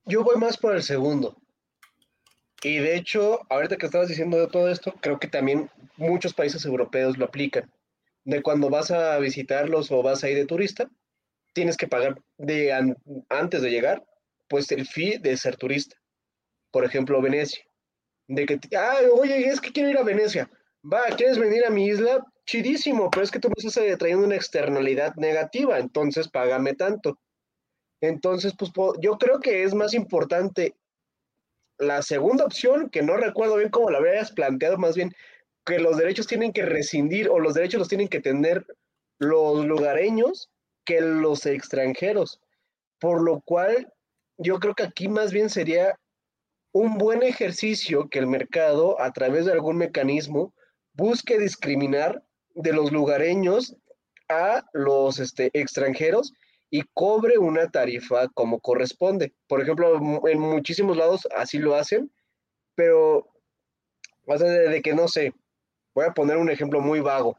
Yo 0.06 0.24
voy 0.24 0.38
más 0.38 0.56
por 0.58 0.74
el 0.74 0.82
segundo. 0.82 1.40
Y 2.64 2.78
de 2.78 2.96
hecho, 2.96 3.42
ahorita 3.48 3.76
que 3.76 3.86
estabas 3.86 4.08
diciendo 4.08 4.38
de 4.38 4.48
todo 4.48 4.68
esto, 4.70 4.92
creo 5.00 5.20
que 5.20 5.28
también 5.28 5.70
muchos 5.98 6.34
países 6.34 6.64
europeos 6.64 7.16
lo 7.16 7.26
aplican. 7.26 7.72
De 8.24 8.42
cuando 8.42 8.70
vas 8.70 8.90
a 8.90 9.16
visitarlos 9.20 9.92
o 9.92 10.02
vas 10.02 10.24
a 10.24 10.30
ir 10.30 10.36
de 10.36 10.46
turista, 10.46 10.90
tienes 11.54 11.76
que 11.76 11.88
pagar 11.88 12.20
de 12.36 12.72
antes 13.30 13.62
de 13.62 13.70
llegar, 13.70 14.04
pues 14.48 14.70
el 14.72 14.86
fee 14.86 15.18
de 15.18 15.36
ser 15.36 15.56
turista. 15.56 15.96
Por 16.70 16.84
ejemplo, 16.84 17.22
Venecia. 17.22 17.64
De 18.28 18.46
que, 18.46 18.58
ah, 18.76 18.98
oye, 19.12 19.48
es 19.48 19.60
que 19.60 19.72
quiero 19.72 19.90
ir 19.90 19.98
a 19.98 20.02
Venecia. 20.02 20.50
Va, 20.84 21.04
¿quieres 21.16 21.38
venir 21.38 21.64
a 21.64 21.70
mi 21.70 21.86
isla? 21.86 22.24
Chidísimo, 22.46 23.10
pero 23.10 23.22
es 23.22 23.30
que 23.30 23.38
tú 23.38 23.48
me 23.48 23.54
estás 23.56 23.76
eh, 23.78 23.96
trayendo 23.96 24.26
una 24.26 24.36
externalidad 24.36 25.14
negativa, 25.16 25.78
entonces 25.78 26.28
págame 26.28 26.74
tanto. 26.74 27.18
Entonces, 28.02 28.52
pues 28.58 28.70
yo 29.00 29.16
creo 29.16 29.40
que 29.40 29.62
es 29.62 29.72
más 29.72 29.94
importante 29.94 30.74
la 31.78 32.02
segunda 32.02 32.44
opción, 32.44 32.90
que 32.90 33.02
no 33.02 33.16
recuerdo 33.16 33.56
bien 33.56 33.70
cómo 33.70 33.90
la 33.90 33.98
habías 33.98 34.32
planteado, 34.32 34.76
más 34.76 34.94
bien 34.94 35.14
que 35.64 35.78
los 35.78 35.96
derechos 35.96 36.26
tienen 36.26 36.52
que 36.52 36.66
rescindir 36.66 37.30
o 37.30 37.38
los 37.38 37.54
derechos 37.54 37.78
los 37.78 37.88
tienen 37.88 38.08
que 38.08 38.20
tener 38.20 38.66
los 39.18 39.64
lugareños 39.64 40.50
que 40.84 41.00
los 41.00 41.46
extranjeros. 41.46 42.40
Por 43.00 43.22
lo 43.22 43.40
cual, 43.40 43.92
yo 44.38 44.58
creo 44.58 44.74
que 44.74 44.84
aquí 44.84 45.08
más 45.08 45.32
bien 45.32 45.50
sería 45.50 45.98
un 46.72 46.98
buen 46.98 47.22
ejercicio 47.22 48.08
que 48.08 48.18
el 48.18 48.26
mercado, 48.26 49.00
a 49.00 49.12
través 49.12 49.46
de 49.46 49.52
algún 49.52 49.76
mecanismo, 49.76 50.54
busque 50.92 51.38
discriminar 51.38 52.22
de 52.54 52.72
los 52.72 52.92
lugareños 52.92 53.76
a 54.28 54.64
los 54.72 55.18
este, 55.18 55.50
extranjeros 55.52 56.32
y 56.70 56.82
cobre 56.94 57.38
una 57.38 57.70
tarifa 57.70 58.28
como 58.28 58.60
corresponde. 58.60 59.34
Por 59.46 59.60
ejemplo, 59.60 60.00
en 60.28 60.40
muchísimos 60.40 60.96
lados 60.96 61.28
así 61.36 61.58
lo 61.58 61.74
hacen, 61.74 62.10
pero 62.74 63.28
de 64.26 64.82
que 64.82 64.94
no 64.94 65.06
sé, 65.06 65.32
voy 65.94 66.06
a 66.06 66.14
poner 66.14 66.38
un 66.38 66.50
ejemplo 66.50 66.80
muy 66.80 67.00
vago 67.00 67.36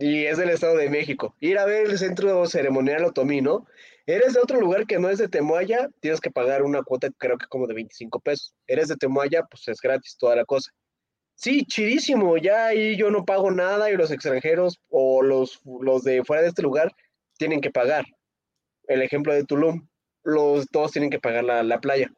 y 0.00 0.24
es 0.24 0.38
del 0.38 0.48
Estado 0.48 0.76
de 0.76 0.88
México. 0.88 1.36
Ir 1.40 1.58
a 1.58 1.66
ver 1.66 1.86
el 1.86 1.98
centro 1.98 2.46
ceremonial 2.46 3.04
Otomí, 3.04 3.42
¿no? 3.42 3.66
Eres 4.06 4.32
de 4.32 4.40
otro 4.40 4.58
lugar 4.58 4.86
que 4.86 4.98
no 4.98 5.10
es 5.10 5.18
de 5.18 5.28
Temoaya, 5.28 5.90
tienes 6.00 6.22
que 6.22 6.30
pagar 6.30 6.62
una 6.62 6.82
cuota, 6.82 7.10
creo 7.18 7.36
que 7.36 7.46
como 7.46 7.66
de 7.66 7.74
25 7.74 8.18
pesos. 8.20 8.54
Eres 8.66 8.88
de 8.88 8.96
Temoaya, 8.96 9.42
pues 9.42 9.68
es 9.68 9.78
gratis 9.78 10.16
toda 10.18 10.34
la 10.36 10.46
cosa. 10.46 10.70
Sí, 11.34 11.66
chidísimo, 11.66 12.38
ya 12.38 12.66
ahí 12.66 12.96
yo 12.96 13.10
no 13.10 13.26
pago 13.26 13.50
nada 13.50 13.90
y 13.90 13.96
los 13.96 14.10
extranjeros 14.10 14.80
o 14.88 15.22
los, 15.22 15.60
los 15.64 16.02
de 16.02 16.24
fuera 16.24 16.42
de 16.42 16.48
este 16.48 16.62
lugar 16.62 16.92
tienen 17.36 17.60
que 17.60 17.70
pagar. 17.70 18.06
El 18.88 19.02
ejemplo 19.02 19.34
de 19.34 19.44
Tulum, 19.44 19.86
los 20.22 20.66
todos 20.68 20.92
tienen 20.92 21.10
que 21.10 21.20
pagar 21.20 21.44
la, 21.44 21.62
la 21.62 21.80
playa. 21.80 22.10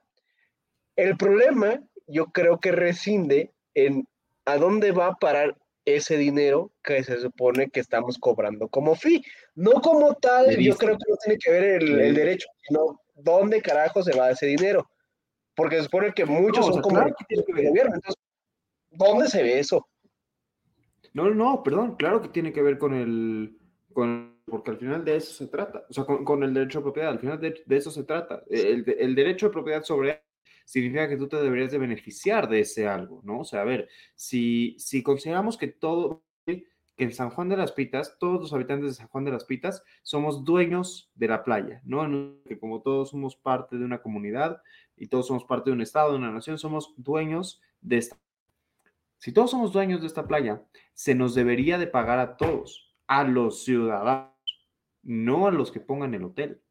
El 0.95 1.17
problema, 1.17 1.83
yo 2.07 2.27
creo 2.27 2.61
que 2.61 2.71
rescinde 2.71 3.51
en 3.75 4.07
a 4.45 4.57
dónde 4.57 4.93
va 4.93 5.09
a 5.09 5.15
parar 5.17 5.57
ese 5.85 6.17
dinero 6.17 6.73
que 6.83 7.03
se 7.03 7.21
supone 7.21 7.71
que 7.71 7.81
estamos 7.81 8.19
cobrando 8.19 8.69
como 8.69 8.95
fee. 8.95 9.25
No 9.55 9.73
como 9.81 10.15
tal, 10.15 10.57
yo 10.57 10.77
creo 10.77 10.97
que 10.97 11.11
no 11.11 11.17
tiene 11.17 11.39
que 11.39 11.51
ver 11.51 11.83
el, 11.83 12.15
derecho, 12.15 12.49
sino 12.67 13.01
dónde 13.15 13.61
carajo 13.61 14.03
se 14.03 14.17
va 14.17 14.31
ese 14.31 14.47
dinero. 14.47 14.89
Porque 15.55 15.77
se 15.77 15.85
supone 15.85 16.13
que 16.13 16.25
muchos 16.25 16.67
son 16.67 16.81
como 16.81 17.01
gobierno. 17.01 17.95
Entonces, 17.95 18.23
¿dónde 18.91 19.29
se 19.29 19.43
ve 19.43 19.59
eso? 19.59 19.87
No, 21.13 21.29
no, 21.31 21.63
perdón, 21.63 21.97
claro 21.97 22.23
que 22.23 22.29
tiene 22.29 22.53
que 22.53 22.63
ver 22.63 22.79
con 22.79 22.95
el, 22.95 23.59
con, 23.93 24.41
porque 24.47 24.71
al 24.71 24.79
final 24.79 25.05
de 25.05 25.17
eso 25.17 25.33
se 25.35 25.47
trata, 25.47 25.85
o 25.89 25.93
sea, 25.93 26.05
con, 26.05 26.43
el 26.43 26.55
derecho 26.55 26.79
a 26.79 26.83
propiedad, 26.83 27.11
al 27.11 27.19
final 27.19 27.39
de, 27.39 27.63
eso 27.77 27.91
se 27.91 28.05
trata. 28.05 28.43
El, 28.49 28.85
el, 28.99 29.15
derecho 29.15 29.49
a 29.49 29.51
propiedad 29.51 29.83
sobre 29.83 30.23
significa 30.73 31.07
que 31.07 31.19
tú 31.19 31.29
te 31.29 31.37
deberías 31.37 31.71
de 31.71 31.77
beneficiar 31.77 32.49
de 32.49 32.61
ese 32.61 32.89
algo, 32.89 33.21
¿no? 33.25 33.41
O 33.41 33.45
sea, 33.45 33.61
a 33.61 33.65
ver, 33.65 33.91
si, 34.15 34.75
si 34.79 35.03
consideramos 35.03 35.59
que 35.59 35.69
todo, 35.69 36.25
que 36.47 36.65
en 36.97 37.13
San 37.13 37.29
Juan 37.29 37.51
de 37.51 37.59
las 37.59 37.73
Pitas, 37.73 38.17
todos 38.19 38.41
los 38.41 38.55
habitantes 38.55 38.89
de 38.89 38.95
San 38.95 39.09
Juan 39.09 39.27
de 39.27 39.33
las 39.33 39.45
Pitas 39.45 39.85
somos 40.03 40.47
dueños 40.47 41.11
de 41.15 41.29
la 41.29 41.45
playa, 41.45 41.83
¿no? 41.85 42.09
Que 42.47 42.59
como 42.59 42.81
todos 42.81 43.11
somos 43.11 43.37
parte 43.37 43.77
de 43.77 43.85
una 43.85 44.01
comunidad 44.01 44.63
y 44.97 45.09
todos 45.09 45.27
somos 45.27 45.45
parte 45.45 45.69
de 45.69 45.75
un 45.75 45.83
estado, 45.83 46.13
de 46.13 46.17
una 46.17 46.33
nación, 46.33 46.57
somos 46.57 46.95
dueños 46.97 47.61
de 47.83 47.99
esta. 47.99 48.19
Si 49.19 49.31
todos 49.31 49.51
somos 49.51 49.75
dueños 49.75 50.01
de 50.01 50.07
esta 50.07 50.27
playa, 50.27 50.65
se 50.95 51.15
nos 51.15 51.35
debería 51.35 51.77
de 51.77 51.87
pagar 51.87 52.19
a 52.19 52.39
todos, 52.39 52.97
a 53.07 53.25
los 53.25 53.63
ciudadanos, 53.65 54.33
no 55.03 55.47
a 55.47 55.51
los 55.51 55.71
que 55.71 55.81
pongan 55.81 56.15
el 56.15 56.25
hotel. 56.25 56.63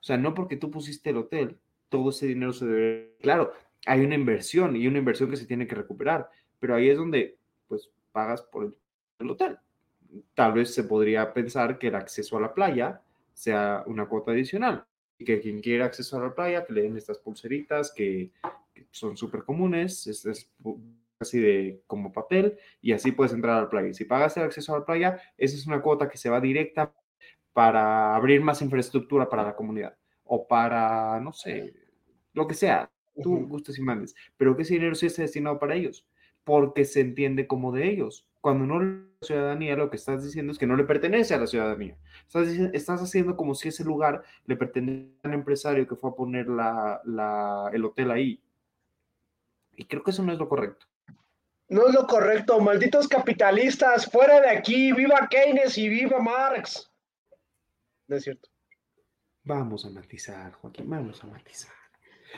O 0.00 0.02
sea, 0.02 0.16
no 0.16 0.32
porque 0.32 0.56
tú 0.56 0.70
pusiste 0.70 1.10
el 1.10 1.18
hotel, 1.18 1.60
todo 1.94 2.10
ese 2.10 2.26
dinero 2.26 2.52
se 2.52 2.66
debe... 2.66 3.16
Claro, 3.20 3.52
hay 3.86 4.00
una 4.00 4.16
inversión 4.16 4.74
y 4.74 4.88
una 4.88 4.98
inversión 4.98 5.30
que 5.30 5.36
se 5.36 5.46
tiene 5.46 5.68
que 5.68 5.76
recuperar, 5.76 6.28
pero 6.58 6.74
ahí 6.74 6.88
es 6.88 6.98
donde 6.98 7.38
pues 7.68 7.88
pagas 8.10 8.42
por 8.42 8.74
el, 9.20 9.30
hotel. 9.30 9.58
Tal 10.34 10.54
vez 10.54 10.74
se 10.74 10.82
podría 10.82 11.32
pensar 11.32 11.78
que 11.78 11.86
el 11.88 11.94
acceso 11.94 12.36
a 12.36 12.40
la 12.40 12.52
playa 12.52 13.00
sea 13.32 13.84
una 13.86 14.06
cuota 14.06 14.32
adicional 14.32 14.84
y 15.18 15.24
que 15.24 15.40
quien 15.40 15.60
quiera 15.60 15.84
acceso 15.84 16.18
a 16.18 16.22
la 16.22 16.34
playa, 16.34 16.66
que 16.66 16.72
le 16.72 16.82
den 16.82 16.96
estas 16.96 17.18
pulseritas 17.18 17.92
que, 17.92 18.32
son 18.90 19.16
súper 19.16 19.44
comunes, 19.44 20.08
estas 20.08 20.50
así 21.20 21.38
de 21.38 21.80
como 21.86 22.12
papel 22.12 22.58
y 22.82 22.92
así 22.92 23.12
puedes 23.12 23.32
entrar 23.32 23.56
a 23.58 23.62
la 23.62 23.70
playa. 23.70 23.94
Si 23.94 24.04
pagas 24.04 24.36
el 24.36 24.42
acceso 24.42 24.74
a 24.74 24.80
la 24.80 24.84
playa, 24.84 25.20
esa 25.38 25.56
es 25.56 25.66
una 25.66 25.80
cuota 25.80 26.08
que 26.08 26.18
se 26.18 26.28
va 26.28 26.40
directa 26.40 26.92
para 27.52 28.16
abrir 28.16 28.40
más 28.40 28.60
infraestructura 28.62 29.28
para 29.28 29.44
la 29.44 29.54
comunidad 29.54 29.96
o 30.24 30.46
para, 30.46 31.20
no 31.20 31.32
sé, 31.32 31.83
lo 32.34 32.46
que 32.46 32.54
sea, 32.54 32.90
tú 33.22 33.46
gustes 33.46 33.78
y 33.78 33.82
mandes. 33.82 34.14
Pero 34.36 34.56
que 34.56 34.62
ese 34.62 34.74
dinero 34.74 34.94
sí 34.94 35.06
está 35.06 35.22
destinado 35.22 35.58
para 35.58 35.74
ellos, 35.74 36.06
porque 36.44 36.84
se 36.84 37.00
entiende 37.00 37.46
como 37.46 37.72
de 37.72 37.88
ellos. 37.88 38.28
Cuando 38.40 38.66
no 38.66 38.80
la 38.80 39.06
ciudadanía, 39.22 39.76
lo 39.76 39.88
que 39.88 39.96
estás 39.96 40.22
diciendo 40.22 40.52
es 40.52 40.58
que 40.58 40.66
no 40.66 40.76
le 40.76 40.84
pertenece 40.84 41.34
a 41.34 41.38
la 41.38 41.46
ciudadanía. 41.46 41.96
Estás, 42.26 42.48
estás 42.74 43.00
haciendo 43.00 43.36
como 43.36 43.54
si 43.54 43.68
ese 43.68 43.84
lugar 43.84 44.22
le 44.44 44.56
pertenece 44.56 45.14
al 45.22 45.32
empresario 45.32 45.88
que 45.88 45.96
fue 45.96 46.10
a 46.10 46.14
poner 46.14 46.48
la, 46.48 47.00
la, 47.04 47.70
el 47.72 47.84
hotel 47.84 48.10
ahí. 48.10 48.42
Y 49.76 49.86
creo 49.86 50.02
que 50.02 50.10
eso 50.10 50.22
no 50.22 50.32
es 50.32 50.38
lo 50.38 50.48
correcto. 50.48 50.86
No 51.68 51.88
es 51.88 51.94
lo 51.94 52.06
correcto, 52.06 52.60
malditos 52.60 53.08
capitalistas, 53.08 54.10
fuera 54.10 54.40
de 54.40 54.50
aquí, 54.50 54.92
viva 54.92 55.26
Keynes 55.30 55.78
y 55.78 55.88
viva 55.88 56.20
Marx. 56.20 56.90
No 58.06 58.16
es 58.16 58.24
cierto. 58.24 58.50
Vamos 59.44 59.86
a 59.86 59.90
matizar, 59.90 60.52
Joaquín, 60.52 60.88
vamos 60.88 61.24
a 61.24 61.26
matizar. 61.26 61.83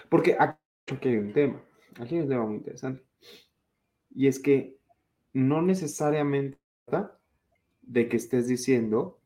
Porque 0.09 0.36
aquí 0.38 1.09
hay 1.09 1.16
un 1.16 1.32
tema, 1.32 1.62
aquí 2.01 2.16
hay 2.16 2.22
un 2.22 2.28
tema 2.28 2.47
muy 2.47 2.57
interesante. 2.57 3.03
Y 4.14 4.26
es 4.26 4.38
que 4.38 4.76
no 5.32 5.62
necesariamente 5.62 6.59
de 7.82 8.09
que 8.09 8.16
estés 8.16 8.49
diciendo 8.49 9.18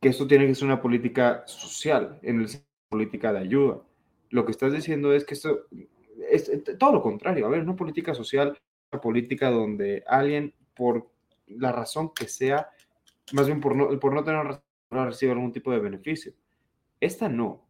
que 0.00 0.08
esto 0.08 0.26
tiene 0.26 0.46
que 0.46 0.54
ser 0.54 0.66
una 0.66 0.80
política 0.80 1.42
social, 1.46 2.18
en 2.22 2.40
el 2.40 2.48
política 2.88 3.32
de 3.32 3.40
ayuda. 3.40 3.82
Lo 4.30 4.44
que 4.44 4.52
estás 4.52 4.72
diciendo 4.72 5.12
es 5.12 5.24
que 5.24 5.34
esto 5.34 5.66
es 6.30 6.50
todo 6.78 6.92
lo 6.92 7.02
contrario. 7.02 7.46
A 7.46 7.48
ver, 7.48 7.62
una 7.62 7.76
política 7.76 8.14
social, 8.14 8.58
una 8.92 9.00
política 9.00 9.50
donde 9.50 10.04
alguien, 10.06 10.54
por 10.74 11.10
la 11.46 11.72
razón 11.72 12.12
que 12.14 12.28
sea, 12.28 12.68
más 13.32 13.46
bien 13.46 13.60
por 13.60 13.74
no, 13.74 13.98
por 13.98 14.14
no 14.14 14.24
tener 14.24 14.60
recibe 14.90 15.32
algún 15.32 15.52
tipo 15.52 15.70
de 15.72 15.80
beneficio. 15.80 16.32
Esta 17.00 17.28
no. 17.28 17.67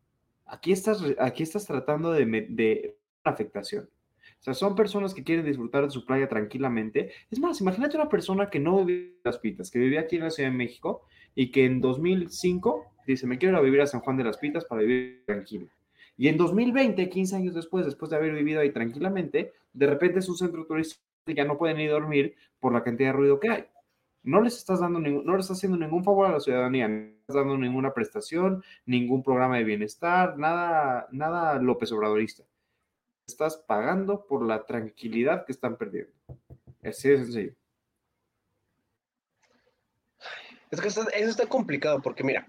Aquí 0.49 0.73
estás, 0.73 1.03
aquí 1.19 1.43
estás 1.43 1.67
tratando 1.67 2.13
de, 2.13 2.97
afectación. 3.25 3.85
O 3.85 4.43
sea, 4.43 4.55
son 4.55 4.75
personas 4.75 5.13
que 5.13 5.23
quieren 5.23 5.45
disfrutar 5.45 5.85
de 5.85 5.91
su 5.91 6.07
playa 6.07 6.29
tranquilamente. 6.29 7.13
Es 7.31 7.39
más, 7.39 7.61
imagínate 7.61 7.97
una 7.97 8.09
persona 8.09 8.49
que 8.49 8.59
no 8.59 8.85
vive 8.85 9.17
en 9.17 9.21
Las 9.25 9.39
Pitas, 9.39 9.71
que 9.71 9.79
vivía 9.79 10.01
aquí 10.01 10.17
en 10.17 10.23
la 10.23 10.31
Ciudad 10.31 10.51
de 10.51 10.57
México 10.57 11.03
y 11.35 11.51
que 11.51 11.65
en 11.67 11.81
2005 11.81 12.87
dice, 13.07 13.27
me 13.27 13.37
quiero 13.37 13.55
ir 13.55 13.59
a 13.59 13.63
vivir 13.63 13.81
a 13.83 13.87
San 13.87 14.01
Juan 14.01 14.17
de 14.17 14.25
las 14.25 14.39
Pitas 14.39 14.65
para 14.65 14.83
vivir 14.83 15.25
tranquilo. 15.27 15.69
Y 16.17 16.29
en 16.29 16.37
2020, 16.37 17.09
15 17.09 17.37
años 17.37 17.55
después, 17.55 17.85
después 17.85 18.11
de 18.11 18.17
haber 18.17 18.33
vivido 18.33 18.61
ahí 18.61 18.73
tranquilamente, 18.73 19.53
de 19.73 19.87
repente 19.87 20.21
es 20.21 20.29
un 20.29 20.37
centro 20.37 20.65
turístico 20.67 21.03
y 21.27 21.35
ya 21.35 21.45
no 21.45 21.59
pueden 21.59 21.77
ni 21.77 21.87
dormir 21.87 22.35
por 22.59 22.73
la 22.73 22.83
cantidad 22.83 23.11
de 23.11 23.13
ruido 23.13 23.39
que 23.39 23.51
hay 23.51 23.65
no 24.23 24.41
les 24.41 24.57
estás 24.57 24.81
dando 24.81 25.01
ningún, 25.01 25.25
no 25.25 25.37
les 25.37 25.51
haciendo 25.51 25.79
ningún 25.79 26.05
favor 26.05 26.27
a 26.27 26.33
la 26.33 26.41
ciudadanía, 26.41 26.89
no 26.89 27.11
estás 27.21 27.37
dando 27.37 27.57
ninguna 27.57 27.95
prestación, 27.95 28.63
ningún 28.85 29.23
programa 29.23 29.57
de 29.57 29.65
bienestar, 29.65 30.37
nada, 30.39 31.09
nada 31.13 31.61
López 31.61 31.93
Obradorista. 31.93 32.45
Estás 33.27 33.57
pagando 33.57 34.27
por 34.27 34.45
la 34.45 34.65
tranquilidad 34.65 35.45
que 35.45 35.53
están 35.53 35.77
perdiendo. 35.77 36.13
Así 36.83 37.09
de 37.09 37.19
sencillo. 37.19 37.53
Es 40.71 40.81
que 40.81 40.89
eso 40.89 41.07
está 41.13 41.47
complicado 41.47 42.01
porque 42.03 42.25
mira, 42.25 42.47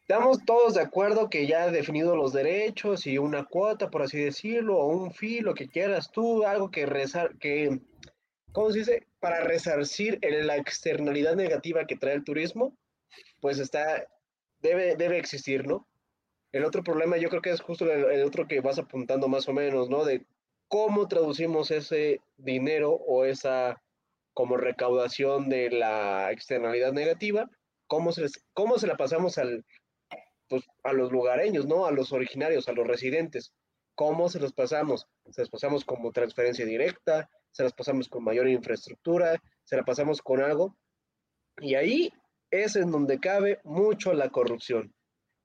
estamos 0.00 0.44
todos 0.44 0.74
de 0.74 0.80
acuerdo 0.80 1.28
que 1.28 1.46
ya 1.46 1.64
ha 1.64 1.70
definido 1.70 2.16
los 2.16 2.32
derechos 2.32 3.06
y 3.06 3.18
una 3.18 3.44
cuota, 3.44 3.90
por 3.90 4.02
así 4.02 4.18
decirlo, 4.18 4.78
o 4.78 4.86
un 4.86 5.12
fee, 5.12 5.40
lo 5.40 5.54
que 5.54 5.68
quieras 5.68 6.10
tú, 6.10 6.44
algo 6.44 6.70
que 6.70 6.86
rezar, 6.86 7.36
que 7.36 7.80
¿cómo 8.52 8.70
se 8.70 8.78
dice? 8.80 9.06
Para 9.20 9.40
resarcir 9.40 10.18
la 10.22 10.56
externalidad 10.56 11.36
negativa 11.36 11.86
que 11.86 11.96
trae 11.96 12.14
el 12.14 12.24
turismo, 12.24 12.76
pues 13.40 13.58
está, 13.58 14.06
debe, 14.60 14.96
debe 14.96 15.18
existir, 15.18 15.66
¿no? 15.66 15.86
El 16.52 16.64
otro 16.64 16.82
problema 16.82 17.16
yo 17.16 17.28
creo 17.28 17.42
que 17.42 17.50
es 17.50 17.60
justo 17.60 17.90
el, 17.90 18.22
otro 18.24 18.48
que 18.48 18.60
vas 18.60 18.78
apuntando 18.78 19.28
más 19.28 19.48
o 19.48 19.52
menos, 19.52 19.88
¿no? 19.88 20.04
De 20.04 20.26
cómo 20.68 21.06
traducimos 21.08 21.70
ese 21.70 22.20
dinero 22.36 22.92
o 22.92 23.24
esa 23.24 23.80
como 24.32 24.56
recaudación 24.56 25.48
de 25.48 25.70
la 25.70 26.30
externalidad 26.32 26.92
negativa, 26.92 27.50
cómo 27.86 28.12
se, 28.12 28.26
cómo 28.52 28.78
se 28.78 28.86
la 28.86 28.96
pasamos 28.96 29.38
al, 29.38 29.64
pues, 30.48 30.64
a 30.82 30.92
los 30.92 31.12
lugareños, 31.12 31.66
¿no? 31.66 31.86
A 31.86 31.92
los 31.92 32.12
originarios, 32.12 32.68
a 32.68 32.72
los 32.72 32.86
residentes. 32.86 33.52
¿Cómo 33.94 34.28
se 34.28 34.40
los 34.40 34.52
pasamos? 34.52 35.06
Se 35.30 35.42
los 35.42 35.50
pasamos 35.50 35.84
como 35.84 36.12
transferencia 36.12 36.64
directa, 36.64 37.28
se 37.50 37.62
las 37.62 37.72
pasamos 37.72 38.08
con 38.08 38.24
mayor 38.24 38.48
infraestructura, 38.48 39.38
se 39.64 39.76
la 39.76 39.84
pasamos 39.84 40.22
con 40.22 40.40
algo. 40.40 40.76
Y 41.58 41.74
ahí 41.74 42.12
es 42.50 42.76
en 42.76 42.90
donde 42.90 43.20
cabe 43.20 43.60
mucho 43.64 44.12
la 44.12 44.30
corrupción, 44.30 44.94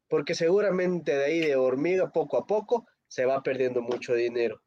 porque 0.07 0.35
seguramente 0.35 1.15
de 1.15 1.25
ahí 1.25 1.39
de 1.39 1.55
hormiga 1.55 2.11
poco 2.11 2.37
a 2.37 2.45
poco 2.45 2.87
se 3.07 3.25
va 3.25 3.43
perdiendo 3.43 3.81
mucho 3.81 4.13
dinero. 4.13 4.61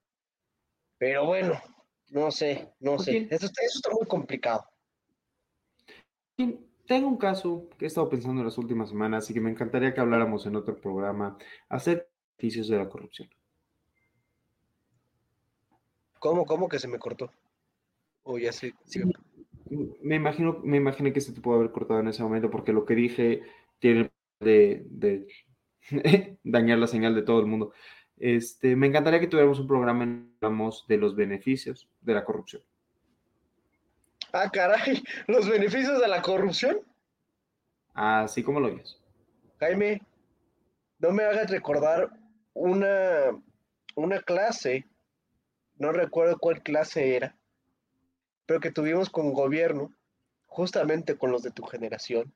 Pero 0.98 1.26
bueno, 1.26 1.60
no 2.08 2.30
sé, 2.30 2.72
no 2.80 2.98
sé. 2.98 3.28
Eso 3.30 3.46
está, 3.46 3.62
eso 3.64 3.78
está 3.78 3.90
muy 3.92 4.06
complicado. 4.06 4.64
Tengo 6.86 7.08
un 7.08 7.18
caso 7.18 7.68
que 7.78 7.84
he 7.84 7.88
estado 7.88 8.08
pensando 8.08 8.40
en 8.40 8.46
las 8.46 8.56
últimas 8.56 8.88
semanas 8.88 9.28
y 9.28 9.34
que 9.34 9.40
me 9.40 9.50
encantaría 9.50 9.92
que 9.92 10.00
habláramos 10.00 10.46
en 10.46 10.56
otro 10.56 10.80
programa 10.80 11.36
acerca 11.68 12.04
de 12.04 12.10
beneficios 12.38 12.68
de 12.68 12.78
la 12.78 12.88
corrupción. 12.88 13.28
¿Cómo, 16.18 16.46
cómo 16.46 16.68
que 16.68 16.78
se 16.78 16.88
me 16.88 16.98
cortó? 16.98 17.32
O 18.22 18.38
ya 18.38 18.52
sé. 18.52 18.74
me 20.02 20.16
imagino, 20.16 20.60
me 20.62 20.76
imaginé 20.76 21.12
que 21.12 21.20
se 21.20 21.32
te 21.32 21.40
pudo 21.40 21.56
haber 21.56 21.70
cortado 21.70 22.00
en 22.00 22.08
ese 22.08 22.22
momento 22.22 22.50
porque 22.50 22.72
lo 22.72 22.84
que 22.84 22.94
dije 22.94 23.42
tiene 23.78 24.10
de, 24.40 24.82
de 24.86 25.26
dañar 26.44 26.78
la 26.78 26.86
señal 26.86 27.14
de 27.14 27.22
todo 27.22 27.40
el 27.40 27.46
mundo. 27.46 27.72
Este, 28.16 28.74
me 28.74 28.88
encantaría 28.88 29.20
que 29.20 29.28
tuviéramos 29.28 29.60
un 29.60 29.68
programa 29.68 30.04
en 30.04 30.34
hablamos 30.40 30.86
de 30.88 30.96
los 30.96 31.14
beneficios 31.14 31.88
de 32.00 32.14
la 32.14 32.24
corrupción. 32.24 32.62
Ah, 34.32 34.50
caray, 34.50 35.02
los 35.26 35.48
beneficios 35.48 36.00
de 36.00 36.08
la 36.08 36.22
corrupción. 36.22 36.80
Así 37.94 38.42
como 38.42 38.60
lo 38.60 38.68
oyes. 38.68 39.00
Jaime, 39.58 40.02
no 40.98 41.10
me 41.12 41.24
hagas 41.24 41.50
recordar 41.50 42.10
una, 42.54 43.40
una 43.94 44.20
clase 44.20 44.86
no 45.78 45.92
recuerdo 45.92 46.38
cuál 46.38 46.62
clase 46.62 47.16
era, 47.16 47.36
pero 48.46 48.60
que 48.60 48.70
tuvimos 48.70 49.10
con 49.10 49.32
gobierno, 49.32 49.92
justamente 50.46 51.16
con 51.16 51.30
los 51.30 51.42
de 51.42 51.50
tu 51.50 51.62
generación, 51.64 52.32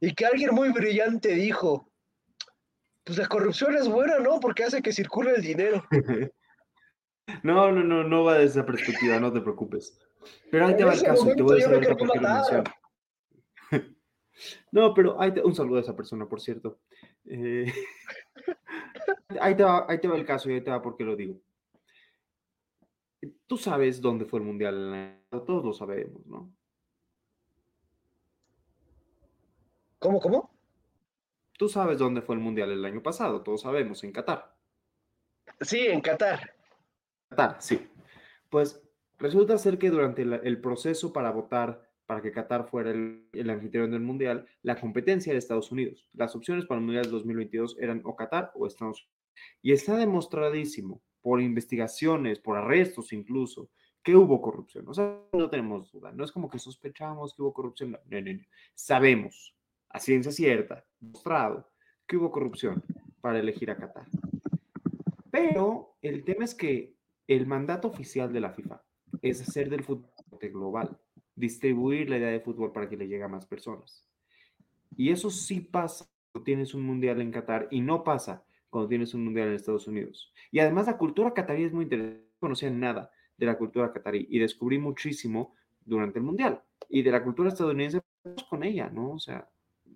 y 0.00 0.14
que 0.14 0.26
alguien 0.26 0.54
muy 0.54 0.70
brillante 0.70 1.28
dijo, 1.34 1.88
pues 3.04 3.18
la 3.18 3.28
corrupción 3.28 3.76
es 3.76 3.88
buena, 3.88 4.18
¿no? 4.18 4.40
Porque 4.40 4.64
hace 4.64 4.82
que 4.82 4.92
circule 4.92 5.32
el 5.36 5.42
dinero. 5.42 5.84
No, 7.44 7.70
no, 7.70 7.84
no, 7.84 8.02
no 8.02 8.24
va 8.24 8.38
de 8.38 8.46
esa 8.46 8.66
perspectiva, 8.66 9.18
no 9.20 9.32
te 9.32 9.40
preocupes. 9.40 9.96
Pero 10.50 10.66
ahí 10.66 10.76
te 10.76 10.84
va 10.84 10.92
el 10.92 11.02
caso 11.02 11.30
y 11.30 11.36
te 11.36 11.42
voy 11.42 11.62
a 11.62 11.68
decir 11.68 11.96
por 11.96 12.10
qué 12.10 12.20
lo 12.20 12.64
No, 14.72 14.92
pero 14.92 15.20
ahí 15.20 15.32
te... 15.32 15.40
un 15.40 15.54
saludo 15.54 15.78
a 15.78 15.82
esa 15.82 15.96
persona, 15.96 16.28
por 16.28 16.40
cierto. 16.40 16.80
Eh, 17.24 17.72
ahí, 19.40 19.56
te 19.56 19.62
va, 19.62 19.86
ahí 19.88 20.00
te 20.00 20.08
va 20.08 20.16
el 20.16 20.26
caso 20.26 20.50
y 20.50 20.54
ahí 20.54 20.60
te 20.62 20.70
va 20.70 20.82
por 20.82 20.96
qué 20.96 21.04
lo 21.04 21.14
digo. 21.14 21.40
Tú 23.46 23.56
sabes 23.56 24.00
dónde 24.00 24.24
fue 24.24 24.40
el 24.40 24.46
Mundial, 24.46 25.22
todos 25.30 25.64
lo 25.64 25.72
sabemos, 25.72 26.26
¿no? 26.26 26.52
¿Cómo, 29.98 30.20
cómo? 30.20 30.50
Tú 31.56 31.68
sabes 31.68 31.98
dónde 31.98 32.22
fue 32.22 32.34
el 32.34 32.40
Mundial 32.40 32.72
el 32.72 32.84
año 32.84 33.02
pasado, 33.02 33.42
todos 33.42 33.60
sabemos, 33.60 34.02
en 34.02 34.12
Qatar. 34.12 34.56
Sí, 35.60 35.86
en 35.86 36.00
Qatar. 36.00 36.54
Qatar, 37.28 37.56
sí. 37.60 37.88
Pues 38.50 38.82
resulta 39.18 39.56
ser 39.58 39.78
que 39.78 39.90
durante 39.90 40.22
el 40.22 40.60
proceso 40.60 41.12
para 41.12 41.30
votar 41.30 41.88
para 42.06 42.20
que 42.20 42.32
Qatar 42.32 42.68
fuera 42.68 42.90
el, 42.90 43.28
el, 43.32 43.48
anfitrión 43.48 43.90
del 43.92 44.00
Mundial, 44.00 44.46
la 44.62 44.78
competencia 44.78 45.30
era 45.30 45.38
Estados 45.38 45.70
Unidos. 45.70 46.08
Las 46.12 46.34
opciones 46.34 46.66
para 46.66 46.80
el 46.80 46.84
Mundial 46.84 47.10
2022 47.10 47.76
eran 47.78 48.02
o 48.04 48.16
Qatar 48.16 48.50
o 48.54 48.66
Estados 48.66 49.02
Unidos. 49.04 49.22
Y 49.62 49.72
está 49.72 49.96
demostradísimo 49.96 51.00
por 51.22 51.40
investigaciones, 51.40 52.38
por 52.38 52.58
arrestos 52.58 53.12
incluso, 53.12 53.70
que 54.02 54.16
hubo 54.16 54.42
corrupción. 54.42 54.86
O 54.88 54.94
sea, 54.94 55.18
no 55.32 55.48
tenemos 55.48 55.90
duda. 55.90 56.12
No 56.12 56.24
es 56.24 56.32
como 56.32 56.50
que 56.50 56.58
sospechamos 56.58 57.34
que 57.34 57.42
hubo 57.42 57.54
corrupción. 57.54 57.92
No, 57.92 57.98
no, 58.08 58.20
no. 58.20 58.40
Sabemos, 58.74 59.54
a 59.88 60.00
ciencia 60.00 60.32
cierta, 60.32 60.84
mostrado, 61.00 61.70
que 62.06 62.16
hubo 62.16 62.30
corrupción 62.30 62.82
para 63.20 63.38
elegir 63.38 63.70
a 63.70 63.76
Qatar. 63.76 64.06
Pero 65.30 65.96
el 66.02 66.24
tema 66.24 66.44
es 66.44 66.54
que 66.54 66.96
el 67.28 67.46
mandato 67.46 67.88
oficial 67.88 68.32
de 68.32 68.40
la 68.40 68.50
FIFA 68.50 68.82
es 69.22 69.40
hacer 69.40 69.70
del 69.70 69.84
fútbol 69.84 70.10
global, 70.40 70.98
distribuir 71.36 72.10
la 72.10 72.18
idea 72.18 72.28
de 72.28 72.40
fútbol 72.40 72.72
para 72.72 72.88
que 72.88 72.96
le 72.96 73.06
llegue 73.06 73.22
a 73.22 73.28
más 73.28 73.46
personas. 73.46 74.06
Y 74.96 75.10
eso 75.10 75.30
sí 75.30 75.60
pasa 75.60 76.12
tienes 76.40 76.74
un 76.74 76.82
mundial 76.82 77.20
en 77.20 77.30
Qatar 77.30 77.68
y 77.70 77.80
no 77.80 78.04
pasa 78.04 78.44
cuando 78.72 78.88
tienes 78.88 79.12
un 79.12 79.24
mundial 79.24 79.48
en 79.48 79.54
Estados 79.54 79.86
Unidos. 79.86 80.32
Y 80.50 80.58
además 80.58 80.86
la 80.86 80.96
cultura 80.96 81.34
catarí 81.34 81.64
es 81.64 81.72
muy 81.74 81.84
interesante, 81.84 82.24
no 82.24 82.40
conocían 82.40 82.80
nada 82.80 83.10
de 83.36 83.44
la 83.44 83.58
cultura 83.58 83.92
catarí 83.92 84.26
y 84.30 84.38
descubrí 84.38 84.78
muchísimo 84.78 85.54
durante 85.84 86.18
el 86.18 86.24
Mundial. 86.24 86.62
Y 86.88 87.02
de 87.02 87.10
la 87.10 87.22
cultura 87.22 87.50
estadounidense 87.50 88.00
con 88.48 88.64
ella, 88.64 88.88
¿no? 88.88 89.10
O 89.10 89.18
sea, 89.18 89.46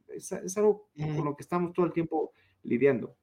es, 0.09 0.31
es 0.31 0.59
algo 0.59 0.91
con 0.95 1.25
lo 1.25 1.35
que 1.35 1.43
estamos 1.43 1.73
todo 1.73 1.87
el 1.87 1.93
tiempo 1.93 2.33
lidiando. 2.65 3.17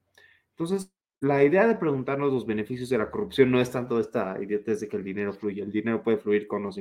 Entonces, 0.50 0.92
la 1.20 1.44
idea 1.44 1.68
de 1.68 1.76
preguntarnos 1.76 2.34
los 2.34 2.48
beneficios 2.48 2.90
de 2.90 2.98
la 2.98 3.12
corrupción 3.12 3.52
no 3.52 3.62
es 3.62 3.70
tanto 3.70 4.00
esta 4.00 4.42
idiotez 4.42 4.80
de 4.80 4.90
que 4.90 4.98
el 4.98 5.04
dinero 5.04 5.34
fluye, 5.34 5.62
el 5.62 5.72
dinero 5.72 6.02
puede 6.02 6.18
fluir 6.18 6.48
con 6.48 6.64
los... 6.64 6.80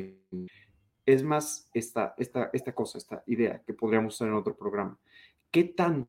Es 1.05 1.23
más 1.23 1.69
esta, 1.75 2.15
esta, 2.17 2.49
esta 2.55 2.75
cosa, 2.75 2.97
esta 2.97 3.23
idea 3.27 3.63
que 3.67 3.75
podríamos 3.75 4.15
hacer 4.15 4.29
en 4.29 4.35
otro 4.35 4.57
programa. 4.57 4.99
¿Qué 5.51 5.65
tan 5.65 6.09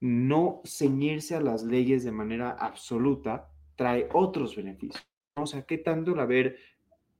no 0.00 0.62
ceñirse 0.64 1.34
a 1.34 1.40
las 1.40 1.62
leyes 1.62 2.04
de 2.04 2.12
manera 2.12 2.50
absoluta 2.50 3.50
trae 3.76 4.08
otros 4.12 4.56
beneficios? 4.56 5.06
O 5.36 5.46
sea, 5.46 5.62
¿qué 5.62 5.78
tanto 5.78 6.12
el 6.12 6.20
haber, 6.20 6.58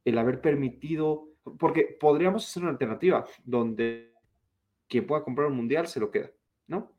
el 0.05 0.18
haber 0.18 0.41
permitido, 0.41 1.29
porque 1.59 1.97
podríamos 1.99 2.47
hacer 2.47 2.62
una 2.62 2.72
alternativa 2.72 3.24
donde 3.45 4.12
quien 4.89 5.07
pueda 5.07 5.22
comprar 5.22 5.49
un 5.49 5.57
mundial 5.57 5.87
se 5.87 6.01
lo 6.01 6.11
queda, 6.11 6.31
¿no? 6.66 6.93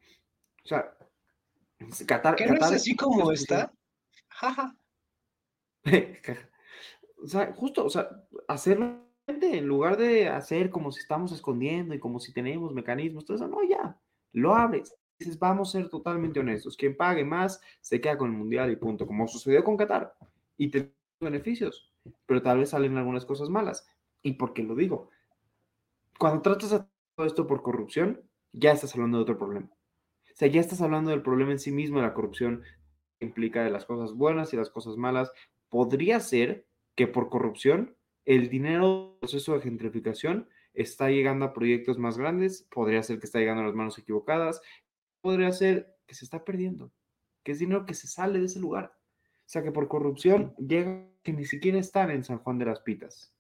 O 0.64 0.68
sea, 0.68 0.96
Qatar, 2.06 2.36
¿Qué 2.36 2.46
no 2.46 2.56
es 2.56 2.62
así 2.62 2.96
como 2.96 3.32
está? 3.32 3.72
o 7.24 7.28
sea, 7.28 7.54
justo, 7.54 7.86
o 7.86 7.90
sea, 7.90 8.10
hacerlo 8.48 9.10
en 9.28 9.66
lugar 9.66 9.98
de 9.98 10.28
hacer 10.28 10.70
como 10.70 10.92
si 10.92 11.00
estamos 11.02 11.32
escondiendo 11.32 11.94
y 11.94 12.00
como 12.00 12.20
si 12.20 12.34
tenemos 12.34 12.74
mecanismos, 12.74 13.26
todo 13.26 13.38
eso, 13.38 13.48
no, 13.48 13.64
ya, 13.64 13.98
lo 14.34 14.56
abres. 14.56 14.96
Vamos 15.40 15.70
a 15.70 15.80
ser 15.80 15.90
totalmente 15.90 16.40
honestos. 16.40 16.78
Quien 16.78 16.96
pague 16.96 17.26
más 17.26 17.62
se 17.82 18.00
queda 18.00 18.18
con 18.18 18.32
el 18.32 18.38
mundial 18.38 18.72
y 18.72 18.76
punto, 18.76 19.06
como 19.06 19.28
sucedió 19.28 19.64
con 19.64 19.78
Qatar. 19.78 20.16
Y 20.58 20.70
te 20.70 20.94
beneficios, 21.20 21.92
pero 22.26 22.42
tal 22.42 22.60
vez 22.60 22.70
salen 22.70 22.98
algunas 22.98 23.26
cosas 23.26 23.50
malas. 23.50 23.86
¿Y 24.22 24.34
por 24.34 24.54
qué 24.54 24.64
lo 24.64 24.76
digo? 24.76 25.10
Cuando 26.18 26.42
tratas 26.42 26.72
de 26.72 26.84
todo 27.16 27.28
esto 27.28 27.48
por 27.48 27.62
corrupción, 27.62 28.22
ya 28.54 28.72
estás 28.72 28.94
hablando 28.96 29.18
de 29.18 29.24
otro 29.24 29.38
problema. 29.38 29.70
O 29.72 30.36
sea, 30.36 30.48
ya 30.48 30.62
estás 30.62 30.82
hablando 30.82 31.12
del 31.12 31.22
problema 31.22 31.52
en 31.52 31.60
sí 31.60 31.72
mismo 31.72 32.00
de 32.00 32.08
la 32.08 32.14
corrupción, 32.14 32.64
que 33.20 33.26
implica 33.26 33.64
de 33.64 33.70
las 33.70 33.86
cosas 33.86 34.16
buenas 34.16 34.54
y 34.54 34.58
las 34.58 34.70
cosas 34.70 34.96
malas. 34.96 35.32
Podría 35.70 36.20
ser 36.20 36.66
que 36.96 37.08
por 37.08 37.30
corrupción 37.30 37.96
el 38.26 38.50
dinero 38.50 39.10
del 39.12 39.20
proceso 39.20 39.54
de 39.54 39.62
gentrificación 39.62 40.48
está 40.74 41.10
llegando 41.10 41.46
a 41.46 41.54
proyectos 41.54 41.98
más 41.98 42.18
grandes, 42.18 42.68
podría 42.72 43.04
ser 43.04 43.20
que 43.20 43.26
está 43.26 43.40
llegando 43.40 43.64
a 43.64 43.66
las 43.66 43.76
manos 43.76 43.98
equivocadas, 43.98 44.62
podría 45.22 45.52
ser 45.52 45.96
que 46.08 46.16
se 46.16 46.26
está 46.26 46.44
perdiendo, 46.44 46.92
que 47.44 47.52
es 47.52 47.60
dinero 47.60 47.86
que 47.86 47.94
se 47.94 48.08
sale 48.08 48.40
de 48.40 48.46
ese 48.46 48.60
lugar. 48.60 48.94
O 49.50 49.52
sea, 49.52 49.64
que 49.64 49.72
por 49.72 49.88
corrupción 49.88 50.54
llega 50.58 51.08
que 51.24 51.34
ni 51.34 51.46
siquiera 51.46 51.80
están 51.80 52.12
en 52.12 52.24
San 52.24 52.40
Juan 52.40 52.60
de 52.60 52.66
las 52.66 52.82
Pitas. 52.82 53.34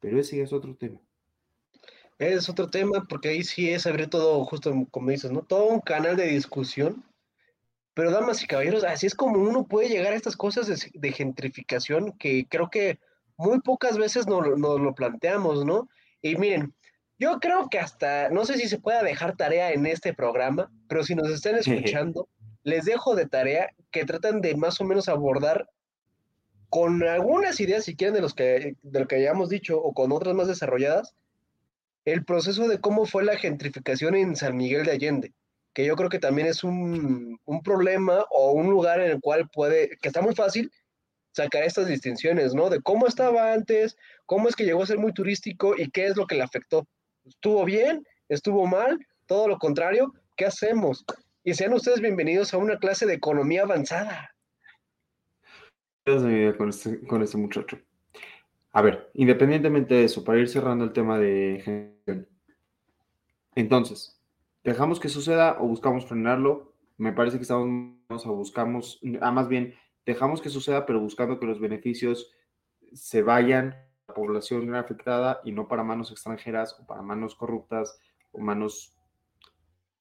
Pero 0.00 0.18
ese 0.18 0.40
es 0.40 0.52
otro 0.52 0.74
tema. 0.76 1.00
Es 2.18 2.48
otro 2.48 2.70
tema, 2.70 3.04
porque 3.08 3.28
ahí 3.28 3.42
sí 3.42 3.70
es 3.70 3.86
abrir 3.86 4.08
todo, 4.08 4.44
justo 4.44 4.72
como 4.90 5.10
dices, 5.10 5.32
¿no? 5.32 5.42
Todo 5.42 5.66
un 5.66 5.80
canal 5.80 6.16
de 6.16 6.28
discusión. 6.28 7.04
Pero, 7.94 8.10
damas 8.10 8.42
y 8.42 8.46
caballeros, 8.46 8.82
así 8.84 9.06
es 9.06 9.14
como 9.14 9.38
uno 9.38 9.66
puede 9.66 9.88
llegar 9.88 10.12
a 10.12 10.16
estas 10.16 10.36
cosas 10.36 10.90
de, 10.92 11.12
gentrificación 11.12 12.12
que 12.18 12.46
creo 12.48 12.68
que 12.68 12.98
muy 13.36 13.60
pocas 13.60 13.98
veces 13.98 14.26
nos, 14.26 14.58
nos, 14.58 14.80
lo 14.80 14.94
planteamos, 14.94 15.64
¿no? 15.64 15.88
Y 16.20 16.36
miren, 16.36 16.74
yo 17.24 17.40
creo 17.40 17.70
que 17.70 17.78
hasta, 17.78 18.28
no 18.28 18.44
sé 18.44 18.58
si 18.58 18.68
se 18.68 18.78
pueda 18.78 19.02
dejar 19.02 19.34
tarea 19.34 19.72
en 19.72 19.86
este 19.86 20.12
programa, 20.12 20.70
pero 20.88 21.02
si 21.02 21.14
nos 21.14 21.30
están 21.30 21.54
escuchando, 21.54 22.28
les 22.64 22.84
dejo 22.84 23.14
de 23.14 23.26
tarea 23.26 23.70
que 23.90 24.04
tratan 24.04 24.42
de 24.42 24.54
más 24.56 24.78
o 24.82 24.84
menos 24.84 25.08
abordar 25.08 25.70
con 26.68 27.02
algunas 27.02 27.60
ideas, 27.60 27.86
si 27.86 27.96
quieren, 27.96 28.14
de, 28.14 28.20
los 28.20 28.34
que, 28.34 28.76
de 28.82 29.00
lo 29.00 29.08
que 29.08 29.16
hayamos 29.16 29.48
dicho 29.48 29.80
o 29.80 29.94
con 29.94 30.12
otras 30.12 30.34
más 30.34 30.48
desarrolladas, 30.48 31.14
el 32.04 32.26
proceso 32.26 32.68
de 32.68 32.78
cómo 32.78 33.06
fue 33.06 33.24
la 33.24 33.38
gentrificación 33.38 34.14
en 34.16 34.36
San 34.36 34.54
Miguel 34.54 34.84
de 34.84 34.92
Allende, 34.92 35.32
que 35.72 35.86
yo 35.86 35.96
creo 35.96 36.10
que 36.10 36.18
también 36.18 36.46
es 36.46 36.62
un, 36.62 37.40
un 37.46 37.62
problema 37.62 38.26
o 38.32 38.52
un 38.52 38.68
lugar 38.68 39.00
en 39.00 39.12
el 39.12 39.20
cual 39.22 39.48
puede, 39.48 39.96
que 40.02 40.08
está 40.08 40.20
muy 40.20 40.34
fácil 40.34 40.70
sacar 41.32 41.62
estas 41.62 41.86
distinciones, 41.86 42.54
¿no? 42.54 42.68
De 42.68 42.82
cómo 42.82 43.06
estaba 43.06 43.54
antes, 43.54 43.96
cómo 44.26 44.46
es 44.46 44.54
que 44.54 44.64
llegó 44.64 44.82
a 44.82 44.86
ser 44.86 44.98
muy 44.98 45.14
turístico 45.14 45.74
y 45.74 45.90
qué 45.90 46.04
es 46.04 46.18
lo 46.18 46.26
que 46.26 46.34
le 46.34 46.42
afectó. 46.42 46.86
¿Estuvo 47.24 47.64
bien? 47.64 48.06
¿Estuvo 48.28 48.66
mal? 48.66 48.98
Todo 49.26 49.48
lo 49.48 49.58
contrario, 49.58 50.12
¿qué 50.36 50.46
hacemos? 50.46 51.04
y 51.46 51.52
sean 51.52 51.74
ustedes 51.74 52.00
bienvenidos 52.00 52.54
a 52.54 52.56
una 52.56 52.78
clase 52.78 53.04
de 53.04 53.14
economía 53.14 53.62
avanzada. 53.62 54.34
Con 56.06 56.70
este, 56.70 57.06
con 57.06 57.22
este 57.22 57.36
muchacho. 57.36 57.78
A 58.72 58.80
ver, 58.80 59.10
independientemente 59.12 59.94
de 59.94 60.04
eso, 60.04 60.24
para 60.24 60.38
ir 60.38 60.48
cerrando 60.48 60.84
el 60.84 60.92
tema 60.92 61.18
de 61.18 61.94
entonces, 63.54 64.20
¿dejamos 64.64 64.98
que 64.98 65.08
suceda 65.08 65.58
o 65.60 65.66
buscamos 65.66 66.06
frenarlo? 66.06 66.74
Me 66.96 67.12
parece 67.12 67.36
que 67.36 67.42
estamos 67.42 68.26
a 68.26 68.30
buscamos, 68.30 69.00
ah, 69.20 69.30
más 69.30 69.48
bien, 69.48 69.74
dejamos 70.06 70.40
que 70.40 70.48
suceda, 70.48 70.86
pero 70.86 71.00
buscando 71.00 71.38
que 71.38 71.46
los 71.46 71.60
beneficios 71.60 72.32
se 72.92 73.22
vayan 73.22 73.76
población 74.06 74.74
afectada 74.74 75.40
y 75.44 75.52
no 75.52 75.68
para 75.68 75.82
manos 75.82 76.10
extranjeras 76.10 76.78
o 76.80 76.86
para 76.86 77.02
manos 77.02 77.34
corruptas 77.34 77.98
o 78.32 78.40
manos 78.40 78.94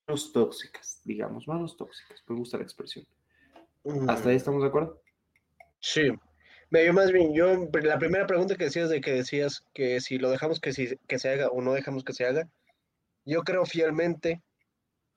manos 0.08 0.34
tóxicas, 0.34 1.02
digamos, 1.06 1.48
manos 1.48 1.78
tóxicas, 1.78 2.24
me 2.28 2.36
gusta 2.36 2.58
la 2.58 2.64
expresión. 2.64 3.06
¿Hasta 4.08 4.30
ahí 4.30 4.36
mm. 4.36 4.38
estamos 4.38 4.62
de 4.62 4.68
acuerdo? 4.68 5.02
Sí. 5.80 6.12
Yo 6.72 6.94
más 6.94 7.12
bien, 7.12 7.34
yo, 7.34 7.70
la 7.84 8.00
primera 8.00 8.26
pregunta 8.26 8.56
que 8.56 8.66
decías 8.66 8.90
de 8.90 9.00
que 9.00 9.14
decías 9.14 9.64
que 9.74 10.02
si 10.02 10.18
lo 10.18 10.32
dejamos 10.32 10.60
que, 10.60 10.74
si, 10.74 10.98
que 11.08 11.20
se 11.20 11.30
haga 11.30 11.50
o 11.50 11.62
no 11.62 11.74
dejamos 11.74 12.04
que 12.04 12.14
se 12.14 12.26
haga, 12.26 12.50
yo 13.26 13.44
creo 13.44 13.66
fielmente 13.66 14.42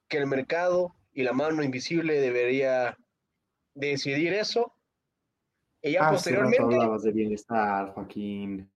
que 0.08 0.18
el 0.18 0.26
mercado 0.26 0.94
y 1.12 1.22
la 1.22 1.32
mano 1.32 1.62
invisible 1.62 2.20
debería 2.20 2.98
decidir 3.74 4.34
eso. 4.34 4.74
Y 5.80 5.92
ya 5.92 6.08
ah, 6.08 6.10
posteriormente. 6.10 6.62
hablabas 6.62 7.04
de 7.04 7.12
bienestar, 7.12 7.92
Joaquín. 7.94 8.70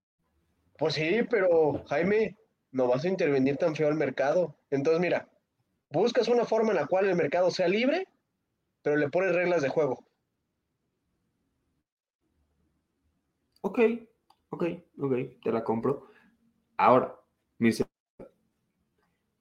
Pues 0.81 0.95
sí, 0.95 1.20
pero 1.31 1.85
Jaime, 1.87 2.37
no 2.72 2.89
vas 2.89 3.05
a 3.05 3.09
intervenir 3.09 3.57
tan 3.57 3.76
feo 3.76 3.87
al 3.87 3.95
mercado. 3.95 4.57
Entonces, 4.70 5.01
mira, 5.01 5.28
Buscas 5.93 6.28
una 6.28 6.45
forma 6.45 6.70
en 6.70 6.76
la 6.76 6.87
cual 6.87 7.07
el 7.07 7.16
mercado 7.16 7.51
sea 7.51 7.66
libre, 7.66 8.07
pero 8.83 8.97
le 8.97 9.09
pones 9.09 9.35
reglas 9.35 9.61
de 9.61 9.68
juego. 9.68 10.05
Ok, 13.62 13.81
ok, 14.51 14.64
ok, 14.99 15.14
te 15.43 15.51
la 15.53 15.64
compro. 15.64 16.07
Ahora, 16.76 17.20
me 17.59 17.72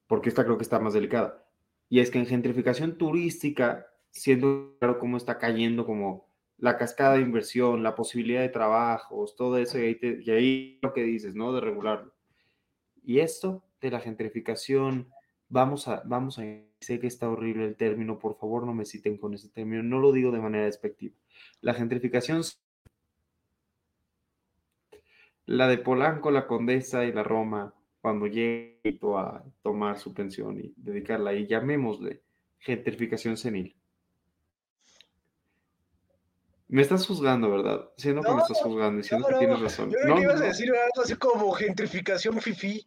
porque 0.08 0.28
esta 0.28 0.44
creo 0.44 0.56
que 0.56 0.64
está 0.64 0.80
más 0.80 0.92
delicada. 0.92 1.46
Y 1.88 2.00
es 2.00 2.10
que 2.10 2.18
en 2.18 2.26
gentrificación 2.26 2.98
turística, 2.98 3.86
siendo 4.10 4.76
claro 4.80 4.98
cómo 4.98 5.16
está 5.16 5.38
cayendo 5.38 5.86
como 5.86 6.28
la 6.60 6.76
cascada 6.78 7.14
de 7.14 7.22
inversión, 7.22 7.82
la 7.82 7.94
posibilidad 7.94 8.40
de 8.42 8.48
trabajos, 8.48 9.34
todo 9.36 9.58
eso, 9.58 9.78
y 9.78 9.82
ahí, 9.82 9.98
y 10.02 10.78
lo 10.82 10.92
que 10.92 11.02
dices, 11.02 11.34
¿no? 11.34 11.52
De 11.52 11.60
regularlo. 11.60 12.14
Y 13.02 13.20
esto 13.20 13.64
de 13.80 13.90
la 13.90 14.00
gentrificación, 14.00 15.08
Vamos 15.52 15.88
a, 15.88 16.02
vamos 16.06 16.38
a, 16.38 16.42
sé 16.78 17.00
que 17.00 17.08
está 17.08 17.28
horrible 17.28 17.64
el 17.64 17.74
término, 17.76 18.20
por 18.20 18.36
favor 18.36 18.64
no 18.64 18.72
me 18.72 18.84
citen 18.84 19.18
con 19.18 19.34
ese 19.34 19.48
término, 19.48 19.82
no 19.82 19.98
lo 19.98 20.12
digo 20.12 20.30
de 20.30 20.38
manera 20.38 20.64
despectiva. 20.64 21.16
La 21.60 21.74
gentrificación, 21.74 22.42
la 25.46 25.66
de 25.66 25.78
Polanco, 25.78 26.30
la 26.30 26.46
Condesa 26.46 27.04
y 27.04 27.12
la 27.12 27.24
Roma, 27.24 27.74
cuando 28.00 28.28
llegue 28.28 29.00
a 29.16 29.42
tomar 29.62 29.98
su 29.98 30.14
pensión 30.14 30.60
y 30.60 30.72
dedicarla 30.76 31.30
ahí, 31.30 31.48
llamémosle 31.48 32.22
gentrificación 32.60 33.36
senil. 33.36 33.74
Me 36.70 36.82
estás 36.82 37.04
juzgando, 37.04 37.50
¿verdad? 37.50 37.90
Siendo 37.96 38.22
que 38.22 38.32
me 38.32 38.42
estás 38.42 38.62
juzgando, 38.62 38.98
diciendo 38.98 39.26
que 39.26 39.34
tienes 39.34 39.60
razón. 39.60 39.90
Yo 39.90 39.98
no, 40.06 40.22
ibas 40.22 40.40
a 40.40 40.44
decir 40.44 40.70
algo 40.70 41.02
así 41.02 41.16
como 41.16 41.50
gentrificación 41.50 42.40
fifi. 42.40 42.86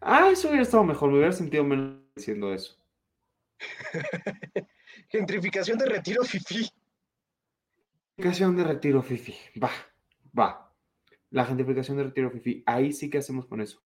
Ah, 0.00 0.30
eso 0.30 0.48
hubiera 0.48 0.62
estado 0.62 0.82
mejor, 0.82 1.10
me 1.10 1.18
hubiera 1.18 1.32
sentido 1.32 1.62
menos 1.62 1.98
diciendo 2.16 2.54
eso. 2.54 2.74
Gentrificación 5.10 5.76
de 5.76 5.84
retiro 5.84 6.24
fifi. 6.24 6.70
Gentrificación 8.16 8.56
de 8.56 8.64
retiro 8.64 9.02
fifi. 9.02 9.36
Va, 9.62 9.70
va. 10.36 10.74
La 11.28 11.44
gentrificación 11.44 11.98
de 11.98 12.04
retiro 12.04 12.30
fifi. 12.30 12.62
Ahí 12.64 12.94
sí 12.94 13.10
que 13.10 13.18
hacemos 13.18 13.44
con 13.44 13.60
eso. 13.60 13.82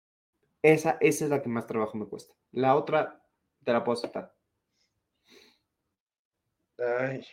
Esa, 0.62 0.98
esa 1.02 1.24
es 1.26 1.32
la 1.32 1.42
que 1.42 1.50
más 1.50 1.66
trabajo 1.66 1.98
me 1.98 2.06
cuesta. 2.06 2.36
La 2.52 2.76
otra 2.76 3.26
te 3.64 3.74
la 3.74 3.84
puedo 3.84 3.98
aceptar. 3.98 4.36
Ay. 6.78 7.26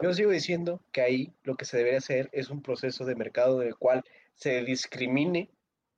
Yo 0.00 0.12
sigo 0.12 0.30
diciendo 0.30 0.82
que 0.92 1.00
ahí 1.00 1.32
lo 1.42 1.56
que 1.56 1.64
se 1.64 1.78
debería 1.78 1.98
hacer 1.98 2.28
es 2.32 2.50
un 2.50 2.62
proceso 2.62 3.04
de 3.04 3.14
mercado 3.14 3.62
en 3.62 3.68
el 3.68 3.76
cual 3.76 4.04
se 4.34 4.62
discrimine 4.62 5.50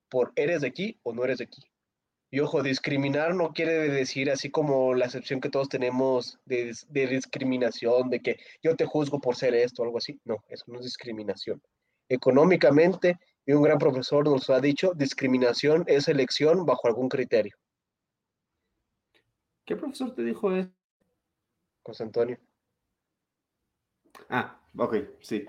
por 0.09 0.33
eres 0.37 0.61
de 0.61 0.69
aquí 0.69 0.99
o 1.03 1.13
no 1.13 1.25
eres 1.25 1.39
de 1.39 1.45
aquí. 1.45 1.63
Y 2.31 2.41
ojo, 2.41 2.63
discriminar 2.63 3.35
no 3.35 3.53
quiere 3.53 3.89
decir 3.89 4.31
así 4.31 4.51
como 4.51 4.95
la 4.95 5.07
excepción 5.07 5.41
que 5.41 5.49
todos 5.49 5.69
tenemos 5.69 6.39
de, 6.45 6.77
de, 6.89 7.07
discriminación, 7.07 8.11
de 8.11 8.21
que 8.21 8.37
yo 8.63 8.77
te 8.77 8.85
juzgo 8.85 9.19
por 9.19 9.35
ser 9.35 9.55
esto 9.55 9.83
o 9.83 9.87
algo 9.87 9.99
así. 9.99 10.21
No, 10.25 10.45
eso 10.49 10.65
no 10.69 10.79
es 10.79 10.85
discriminación. 10.85 11.63
Económicamente, 12.09 13.19
y 13.47 13.53
un 13.53 13.63
gran 13.63 13.79
profesor 13.79 14.27
nos 14.27 14.49
ha 14.51 14.61
dicho, 14.61 14.93
discriminación 14.95 15.85
es 15.87 16.07
elección 16.07 16.67
bajo 16.67 16.87
algún 16.87 17.09
criterio. 17.09 17.57
¿Qué 19.65 19.75
profesor 19.75 20.15
te 20.15 20.23
dijo 20.23 20.53
eso? 20.53 20.71
José 21.83 22.03
Antonio. 22.05 22.39
Ah, 24.29 24.61
ok, 24.77 24.97
sí. 25.21 25.47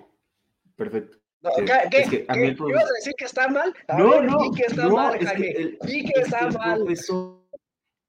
Perfecto. 0.75 1.17
¿Qué? 1.41 1.65
¿Qué? 2.09 2.25
a 2.27 2.37
¿Ibas 2.37 2.83
a 2.83 2.93
decir 2.95 3.13
que 3.17 3.25
está 3.25 3.47
mal? 3.47 3.73
no, 3.97 4.21
no. 4.21 4.51
que 4.51 4.63
está 4.63 4.89
mal, 4.89 5.19
Jaime. 5.19 5.77
que 5.81 6.21
está 6.21 6.49
mal. 6.51 6.83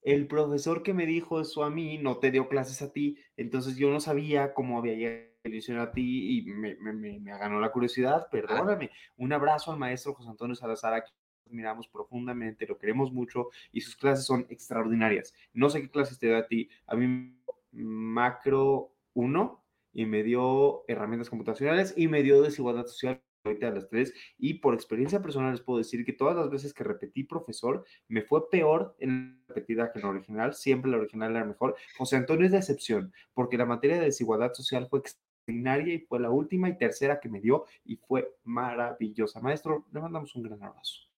el 0.03 0.27
profesor 0.27 0.83
que 0.83 0.95
me 0.95 1.07
dijo 1.07 1.41
eso 1.41 1.62
a 1.62 1.71
mí 1.71 1.99
no 1.99 2.18
te 2.18 2.31
dio 2.31 2.49
clases 2.49 2.83
a 2.83 2.93
ti, 2.93 3.16
entonces 3.37 3.77
yo 3.77 3.91
no 3.91 4.01
sabía 4.01 4.53
cómo 4.53 4.79
había 4.79 4.95
llegado 4.95 5.83
a 5.83 5.93
ti 5.93 6.39
y 6.39 6.43
me, 6.43 6.75
me, 6.77 6.93
me, 6.93 7.39
ganó 7.39 7.61
la 7.61 7.71
curiosidad, 7.71 8.27
perdóname. 8.31 8.91
Un 9.16 9.33
abrazo 9.33 9.73
al 9.73 9.79
maestro 9.79 10.14
José 10.14 10.29
Antonio 10.29 10.57
Salazar, 10.57 10.95
aquí 10.95 11.12
admiramos 11.47 11.89
profundamente, 11.89 12.66
lo 12.66 12.79
queremos 12.79 13.12
mucho 13.12 13.49
y 13.73 13.81
sus 13.81 13.97
clases 13.97 14.25
son 14.25 14.47
extraordinarias. 14.51 15.35
No 15.53 15.71
sé 15.71 15.83
qué 15.83 15.91
clases 15.91 16.18
te 16.18 16.29
da 16.29 16.39
a 16.39 16.47
ti, 16.47 16.68
a 16.87 16.97
mí 16.97 17.37
macro 17.73 18.93
1 19.14 19.61
y 19.93 20.07
me 20.07 20.22
dio 20.22 20.84
herramientas 20.88 21.30
computacionales 21.30 21.95
y 21.97 22.09
me 22.09 22.22
dio 22.22 22.43
desigualdad 22.43 22.86
social 22.86 23.22
ahorita 23.45 23.68
a 23.68 23.70
las 23.70 23.88
tres 23.88 24.12
y 24.38 24.55
por 24.55 24.74
experiencia 24.74 25.22
personal 25.22 25.53
les 25.53 25.61
puedo 25.61 25.78
decir 25.78 26.05
que 26.05 26.12
todas 26.12 26.36
las 26.36 26.51
veces 26.51 26.74
que 26.74 26.84
repetí 26.84 27.24
profesor 27.24 27.84
me 28.09 28.22
fue 28.22 28.49
peor 28.51 28.95
en 28.99 29.43
la 29.49 29.55
repetida 29.55 29.93
que 29.93 29.99
en 29.99 30.05
la 30.05 30.11
original, 30.11 30.55
siempre 30.55 30.91
la 30.91 30.99
original 30.99 31.30
era 31.30 31.45
mejor. 31.45 31.76
José 31.97 32.16
Antonio 32.16 32.47
es 32.47 32.53
de 32.53 32.59
excepción 32.59 33.12
porque 33.34 33.57
la 33.57 33.66
materia 33.66 33.99
de 33.99 34.07
desigualdad 34.07 34.53
social 34.53 34.88
fue 34.88 35.01
extraordinaria 35.01 35.95
y 35.95 36.01
fue 36.01 36.20
la 36.20 36.30
última 36.30 36.68
y 36.68 36.76
tercera 36.76 37.20
que 37.20 37.28
me 37.28 37.41
dio 37.41 37.64
y 37.84 37.97
fue 37.97 38.36
maravillosa. 38.45 39.41
Maestro, 39.41 39.86
le 39.93 40.01
mandamos 40.01 40.34
un 40.36 40.43
gran 40.43 40.62
abrazo. 40.62 41.09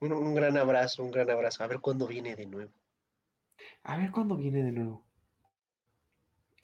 Un, 0.00 0.12
un 0.12 0.34
gran 0.34 0.56
abrazo, 0.56 1.02
un 1.02 1.10
gran 1.10 1.30
abrazo. 1.30 1.64
A 1.64 1.66
ver 1.66 1.80
cuándo 1.80 2.06
viene 2.06 2.36
de 2.36 2.46
nuevo. 2.46 2.72
A 3.82 3.96
ver 3.96 4.10
cuándo 4.10 4.36
viene 4.36 4.62
de 4.62 4.72
nuevo. 4.72 5.04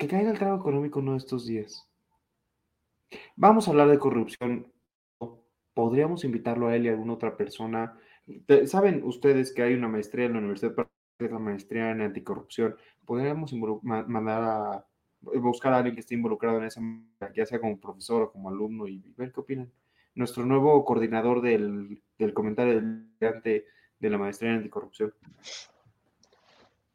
Que 0.01 0.09
caiga 0.09 0.31
el 0.31 0.39
trago 0.39 0.57
económico 0.57 1.01
uno 1.01 1.13
de 1.13 1.19
estos 1.19 1.45
días. 1.45 1.87
Vamos 3.37 3.69
a 3.69 3.71
hablar 3.71 3.89
de 3.89 3.99
corrupción. 3.99 4.73
Podríamos 5.75 6.25
invitarlo 6.25 6.69
a 6.69 6.75
él 6.75 6.87
y 6.87 6.89
a 6.89 6.93
alguna 6.93 7.13
otra 7.13 7.37
persona. 7.37 7.99
Saben 8.65 9.05
ustedes 9.05 9.53
que 9.53 9.63
hay 9.63 9.75
una 9.75 9.89
maestría 9.89 10.25
en 10.25 10.33
la 10.33 10.39
Universidad 10.39 10.75
para 10.75 10.89
la 11.19 11.39
maestría 11.39 11.91
en 11.91 12.01
anticorrupción. 12.01 12.77
Podríamos 13.05 13.53
mandar 13.53 14.43
a 14.43 14.87
buscar 15.39 15.75
a 15.75 15.77
alguien 15.77 15.97
que 15.97 16.01
esté 16.01 16.15
involucrado 16.15 16.57
en 16.57 16.65
esa, 16.65 16.81
ya 17.37 17.45
sea 17.45 17.61
como 17.61 17.79
profesor 17.79 18.23
o 18.23 18.33
como 18.33 18.49
alumno, 18.49 18.89
y 18.89 19.05
ver 19.19 19.31
qué 19.33 19.41
opinan. 19.41 19.71
Nuestro 20.15 20.47
nuevo 20.47 20.83
coordinador 20.83 21.43
del, 21.43 22.03
del 22.17 22.33
comentario 22.33 22.81
de 22.81 24.11
la 24.11 24.17
maestría 24.17 24.53
en 24.53 24.57
anticorrupción. 24.57 25.13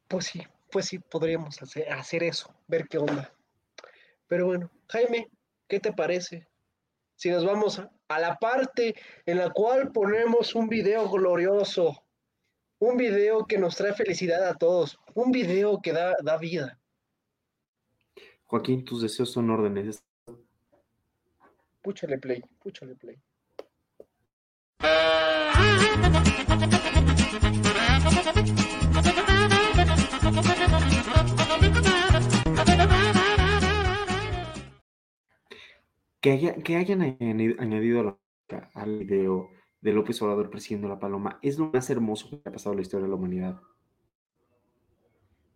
Pues 0.08 0.24
sí, 0.24 0.42
pues 0.76 0.88
sí, 0.88 0.98
podríamos 0.98 1.62
hacer, 1.62 1.90
hacer 1.90 2.22
eso, 2.22 2.54
ver 2.68 2.86
qué 2.86 2.98
onda. 2.98 3.32
Pero 4.26 4.44
bueno, 4.44 4.70
Jaime, 4.90 5.30
¿qué 5.66 5.80
te 5.80 5.90
parece? 5.90 6.46
Si 7.14 7.30
nos 7.30 7.46
vamos 7.46 7.78
a, 7.78 7.90
la 8.20 8.36
parte 8.36 8.94
en 9.24 9.38
la 9.38 9.48
cual 9.48 9.90
ponemos 9.90 10.54
un 10.54 10.68
video 10.68 11.08
glorioso, 11.08 12.04
un 12.78 12.98
video 12.98 13.46
que 13.46 13.56
nos 13.56 13.74
trae 13.74 13.94
felicidad 13.94 14.46
a 14.46 14.58
todos, 14.58 14.98
un 15.14 15.32
video 15.32 15.80
que 15.80 15.94
da, 15.94 16.14
da 16.22 16.36
vida. 16.36 16.78
Joaquín, 18.44 18.84
tus 18.84 19.00
deseos 19.00 19.32
son 19.32 19.48
órdenes. 19.48 20.04
Púchale 21.80 22.18
play, 22.18 22.42
púchale 22.62 22.96
play. 22.96 23.18
Que, 36.20 36.76
hayan 36.76 37.02
añadido 37.02 38.18
al 38.74 38.98
video 38.98 39.50
de 39.80 39.92
López 39.92 40.20
Obrador 40.22 40.50
presidiendo 40.50 40.88
la 40.88 40.98
paloma 40.98 41.38
es 41.42 41.58
lo 41.58 41.70
más 41.70 41.88
hermoso 41.90 42.28
que 42.30 42.48
ha 42.48 42.52
pasado 42.52 42.72
en 42.72 42.78
la 42.78 42.82
historia 42.82 43.04
de 43.04 43.10
la 43.10 43.16
humanidad. 43.16 43.60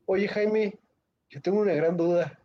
Oye, 0.06 0.28
Jaime, 0.28 0.78
yo 1.28 1.40
tengo 1.40 1.61
una 1.61 1.74
gran 1.74 1.96
duda. 1.96 2.38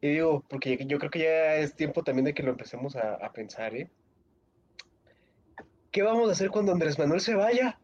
Y 0.00 0.10
digo, 0.10 0.44
porque 0.48 0.76
yo 0.86 0.98
creo 0.98 1.10
que 1.10 1.18
ya 1.20 1.56
es 1.56 1.74
tiempo 1.74 2.04
también 2.04 2.26
de 2.26 2.34
que 2.34 2.42
lo 2.42 2.50
empecemos 2.50 2.94
a, 2.94 3.14
a 3.14 3.32
pensar, 3.32 3.74
¿eh? 3.74 3.90
¿Qué 5.90 6.02
vamos 6.02 6.28
a 6.28 6.32
hacer 6.32 6.50
cuando 6.50 6.70
Andrés 6.70 6.98
Manuel 6.98 7.20
se 7.20 7.34
vaya? 7.34 7.80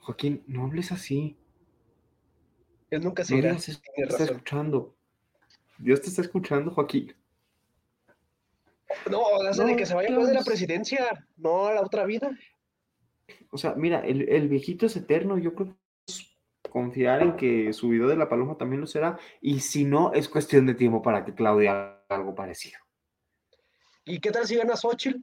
Joaquín, 0.00 0.44
no 0.46 0.64
hables 0.64 0.92
así. 0.92 1.36
Él 2.90 3.02
nunca 3.02 3.24
se 3.24 3.36
irá. 3.36 3.50
Dios 3.52 3.64
te 3.64 4.02
está 4.02 4.24
escuchando. 4.24 4.96
Dios 5.78 6.00
te 6.00 6.08
está 6.08 6.22
escuchando, 6.22 6.70
Joaquín. 6.70 7.14
No, 9.10 9.22
hace 9.48 9.64
de 9.64 9.76
que 9.76 9.86
se 9.86 9.94
vaya 9.94 10.08
después 10.08 10.28
de 10.28 10.34
la 10.34 10.42
presidencia, 10.42 11.26
no 11.36 11.66
a 11.66 11.74
la 11.74 11.82
otra 11.82 12.04
vida. 12.04 12.30
O 13.50 13.58
sea, 13.58 13.74
mira, 13.74 14.00
el, 14.00 14.48
viejito 14.48 14.86
es 14.86 14.96
eterno, 14.96 15.38
yo 15.38 15.54
creo 15.54 15.68
que 15.68 15.74
es 16.06 16.38
confiar 16.70 17.22
en 17.22 17.36
que 17.36 17.72
su 17.72 17.90
video 17.90 18.08
de 18.08 18.16
la 18.16 18.28
paloma 18.28 18.56
también 18.56 18.80
lo 18.80 18.86
será, 18.86 19.18
y 19.40 19.60
si 19.60 19.84
no, 19.84 20.12
es 20.12 20.28
cuestión 20.28 20.66
de 20.66 20.74
tiempo 20.74 21.02
para 21.02 21.24
que 21.24 21.34
Claudia 21.34 21.72
haga 21.72 22.04
algo 22.08 22.34
parecido. 22.34 22.78
¿Y 24.04 24.20
qué 24.20 24.30
tal 24.30 24.46
si 24.46 24.56
gana 24.56 24.76
Xochitl? 24.76 25.20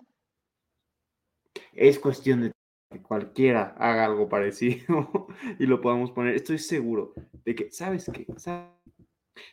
Es 1.73 1.97
cuestión 1.97 2.41
de 2.41 2.51
que 2.91 3.01
cualquiera 3.01 3.75
haga 3.79 4.05
algo 4.05 4.29
parecido 4.29 5.27
y 5.59 5.65
lo 5.65 5.81
podamos 5.81 6.11
poner. 6.11 6.35
Estoy 6.35 6.59
seguro 6.59 7.13
de 7.43 7.55
que, 7.55 7.71
¿sabes 7.71 8.09
qué? 8.13 8.27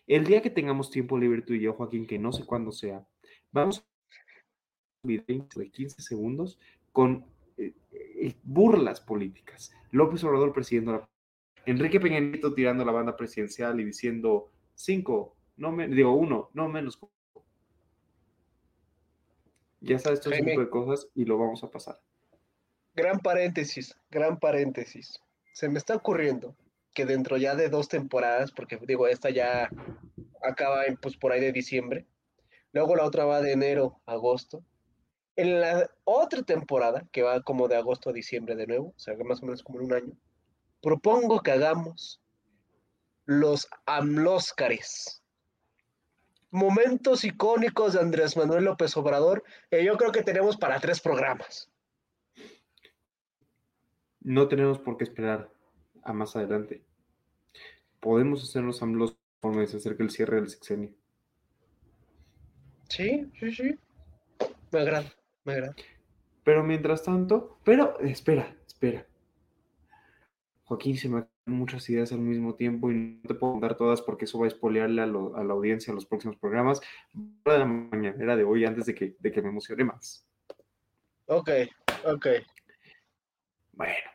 El 0.07 0.25
día 0.27 0.43
que 0.43 0.51
tengamos 0.51 0.91
tiempo 0.91 1.19
libre 1.19 1.43
tú 1.43 1.55
y 1.55 1.61
yo, 1.61 1.73
Joaquín, 1.73 2.07
que 2.07 2.19
no 2.19 2.33
sé 2.33 2.45
cuándo 2.45 2.73
sea, 2.73 3.07
vamos 3.51 3.87
video 5.03 5.47
de 5.57 5.71
15 5.71 6.01
segundos 6.01 6.59
con 6.93 7.25
eh, 7.57 7.73
eh, 7.93 8.35
burlas 8.45 9.01
políticas. 9.01 9.73
López 9.91 10.23
Obrador 10.25 10.53
presidiendo 10.53 10.93
la... 10.93 11.09
Enrique 11.67 12.01
Peña 12.01 12.21
Nieto 12.21 12.55
tirando 12.55 12.85
la 12.85 12.93
banda 12.93 13.17
presidencial 13.17 13.79
y 13.81 13.85
diciendo 13.85 14.51
cinco, 14.75 15.37
no 15.57 15.73
me, 15.73 15.89
digo 15.89 16.13
uno, 16.15 16.51
no 16.55 16.69
menos. 16.69 16.99
Ya 19.81 19.99
sabes, 19.99 20.21
todo 20.21 20.35
tipo 20.35 20.61
de 20.61 20.71
cosas 20.71 21.09
y 21.15 21.25
lo 21.25 21.39
vamos 21.39 21.63
a 21.65 21.71
pasar. 21.71 22.01
Gran 22.95 23.19
paréntesis, 23.21 23.97
gran 24.11 24.39
paréntesis. 24.39 25.21
Se 25.53 25.69
me 25.69 25.79
está 25.79 25.97
ocurriendo 25.97 26.57
que 26.95 27.07
dentro 27.07 27.37
ya 27.37 27.57
de 27.57 27.69
dos 27.69 27.89
temporadas, 27.89 28.53
porque 28.53 28.79
digo, 28.87 29.07
esta 29.07 29.31
ya 29.31 29.69
acaba 30.43 30.85
en, 30.85 30.97
pues 30.97 31.17
por 31.17 31.33
ahí 31.33 31.41
de 31.41 31.53
diciembre, 31.53 32.07
luego 32.73 32.97
la 32.97 33.05
otra 33.05 33.25
va 33.25 33.41
de 33.41 33.53
enero 33.53 34.01
agosto, 34.07 34.65
en 35.37 35.61
la 35.61 35.91
otra 36.05 36.43
temporada, 36.43 37.07
que 37.13 37.23
va 37.23 37.43
como 37.43 37.69
de 37.69 37.77
agosto 37.77 38.11
a 38.11 38.13
diciembre 38.13 38.55
de 38.55 38.67
nuevo, 38.67 38.89
o 38.97 38.99
sea, 38.99 39.17
más 39.25 39.43
o 39.43 39.47
menos 39.47 39.63
como 39.63 39.81
en 39.81 39.87
un 39.87 39.95
año, 39.95 40.13
propongo 40.83 41.41
que 41.41 41.53
hagamos 41.53 42.21
los 43.25 43.69
Amlóscares. 43.87 45.23
Momentos 46.51 47.25
icónicos 47.25 47.95
de 47.95 48.01
Andrés 48.01 48.37
Manuel 48.37 48.65
López 48.65 48.95
Obrador, 48.97 49.43
que 49.71 49.83
yo 49.85 49.97
creo 49.97 50.13
que 50.13 50.23
tenemos 50.23 50.59
para 50.59 50.79
tres 50.81 51.01
programas. 51.01 51.71
No 54.21 54.49
tenemos 54.49 54.79
por 54.79 54.99
qué 54.99 55.05
esperar 55.05 55.51
a 56.05 56.13
más 56.13 56.37
adelante. 56.37 56.85
Podemos 58.01 58.43
hacer 58.43 58.63
los 58.63 58.83
AMLOS 58.83 59.17
conforme 59.41 59.67
se 59.67 59.79
acerca 59.79 60.03
el 60.03 60.11
cierre 60.11 60.37
del 60.37 60.51
sexenio. 60.51 60.95
Sí, 62.89 63.31
sí, 63.41 63.51
sí. 63.51 63.79
Me 64.71 64.81
agrada. 64.81 65.11
Pero 65.45 66.65
mientras 66.65 67.03
tanto, 67.03 67.59
pero 67.65 67.99
espera, 68.01 68.57
espera. 68.67 69.07
Joaquín, 70.65 70.97
se 70.97 71.09
me 71.09 71.21
dan 71.21 71.29
muchas 71.47 71.89
ideas 71.91 72.13
al 72.13 72.21
mismo 72.21 72.55
tiempo 72.55 72.91
y 72.91 72.95
no 72.95 73.29
te 73.29 73.35
puedo 73.35 73.61
dar 73.61 73.77
todas 73.77 74.01
porque 74.01 74.25
eso 74.25 74.39
va 74.39 74.47
a 74.47 74.49
espolearle 74.49 75.03
a, 75.03 75.07
la 75.07 75.53
audiencia 75.53 75.91
en 75.91 75.97
los 75.97 76.07
próximos 76.07 76.37
programas. 76.37 76.81
De 77.13 77.59
la 77.59 77.65
mañana 77.65 78.37
de 78.37 78.45
hoy 78.45 78.65
antes 78.65 78.87
de 78.87 78.95
que, 78.95 79.17
de 79.19 79.33
que 79.33 79.43
me 79.43 79.49
emocione 79.49 79.85
más. 79.85 80.27
Ok, 81.27 81.51
ok. 82.05 82.27
Bueno, 83.73 84.11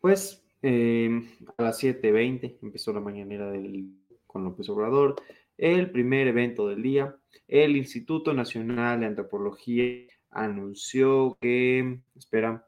pues 0.00 0.44
em, 0.62 1.28
a 1.56 1.62
las 1.62 1.82
7.20 1.82 2.58
empezó 2.62 2.92
la 2.92 3.00
mañanera 3.00 3.50
del, 3.50 3.92
con 4.26 4.44
López 4.44 4.68
Obrador 4.68 5.16
el 5.58 5.90
primer 5.90 6.28
evento 6.28 6.68
del 6.68 6.82
día, 6.82 7.16
el 7.46 7.76
Instituto 7.76 8.32
Nacional 8.32 9.00
de 9.00 9.06
Antropología 9.06 10.06
anunció 10.30 11.36
que, 11.40 12.00
espera, 12.16 12.66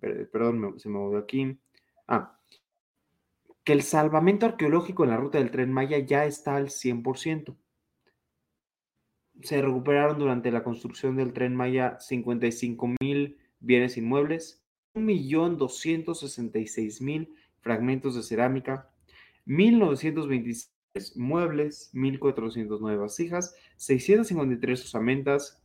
perdón, 0.00 0.78
se 0.78 0.88
me 0.88 0.98
movió 0.98 1.18
aquí, 1.18 1.58
Ah, 2.10 2.40
que 3.62 3.74
el 3.74 3.82
salvamento 3.82 4.46
arqueológico 4.46 5.04
en 5.04 5.10
la 5.10 5.18
ruta 5.18 5.36
del 5.38 5.50
tren 5.50 5.70
Maya 5.70 5.98
ya 5.98 6.24
está 6.24 6.56
al 6.56 6.70
100%. 6.70 7.54
Se 9.42 9.60
recuperaron 9.60 10.18
durante 10.18 10.50
la 10.50 10.64
construcción 10.64 11.16
del 11.16 11.34
tren 11.34 11.54
Maya 11.54 12.00
55 12.00 12.94
mil 12.98 13.36
bienes 13.60 13.98
inmuebles, 13.98 14.64
1.266.000 14.94 17.28
fragmentos 17.60 18.14
de 18.14 18.22
cerámica, 18.22 18.88
1.926 19.46 20.70
muebles, 21.16 21.90
1.409 21.94 22.98
vasijas, 22.98 23.54
653 23.76 24.84
osamentas 24.84 25.62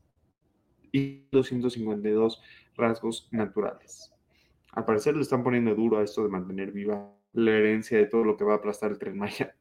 y 0.91 1.25
252 1.31 2.41
rasgos 2.75 3.27
naturales. 3.31 4.13
Al 4.71 4.85
parecer 4.85 5.15
le 5.15 5.21
están 5.21 5.43
poniendo 5.43 5.75
duro 5.75 5.99
a 5.99 6.03
esto 6.03 6.23
de 6.23 6.29
mantener 6.29 6.71
viva 6.71 7.13
la 7.33 7.51
herencia 7.51 7.97
de 7.97 8.05
todo 8.05 8.23
lo 8.23 8.37
que 8.37 8.43
va 8.43 8.53
a 8.53 8.57
aplastar 8.57 8.91
el 8.91 8.99
tren 8.99 9.17
Maya. 9.17 9.55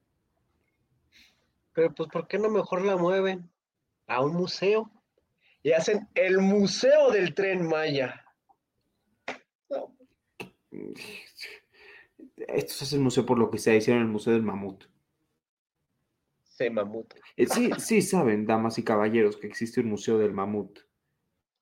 Pero 1.73 1.95
pues, 1.95 2.09
¿por 2.11 2.29
qué 2.29 2.39
no 2.39 2.51
mejor 2.51 2.85
la 2.85 2.97
mueven 2.97 3.51
a 4.07 4.23
un 4.23 4.35
museo? 4.35 4.91
Y 5.63 5.73
hacen 5.73 6.09
el 6.15 6.39
museo 6.39 7.11
del 7.11 7.35
tren 7.35 7.67
Maya. 7.67 8.25
Esto 12.37 12.85
es 12.85 12.93
el 12.93 13.01
museo 13.01 13.25
por 13.25 13.39
lo 13.39 13.51
que 13.51 13.59
se 13.59 13.77
hicieron 13.77 14.03
el 14.03 14.09
Museo 14.09 14.33
del 14.33 14.43
Mamut. 14.43 14.85
Sí, 16.57 16.69
mamut. 16.69 17.15
Eh, 17.37 17.47
sí, 17.47 17.71
sí 17.79 18.03
saben, 18.03 18.45
damas 18.47 18.79
y 18.79 18.85
caballeros, 18.85 19.39
que 19.39 19.47
existe 19.47 19.81
un 19.81 19.89
museo 19.89 20.19
del 20.19 20.35
mamut 20.35 20.79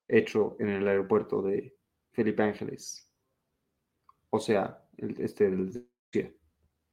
hecho 0.08 0.56
en 0.58 0.68
el 0.68 0.88
aeropuerto 0.88 1.42
de 1.42 1.76
Felipe 2.12 2.42
Ángeles. 2.42 3.08
O 4.30 4.40
sea, 4.40 4.82
el, 4.96 5.20
este, 5.20 5.46
el, 5.46 5.88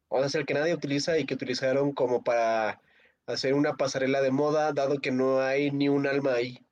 O 0.09 0.17
sea, 0.19 0.27
es 0.27 0.35
el 0.35 0.45
que 0.45 0.53
nadie 0.53 0.75
utiliza 0.75 1.17
y 1.17 1.25
que 1.25 1.33
utilizaron 1.33 1.91
como 1.91 2.23
para 2.23 2.81
hacer 3.25 3.55
una 3.55 3.75
pasarela 3.75 4.21
de 4.21 4.31
moda, 4.31 4.73
dado 4.73 4.99
que 4.99 5.11
no 5.11 5.41
hay 5.41 5.71
ni 5.71 5.89
un 5.89 6.05
alma 6.05 6.33
ahí. 6.33 6.63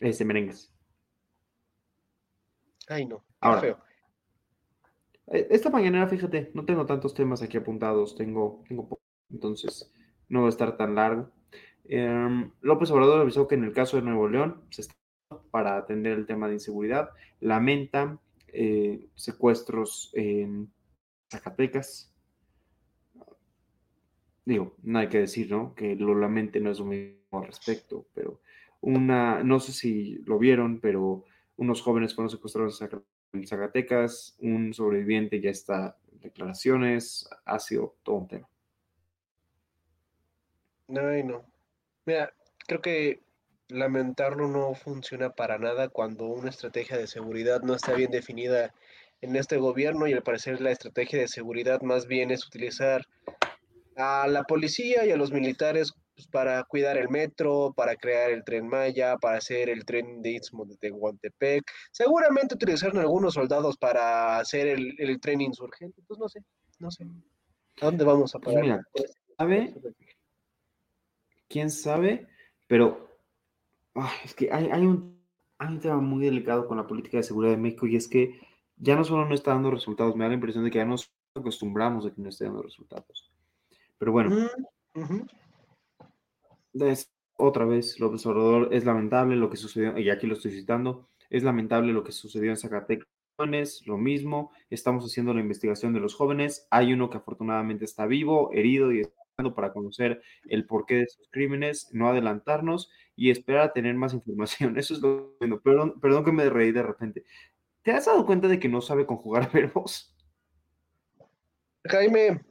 Este 0.00 0.24
merengues. 0.24 0.72
Ay, 2.88 3.06
no. 3.06 3.24
Ahora, 3.40 3.60
feo. 3.60 3.78
Eh, 5.32 5.48
esta 5.50 5.68
mañana, 5.68 6.06
fíjate, 6.06 6.52
no 6.54 6.64
tengo 6.64 6.86
tantos 6.86 7.12
temas 7.12 7.42
aquí 7.42 7.56
apuntados, 7.56 8.14
tengo, 8.14 8.62
tengo 8.68 9.00
entonces 9.30 9.92
no 10.28 10.42
va 10.42 10.46
a 10.46 10.50
estar 10.50 10.76
tan 10.76 10.94
largo. 10.94 11.30
Em, 11.84 12.50
López 12.60 12.90
Obrador 12.90 13.20
avisó 13.20 13.46
que 13.46 13.54
en 13.54 13.64
el 13.64 13.72
caso 13.72 13.96
de 13.96 14.02
Nuevo 14.02 14.28
León 14.28 14.62
se 14.70 14.82
está 14.82 14.94
para 15.50 15.76
atender 15.76 16.18
el 16.18 16.26
tema 16.26 16.48
de 16.48 16.54
inseguridad. 16.54 17.10
Lamenta 17.40 18.18
eh, 18.48 19.08
secuestros 19.14 20.10
en 20.14 20.72
Zacatecas. 21.30 22.12
Digo, 24.44 24.76
no 24.82 25.00
hay 25.00 25.08
que 25.08 25.18
decir, 25.18 25.50
¿no? 25.50 25.74
Que 25.74 25.96
lo 25.96 26.14
lamente 26.14 26.60
no 26.60 26.70
es 26.70 26.78
lo 26.78 26.86
mismo 26.86 27.16
al 27.32 27.46
respecto, 27.46 28.06
pero 28.14 28.40
una, 28.80 29.42
no 29.42 29.58
sé 29.58 29.72
si 29.72 30.18
lo 30.24 30.38
vieron, 30.38 30.80
pero 30.80 31.24
unos 31.56 31.82
jóvenes 31.82 32.14
fueron 32.14 32.30
secuestrados 32.30 32.80
en 33.32 33.46
Zacatecas, 33.46 34.36
un 34.40 34.72
sobreviviente 34.72 35.40
ya 35.40 35.50
está 35.50 35.98
declaraciones, 36.12 37.28
ha 37.44 37.58
sido 37.58 37.96
todo 38.02 38.16
un 38.16 38.28
tema. 38.28 38.48
Ay, 40.88 41.22
no. 41.24 41.44
Mira, 42.04 42.32
creo 42.66 42.80
que 42.80 43.20
lamentarlo 43.68 44.48
no 44.48 44.74
funciona 44.74 45.30
para 45.30 45.58
nada 45.58 45.88
cuando 45.88 46.26
una 46.26 46.50
estrategia 46.50 46.96
de 46.96 47.08
seguridad 47.08 47.62
no 47.62 47.74
está 47.74 47.94
bien 47.94 48.10
definida 48.10 48.72
en 49.20 49.34
este 49.34 49.56
gobierno 49.56 50.06
y 50.06 50.12
al 50.12 50.22
parecer 50.22 50.60
la 50.60 50.70
estrategia 50.70 51.18
de 51.18 51.28
seguridad 51.28 51.80
más 51.82 52.06
bien 52.06 52.30
es 52.30 52.46
utilizar 52.46 53.04
a 53.96 54.28
la 54.28 54.44
policía 54.44 55.04
y 55.04 55.10
a 55.10 55.16
los 55.16 55.32
militares 55.32 55.92
pues, 56.14 56.28
para 56.28 56.62
cuidar 56.64 56.96
el 56.96 57.08
metro, 57.08 57.72
para 57.74 57.96
crear 57.96 58.30
el 58.30 58.44
tren 58.44 58.68
Maya, 58.68 59.16
para 59.16 59.38
hacer 59.38 59.68
el 59.68 59.84
tren 59.84 60.22
de 60.22 60.32
Istmo 60.32 60.64
de 60.64 60.76
Tehuantepec. 60.76 61.64
Seguramente 61.90 62.54
utilizaron 62.54 62.98
algunos 62.98 63.34
soldados 63.34 63.76
para 63.76 64.38
hacer 64.38 64.68
el, 64.68 65.20
tren 65.20 65.40
insurgente. 65.40 66.02
Pues 66.06 66.20
no 66.20 66.28
sé, 66.28 66.40
no 66.78 66.90
sé. 66.90 67.04
¿A 67.82 67.86
dónde 67.86 68.04
vamos 68.04 68.34
a 68.34 68.38
pues 68.38 68.54
parar? 68.54 68.80
¿sabe? 69.36 69.74
¿Quién 71.48 71.70
sabe? 71.70 72.28
Pero 72.66 73.06
es 74.24 74.34
que 74.34 74.50
hay, 74.52 74.86
un, 74.86 75.16
tema 75.80 76.00
muy 76.00 76.24
delicado 76.24 76.66
con 76.66 76.76
la 76.76 76.86
política 76.86 77.18
de 77.18 77.22
seguridad 77.22 77.52
de 77.52 77.58
México 77.60 77.86
y 77.86 77.96
es 77.96 78.08
que 78.08 78.40
ya 78.76 78.96
no 78.96 79.04
solo 79.04 79.24
no 79.24 79.34
está 79.34 79.52
dando 79.52 79.70
resultados, 79.70 80.16
me 80.16 80.24
da 80.24 80.28
la 80.28 80.34
impresión 80.34 80.64
de 80.64 80.70
que 80.70 80.78
ya 80.78 80.84
nos 80.84 81.10
acostumbramos 81.34 82.04
a 82.06 82.10
que 82.10 82.20
no 82.20 82.28
esté 82.28 82.44
dando 82.44 82.62
resultados. 82.62 83.30
Pero 83.98 84.12
bueno, 84.12 84.48
otra 87.38 87.64
vez, 87.64 87.98
López 88.00 88.26
Obrador, 88.26 88.68
es 88.72 88.84
lamentable 88.84 89.36
lo 89.36 89.48
que 89.48 89.56
sucedió, 89.56 89.96
y 89.98 90.10
aquí 90.10 90.26
lo 90.26 90.34
estoy 90.34 90.52
citando, 90.52 91.08
es 91.30 91.42
lamentable 91.42 91.92
lo 91.92 92.04
que 92.04 92.12
sucedió 92.12 92.50
en 92.50 92.56
Zacatecas, 92.56 93.08
lo 93.84 93.98
mismo, 93.98 94.52
estamos 94.70 95.04
haciendo 95.04 95.34
la 95.34 95.40
investigación 95.40 95.92
de 95.92 96.00
los 96.00 96.14
jóvenes, 96.14 96.66
hay 96.70 96.92
uno 96.92 97.10
que 97.10 97.18
afortunadamente 97.18 97.84
está 97.84 98.06
vivo, 98.06 98.50
herido 98.52 98.92
y 98.92 99.00
esperando 99.00 99.25
para 99.54 99.72
conocer 99.72 100.22
el 100.46 100.66
porqué 100.66 100.94
de 100.94 101.02
esos 101.02 101.28
crímenes, 101.30 101.90
no 101.92 102.08
adelantarnos 102.08 102.90
y 103.14 103.30
esperar 103.30 103.62
a 103.62 103.72
tener 103.72 103.94
más 103.94 104.14
información. 104.14 104.76
Eso 104.78 104.94
es 104.94 105.00
lo 105.00 105.36
bueno. 105.38 105.60
Perdón, 105.60 106.00
perdón 106.00 106.24
que 106.24 106.32
me 106.32 106.48
reí 106.48 106.72
de 106.72 106.82
repente. 106.82 107.24
¿Te 107.82 107.92
has 107.92 108.06
dado 108.06 108.24
cuenta 108.26 108.48
de 108.48 108.58
que 108.58 108.68
no 108.68 108.80
sabe 108.80 109.06
conjugar 109.06 109.50
verbos? 109.52 110.14
Jaime, 111.84 112.44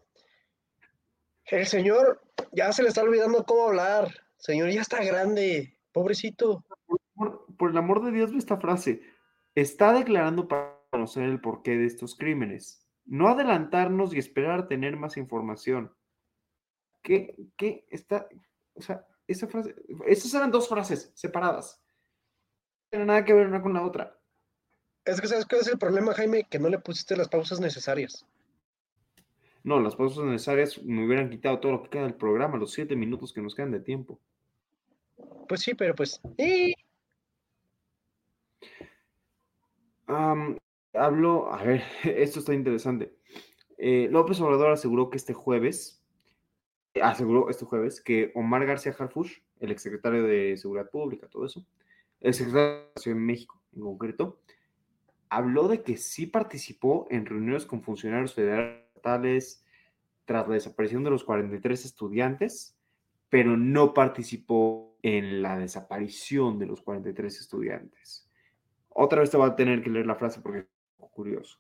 el 1.46 1.66
señor 1.66 2.22
ya 2.54 2.72
se 2.72 2.84
le 2.84 2.90
está 2.90 3.02
olvidando 3.02 3.44
cómo 3.46 3.68
hablar. 3.68 4.10
Señor, 4.38 4.70
ya 4.70 4.82
está 4.82 5.04
grande, 5.04 5.78
pobrecito. 5.92 6.64
Por, 7.16 7.72
el 7.72 7.78
amor 7.78 8.04
de 8.04 8.12
Dios, 8.12 8.32
ve 8.32 8.38
esta 8.38 8.58
frase. 8.58 9.02
Está 9.56 9.92
declarando 9.94 10.48
para 10.48 10.80
conocer 10.92 11.24
el 11.24 11.42
porqué 11.42 11.78
de 11.78 11.86
estos 11.86 12.16
crímenes. 12.16 12.88
No 13.06 13.28
adelantarnos 13.28 14.14
y 14.14 14.20
esperar 14.20 14.60
a 14.60 14.68
tener 14.68 14.98
más 14.98 15.18
información. 15.18 15.92
¿Qué, 17.06 17.36
qué 17.56 17.86
está? 17.92 18.28
O 18.74 18.82
sea, 18.82 19.06
esa 19.28 19.46
frase, 19.46 19.76
esas 20.08 20.34
eran 20.34 20.50
dos 20.50 20.68
frases 20.68 21.12
separadas. 21.14 21.80
No 22.86 22.90
tiene 22.90 23.06
nada 23.06 23.24
que 23.24 23.34
ver 23.34 23.46
una 23.46 23.62
con 23.62 23.74
la 23.74 23.86
otra. 23.86 24.20
Es 25.06 25.22
que, 25.22 25.28
¿sabes 25.28 25.46
cuál 25.46 25.62
es 25.62 25.68
el 25.68 25.78
problema, 25.78 26.16
Jaime? 26.16 26.48
Que 26.50 26.58
no 26.58 26.68
le 26.68 26.80
pusiste 26.80 27.16
las 27.16 27.30
pausas 27.30 27.60
necesarias. 27.60 28.26
No, 29.64 29.80
las 29.80 29.96
pausas 29.96 30.26
necesarias 30.26 30.82
me 30.84 31.06
hubieran 31.06 31.30
quitado 31.30 31.60
todo 31.60 31.74
lo 31.74 31.84
que 31.84 31.92
queda 31.92 32.04
del 32.04 32.16
programa, 32.16 32.58
los 32.58 32.72
siete 32.72 32.96
minutos 32.96 33.32
que 33.32 33.42
nos 33.42 33.54
quedan 33.54 33.72
de 33.72 33.82
tiempo. 33.82 34.20
Pues 35.48 35.62
sí, 35.62 35.76
pero 35.76 35.94
pues. 35.94 36.20
hablo, 40.94 41.54
a 41.54 41.64
ver, 41.64 41.84
esto 42.04 42.40
está 42.40 42.56
interesante. 42.56 43.16
Eh, 43.78 44.08
López 44.10 44.42
Obrador 44.42 44.72
aseguró 44.72 45.12
que 45.12 45.18
este 45.18 45.36
jueves 45.36 46.02
aseguró 47.02 47.50
este 47.50 47.66
jueves 47.66 48.02
que 48.02 48.32
Omar 48.36 48.66
García 48.66 48.96
Harfush, 48.98 49.40
el 49.60 49.72
exsecretario 49.72 50.24
de 50.24 50.58
Seguridad 50.58 50.90
Pública, 50.90 51.28
todo 51.28 51.46
eso, 51.46 51.66
el 52.22 52.34
secretario 52.34 52.90
de 52.96 53.10
de 53.10 53.16
México 53.16 53.62
en 53.76 53.82
concreto, 53.82 54.40
habló 55.30 55.68
de 55.68 55.84
que 55.84 55.98
sí 55.98 56.28
participó 56.28 57.08
en 57.10 57.26
reuniones 57.26 57.66
con 57.66 57.82
funcionarios 57.82 58.34
federales 58.34 59.64
tras 60.26 60.48
la 60.48 60.54
desaparición 60.56 61.04
de 61.04 61.10
los 61.12 61.24
43 61.24 61.86
estudiantes, 61.86 62.78
pero 63.30 63.58
no 63.58 63.94
participó 63.94 64.98
en 65.02 65.42
la 65.42 65.58
desaparición 65.58 66.58
de 66.58 66.66
los 66.66 66.82
43 66.82 67.40
estudiantes. 67.40 68.30
Otra 68.90 69.20
vez 69.20 69.30
te 69.30 69.38
va 69.38 69.48
a 69.48 69.56
tener 69.56 69.84
que 69.84 69.90
leer 69.90 70.08
la 70.08 70.16
frase 70.16 70.42
porque 70.42 70.60
es 70.60 70.66
curioso. 71.12 71.60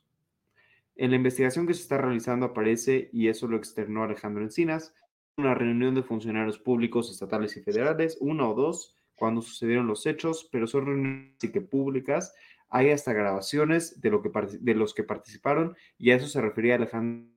En 0.95 1.09
la 1.11 1.17
investigación 1.17 1.67
que 1.67 1.73
se 1.73 1.81
está 1.81 1.97
realizando 1.97 2.45
aparece, 2.45 3.09
y 3.11 3.27
eso 3.27 3.47
lo 3.47 3.57
externó 3.57 4.03
Alejandro 4.03 4.41
Encinas, 4.41 4.95
una 5.37 5.53
reunión 5.53 5.95
de 5.95 6.03
funcionarios 6.03 6.59
públicos 6.59 7.11
estatales 7.11 7.57
y 7.57 7.61
federales, 7.61 8.17
una 8.21 8.49
o 8.49 8.53
dos, 8.53 8.95
cuando 9.15 9.41
sucedieron 9.41 9.87
los 9.87 10.05
hechos, 10.05 10.47
pero 10.51 10.67
son 10.67 10.85
reuniones 10.85 11.37
que 11.39 11.61
públicas. 11.61 12.33
Hay 12.69 12.89
hasta 12.91 13.13
grabaciones 13.13 14.01
de, 14.01 14.09
lo 14.09 14.21
que, 14.21 14.31
de 14.59 14.75
los 14.75 14.93
que 14.93 15.03
participaron 15.03 15.75
y 15.97 16.11
a 16.11 16.15
eso 16.15 16.27
se 16.27 16.41
refería 16.41 16.75
Alejandro 16.75 17.29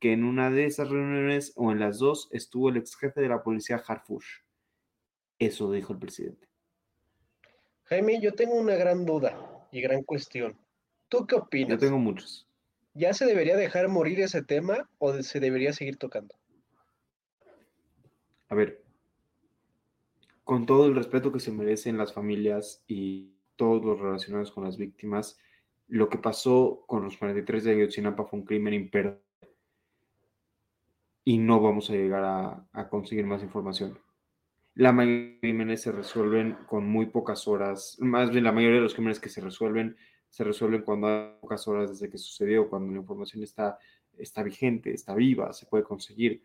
que 0.00 0.12
en 0.12 0.24
una 0.24 0.50
de 0.50 0.66
esas 0.66 0.90
reuniones 0.90 1.52
o 1.56 1.72
en 1.72 1.80
las 1.80 1.98
dos 1.98 2.28
estuvo 2.32 2.68
el 2.68 2.76
ex 2.76 2.96
jefe 2.96 3.20
de 3.20 3.28
la 3.28 3.42
policía 3.42 3.82
Harfush. 3.86 4.42
Eso 5.38 5.70
dijo 5.70 5.92
el 5.92 5.98
presidente. 5.98 6.48
Jaime, 7.84 8.20
yo 8.20 8.32
tengo 8.32 8.54
una 8.54 8.76
gran 8.76 9.04
duda 9.04 9.68
y 9.70 9.80
gran 9.80 10.02
cuestión. 10.02 10.56
¿Tú 11.08 11.26
qué 11.26 11.36
opinas? 11.36 11.70
Yo 11.70 11.78
tengo 11.78 11.98
muchos. 11.98 12.46
¿Ya 12.94 13.12
se 13.12 13.26
debería 13.26 13.56
dejar 13.56 13.88
morir 13.88 14.20
ese 14.20 14.42
tema 14.42 14.88
o 14.98 15.12
se 15.22 15.40
debería 15.40 15.72
seguir 15.72 15.96
tocando? 15.96 16.34
A 18.54 18.56
ver, 18.56 18.84
con 20.44 20.64
todo 20.64 20.86
el 20.86 20.94
respeto 20.94 21.32
que 21.32 21.40
se 21.40 21.50
merecen 21.50 21.98
las 21.98 22.12
familias 22.12 22.84
y 22.86 23.32
todos 23.56 23.84
los 23.84 23.98
relacionados 23.98 24.52
con 24.52 24.62
las 24.62 24.76
víctimas, 24.76 25.40
lo 25.88 26.08
que 26.08 26.18
pasó 26.18 26.84
con 26.86 27.02
los 27.02 27.16
43 27.16 27.64
de 27.64 27.72
Ayotzinapa 27.72 28.24
fue 28.24 28.38
un 28.38 28.44
crimen 28.44 28.74
imperdonable 28.74 29.20
y 31.24 31.38
no 31.38 31.60
vamos 31.60 31.90
a 31.90 31.94
llegar 31.94 32.68
a, 32.72 32.88
conseguir 32.88 33.26
más 33.26 33.42
información. 33.42 33.98
La 34.74 34.92
mayoría 34.92 35.30
de 35.30 35.40
crímenes 35.40 35.82
se 35.82 35.90
resuelven 35.90 36.56
con 36.68 36.86
muy 36.86 37.06
pocas 37.06 37.48
horas, 37.48 37.96
más 38.00 38.30
bien 38.30 38.44
la 38.44 38.52
mayoría 38.52 38.76
de 38.76 38.82
los 38.82 38.94
crímenes 38.94 39.18
que 39.18 39.28
se 39.28 39.40
resuelven 39.40 39.96
se 40.28 40.42
resuelven 40.42 40.82
cuando 40.82 41.06
hay 41.06 41.28
pocas 41.40 41.66
horas 41.68 41.90
desde 41.90 42.10
que 42.10 42.18
sucedió, 42.18 42.68
cuando 42.68 42.92
la 42.92 42.98
información 42.98 43.44
está, 43.44 43.78
está 44.18 44.42
vigente, 44.42 44.92
está 44.92 45.14
viva, 45.14 45.52
se 45.52 45.66
puede 45.66 45.84
conseguir. 45.84 46.42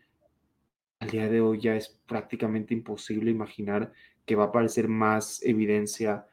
Al 1.00 1.08
día 1.08 1.28
de 1.30 1.40
hoy 1.40 1.60
ya 1.60 1.76
es 1.76 1.88
prácticamente 2.06 2.74
imposible 2.74 3.30
imaginar 3.30 3.90
que 4.26 4.36
va 4.36 4.44
a 4.44 4.46
aparecer 4.48 4.86
más 4.86 5.42
evidencia 5.42 6.26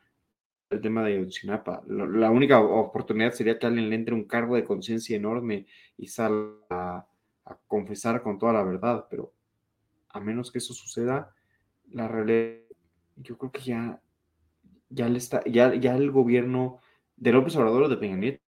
el 0.70 0.82
tema 0.82 1.04
de 1.04 1.14
Ayotzinapa. 1.14 1.84
La 1.88 2.30
única 2.30 2.60
oportunidad 2.60 3.32
sería 3.32 3.58
que 3.58 3.66
alguien 3.66 3.90
le 3.90 3.96
entre 3.96 4.14
un 4.14 4.26
cargo 4.26 4.58
de 4.58 4.66
conciencia 4.66 5.16
enorme 5.16 5.68
y 5.98 6.08
salga 6.08 7.08
a 7.46 7.58
confesar 7.66 8.22
con 8.22 8.38
toda 8.38 8.52
la 8.52 8.64
verdad, 8.64 9.08
pero 9.10 9.34
a 10.10 10.20
menos 10.20 10.52
que 10.52 10.58
eso 10.58 10.74
suceda, 10.74 11.34
la 11.90 12.10
realidad, 12.10 12.60
yo 13.16 13.38
creo 13.38 13.52
que 13.54 13.62
ya, 13.62 14.02
ya, 14.90 15.08
le 15.08 15.18
está, 15.18 15.42
ya, 15.46 15.74
ya 15.76 15.96
el 15.96 16.12
gobierno 16.12 16.82
de 17.16 17.32
López 17.32 17.56
Obrador 17.56 17.84
o 17.84 17.90
de 17.90 17.96
Peña 17.96 18.18
Nieto 18.18 18.44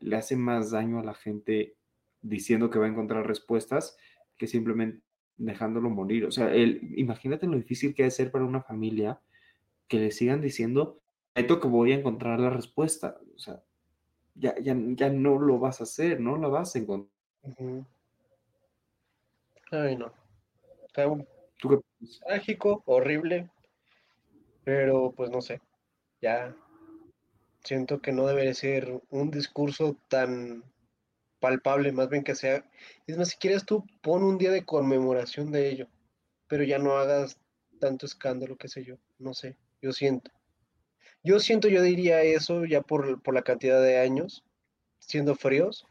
le 0.00 0.16
hace 0.16 0.34
más 0.34 0.72
daño 0.72 0.98
a 0.98 1.04
la 1.04 1.14
gente 1.14 1.76
diciendo 2.20 2.68
que 2.68 2.80
va 2.80 2.86
a 2.86 2.88
encontrar 2.88 3.28
respuestas 3.28 3.96
que 4.36 4.48
simplemente 4.48 5.04
dejándolo 5.40 5.90
morir. 5.90 6.26
O 6.26 6.30
sea, 6.30 6.52
el, 6.52 6.80
imagínate 6.96 7.46
lo 7.46 7.56
difícil 7.56 7.94
que 7.94 8.02
debe 8.02 8.10
ser 8.10 8.30
para 8.30 8.44
una 8.44 8.62
familia 8.62 9.20
que 9.88 9.98
le 9.98 10.10
sigan 10.12 10.40
diciendo, 10.40 11.00
esto 11.34 11.60
que 11.60 11.68
voy 11.68 11.92
a 11.92 11.96
encontrar 11.96 12.38
la 12.38 12.50
respuesta. 12.50 13.18
O 13.34 13.38
sea, 13.38 13.62
ya, 14.34 14.54
ya, 14.60 14.76
ya 14.76 15.10
no 15.10 15.38
lo 15.38 15.58
vas 15.58 15.80
a 15.80 15.84
hacer, 15.84 16.20
no 16.20 16.36
la 16.36 16.48
vas 16.48 16.74
a 16.74 16.78
encontrar. 16.78 17.10
Ay, 19.70 19.96
no. 19.96 20.12
trágico, 22.26 22.82
horrible, 22.86 23.50
pero 24.64 25.12
pues 25.12 25.30
no 25.30 25.40
sé. 25.40 25.60
Ya 26.20 26.54
siento 27.64 28.00
que 28.00 28.12
no 28.12 28.26
debe 28.26 28.52
ser 28.54 29.00
un 29.10 29.30
discurso 29.30 29.96
tan 30.08 30.64
palpable, 31.40 31.92
más 31.92 32.08
bien 32.08 32.22
que 32.22 32.34
sea. 32.34 32.64
Es 33.06 33.16
más, 33.16 33.30
si 33.30 33.38
quieres 33.38 33.64
tú, 33.64 33.84
pon 34.02 34.22
un 34.22 34.38
día 34.38 34.50
de 34.50 34.64
conmemoración 34.64 35.50
de 35.50 35.70
ello, 35.70 35.88
pero 36.46 36.64
ya 36.64 36.78
no 36.78 36.92
hagas 36.92 37.38
tanto 37.80 38.06
escándalo, 38.06 38.56
qué 38.56 38.68
sé 38.68 38.84
yo. 38.84 38.96
No 39.18 39.34
sé, 39.34 39.56
yo 39.82 39.92
siento. 39.92 40.30
Yo 41.22 41.40
siento, 41.40 41.68
yo 41.68 41.82
diría 41.82 42.22
eso 42.22 42.64
ya 42.64 42.82
por, 42.82 43.22
por 43.22 43.34
la 43.34 43.42
cantidad 43.42 43.82
de 43.82 43.98
años, 43.98 44.44
siendo 45.00 45.34
fríos, 45.34 45.86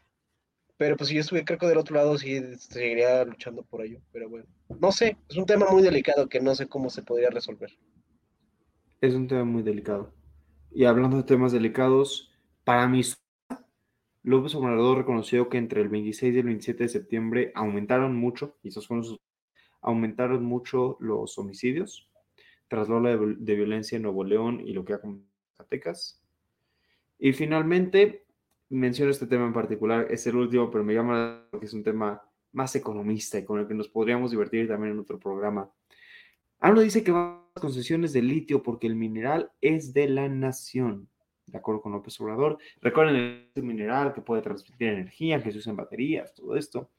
pero 0.80 0.96
pues 0.96 1.08
si 1.08 1.14
yo 1.14 1.20
estuviera, 1.20 1.44
creo 1.44 1.58
que 1.58 1.66
del 1.66 1.76
otro 1.76 1.94
lado 1.96 2.16
sí 2.16 2.40
seguiría 2.56 3.22
luchando 3.24 3.62
por 3.62 3.84
ello. 3.84 4.00
Pero 4.12 4.30
bueno, 4.30 4.46
no 4.80 4.90
sé, 4.90 5.18
es 5.28 5.36
un 5.36 5.44
tema 5.44 5.66
muy 5.70 5.82
delicado 5.82 6.26
que 6.26 6.40
no 6.40 6.54
sé 6.54 6.68
cómo 6.68 6.88
se 6.88 7.02
podría 7.02 7.28
resolver. 7.28 7.70
Es 9.02 9.14
un 9.14 9.28
tema 9.28 9.44
muy 9.44 9.62
delicado. 9.62 10.14
Y 10.72 10.86
hablando 10.86 11.18
de 11.18 11.24
temas 11.24 11.52
delicados, 11.52 12.32
para 12.64 12.88
mí, 12.88 13.02
López 14.22 14.54
Obrador 14.54 14.98
reconoció 14.98 15.48
que 15.48 15.58
entre 15.58 15.80
el 15.80 15.88
26 15.88 16.34
y 16.34 16.38
el 16.38 16.46
27 16.46 16.82
de 16.84 16.88
septiembre 16.88 17.52
aumentaron 17.54 18.16
mucho, 18.16 18.56
y 18.62 18.68
esos 18.68 18.86
fueron 18.86 19.04
sus, 19.04 19.20
aumentaron 19.80 20.44
mucho 20.44 20.96
los 21.00 21.38
homicidios 21.38 22.10
tras 22.68 22.88
la 22.88 22.96
ola 22.96 23.16
de, 23.16 23.54
violencia 23.54 23.96
en 23.96 24.02
Nuevo 24.02 24.22
León 24.22 24.60
y 24.64 24.72
lo 24.72 24.84
que 24.84 24.92
ha 24.92 25.00
con 25.00 25.26
Zacatecas. 25.56 26.22
Y 27.18 27.32
finalmente, 27.32 28.24
menciono 28.68 29.10
este 29.10 29.26
tema 29.26 29.46
en 29.46 29.52
particular, 29.52 30.06
es 30.08 30.26
el 30.26 30.36
último, 30.36 30.70
pero 30.70 30.84
me 30.84 30.94
llama 30.94 31.46
porque 31.50 31.66
es 31.66 31.74
un 31.74 31.82
tema 31.82 32.22
más 32.52 32.76
economista 32.76 33.38
y 33.38 33.44
con 33.44 33.58
el 33.58 33.66
que 33.66 33.74
nos 33.74 33.88
podríamos 33.88 34.30
divertir 34.30 34.68
también 34.68 34.92
en 34.92 35.00
otro 35.00 35.18
programa. 35.18 35.70
AMLO 36.60 36.82
dice 36.82 37.02
que 37.02 37.10
va 37.10 37.32
a 37.32 37.50
las 37.56 37.62
concesiones 37.62 38.12
de 38.12 38.22
litio 38.22 38.62
porque 38.62 38.86
el 38.86 38.94
mineral 38.94 39.50
es 39.60 39.92
de 39.92 40.08
la 40.08 40.28
nación, 40.28 41.08
de 41.50 41.58
acuerdo 41.58 41.82
con 41.82 41.92
López 41.92 42.20
Obrador. 42.20 42.58
Recuerden 42.80 43.48
el 43.54 43.62
mineral 43.62 44.12
que 44.12 44.20
puede 44.20 44.42
transmitir 44.42 44.88
energía, 44.88 45.42
que 45.42 45.52
se 45.52 45.58
usa 45.58 45.70
en 45.70 45.76
baterías, 45.76 46.34
todo 46.34 46.56
esto. 46.56 46.90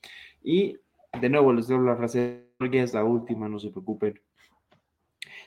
Y 0.43 0.77
de 1.19 1.29
nuevo 1.29 1.53
les 1.53 1.67
doy 1.67 1.85
la 1.85 1.95
frase, 1.95 2.47
ya 2.59 2.83
es 2.83 2.93
la 2.93 3.03
última, 3.03 3.49
no 3.49 3.59
se 3.59 3.69
preocupen. 3.69 4.19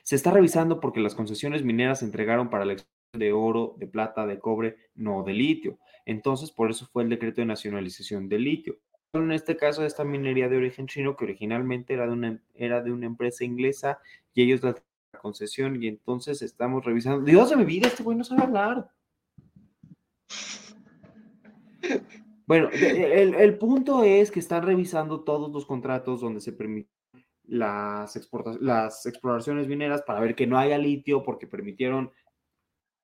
Se 0.03 0.15
está 0.15 0.31
revisando 0.31 0.79
porque 0.79 0.99
las 0.99 1.15
concesiones 1.15 1.63
mineras 1.63 1.99
se 1.99 2.05
entregaron 2.05 2.49
para 2.49 2.65
la 2.65 2.75
de 3.13 3.31
oro, 3.31 3.75
de 3.77 3.87
plata, 3.87 4.27
de 4.27 4.39
cobre, 4.39 4.75
no 4.95 5.23
de 5.23 5.33
litio. 5.33 5.79
Entonces, 6.05 6.51
por 6.51 6.69
eso 6.69 6.85
fue 6.91 7.03
el 7.03 7.09
decreto 7.09 7.41
de 7.41 7.47
nacionalización 7.47 8.29
del 8.29 8.43
litio. 8.43 8.77
En 9.13 9.31
este 9.31 9.55
caso, 9.55 9.85
esta 9.85 10.03
minería 10.03 10.49
de 10.49 10.57
origen 10.57 10.87
chino, 10.87 11.15
que 11.15 11.23
originalmente 11.23 11.93
era 11.93 12.05
de 12.05 12.11
una, 12.11 12.41
era 12.53 12.81
de 12.81 12.91
una 12.91 13.05
empresa 13.05 13.45
inglesa, 13.45 13.99
y 14.33 14.43
ellos 14.43 14.61
la 14.61 14.75
concesión, 15.17 15.81
y 15.81 15.87
entonces 15.87 16.41
estamos 16.41 16.85
revisando. 16.85 17.23
Dios 17.23 17.49
de 17.49 17.57
mi 17.57 17.65
vida, 17.65 17.87
este 17.87 18.03
güey 18.03 18.17
no 18.17 18.23
sabe 18.23 18.43
hablar. 18.43 18.89
Bueno, 22.47 22.69
el, 22.71 23.33
el, 23.33 23.57
punto 23.57 24.03
es 24.03 24.29
que 24.29 24.39
están 24.39 24.63
revisando 24.63 25.23
todos 25.23 25.51
los 25.51 25.65
contratos 25.65 26.21
donde 26.21 26.41
se 26.41 26.51
permiten 26.51 26.95
las, 27.47 28.29
las 28.59 29.05
exploraciones 29.05 29.67
mineras 29.67 30.01
para 30.03 30.19
ver 30.19 30.35
que 30.35 30.47
no 30.47 30.57
haya 30.57 30.77
litio, 30.77 31.23
porque 31.23 31.47
permitieron 31.47 32.11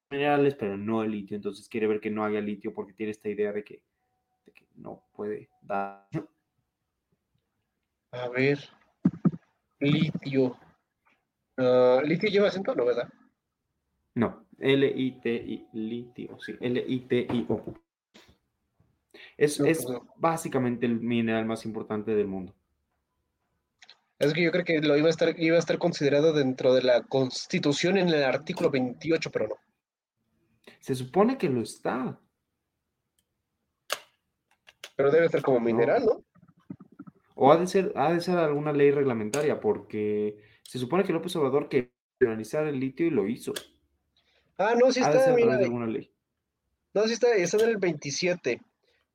minerales, 0.09 0.55
pero 0.55 0.77
no 0.77 1.03
el 1.03 1.11
litio. 1.11 1.35
Entonces 1.35 1.67
quiere 1.69 1.87
ver 1.87 1.99
que 1.99 2.09
no 2.09 2.23
haya 2.23 2.41
litio 2.41 2.73
porque 2.73 2.93
tiene 2.93 3.11
esta 3.11 3.29
idea 3.29 3.51
de 3.51 3.63
que, 3.63 3.81
no 4.75 5.03
puede 5.13 5.49
dar. 5.61 6.07
A 8.11 8.29
ver, 8.29 8.59
litio. 9.79 10.57
Ah, 11.61 12.01
litio 12.03 12.29
lleva 12.29 12.47
acento, 12.47 12.73
¿no, 12.73 12.85
verdad? 12.85 13.07
No, 14.15 14.47
L-I-T-I, 14.59 15.67
litio, 15.73 16.37
sí, 16.39 16.55
L-I-T-I-O. 16.59 17.73
Es, 19.37 19.59
es 19.59 19.85
pues 19.85 19.99
básicamente 20.17 20.85
el 20.85 20.99
mineral 20.99 21.45
más 21.45 21.65
importante 21.65 22.15
del 22.15 22.27
mundo. 22.27 22.53
Es 24.19 24.33
que 24.33 24.43
yo 24.43 24.51
creo 24.51 24.65
que 24.65 24.81
lo 24.81 24.97
iba 24.97 25.07
a 25.07 25.09
estar, 25.09 25.39
iba 25.39 25.55
a 25.55 25.59
estar 25.59 25.77
considerado 25.77 26.33
dentro 26.33 26.73
de 26.73 26.83
la 26.83 27.03
Constitución 27.03 27.97
en 27.97 28.09
el 28.09 28.23
artículo 28.23 28.69
28, 28.69 29.31
pero 29.31 29.47
no. 29.47 29.55
Se 30.79 30.95
supone 30.95 31.37
que 31.37 31.49
lo 31.49 31.61
está. 31.61 32.19
Pero 34.95 35.11
debe 35.11 35.29
ser 35.29 35.41
como 35.41 35.59
mineral, 35.59 36.05
¿no? 36.05 36.23
O 37.33 37.51
ha 37.51 37.57
de 37.57 37.65
ser, 37.65 37.91
ha 37.95 38.13
de 38.13 38.21
ser 38.21 38.37
alguna 38.37 38.71
ley 38.71 38.91
reglamentaria, 38.91 39.59
porque 39.59 40.37
se 40.71 40.79
supone 40.79 41.03
que 41.03 41.11
López 41.11 41.35
Obrador 41.35 41.67
que 41.67 41.91
analizar 42.21 42.65
el 42.65 42.79
litio 42.79 43.05
y 43.05 43.09
lo 43.09 43.27
hizo. 43.27 43.51
Ah, 44.57 44.73
no, 44.79 44.89
sí 44.89 45.01
está. 45.01 45.33
mira, 45.33 45.55
alguna 45.55 45.85
ley. 45.85 46.09
No, 46.93 47.05
sí 47.07 47.11
está, 47.11 47.35
está 47.35 47.57
en 47.57 47.71
el 47.71 47.77
27. 47.77 48.61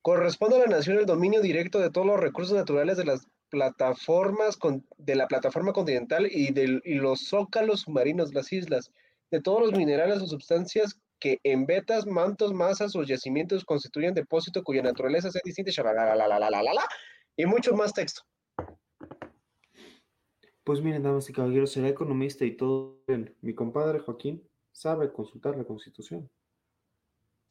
Corresponde 0.03 0.57
a 0.57 0.59
la 0.59 0.65
nación 0.67 0.99
el 0.99 1.07
dominio 1.07 1.41
directo 1.41 1.79
de 1.79 1.89
todos 1.89 2.05
los 2.05 2.19
recursos 2.19 2.55
naturales 2.55 2.95
de 2.95 3.05
las 3.05 3.27
plataformas 3.49 4.59
de 4.99 5.15
la 5.15 5.27
plataforma 5.27 5.73
continental 5.73 6.27
y 6.31 6.53
de 6.53 6.79
y 6.85 6.93
los 6.93 7.27
zócalos 7.27 7.81
submarinos, 7.81 8.35
las 8.35 8.53
islas, 8.53 8.91
de 9.31 9.41
todos 9.41 9.59
los 9.59 9.71
minerales 9.71 10.21
o 10.21 10.27
sustancias 10.27 10.99
que 11.19 11.39
en 11.41 11.65
vetas, 11.65 12.05
mantos, 12.05 12.53
masas 12.53 12.95
o 12.95 13.01
yacimientos 13.01 13.65
constituyen 13.65 14.13
depósito 14.13 14.63
cuya 14.63 14.83
naturaleza 14.83 15.31
sea 15.31 15.41
distinta, 15.43 15.71
y 17.35 17.45
mucho 17.47 17.73
más 17.73 17.93
texto. 17.93 18.21
Pues 20.67 20.81
miren, 20.81 21.01
damas 21.01 21.29
y 21.29 21.31
caballeros, 21.31 21.71
será 21.71 21.87
economista 21.87 22.43
y 22.43 22.51
todo. 22.51 22.99
Mi 23.39 23.55
compadre 23.55 23.99
Joaquín 23.99 24.45
sabe 24.73 25.13
consultar 25.13 25.55
la 25.55 25.63
Constitución. 25.63 26.29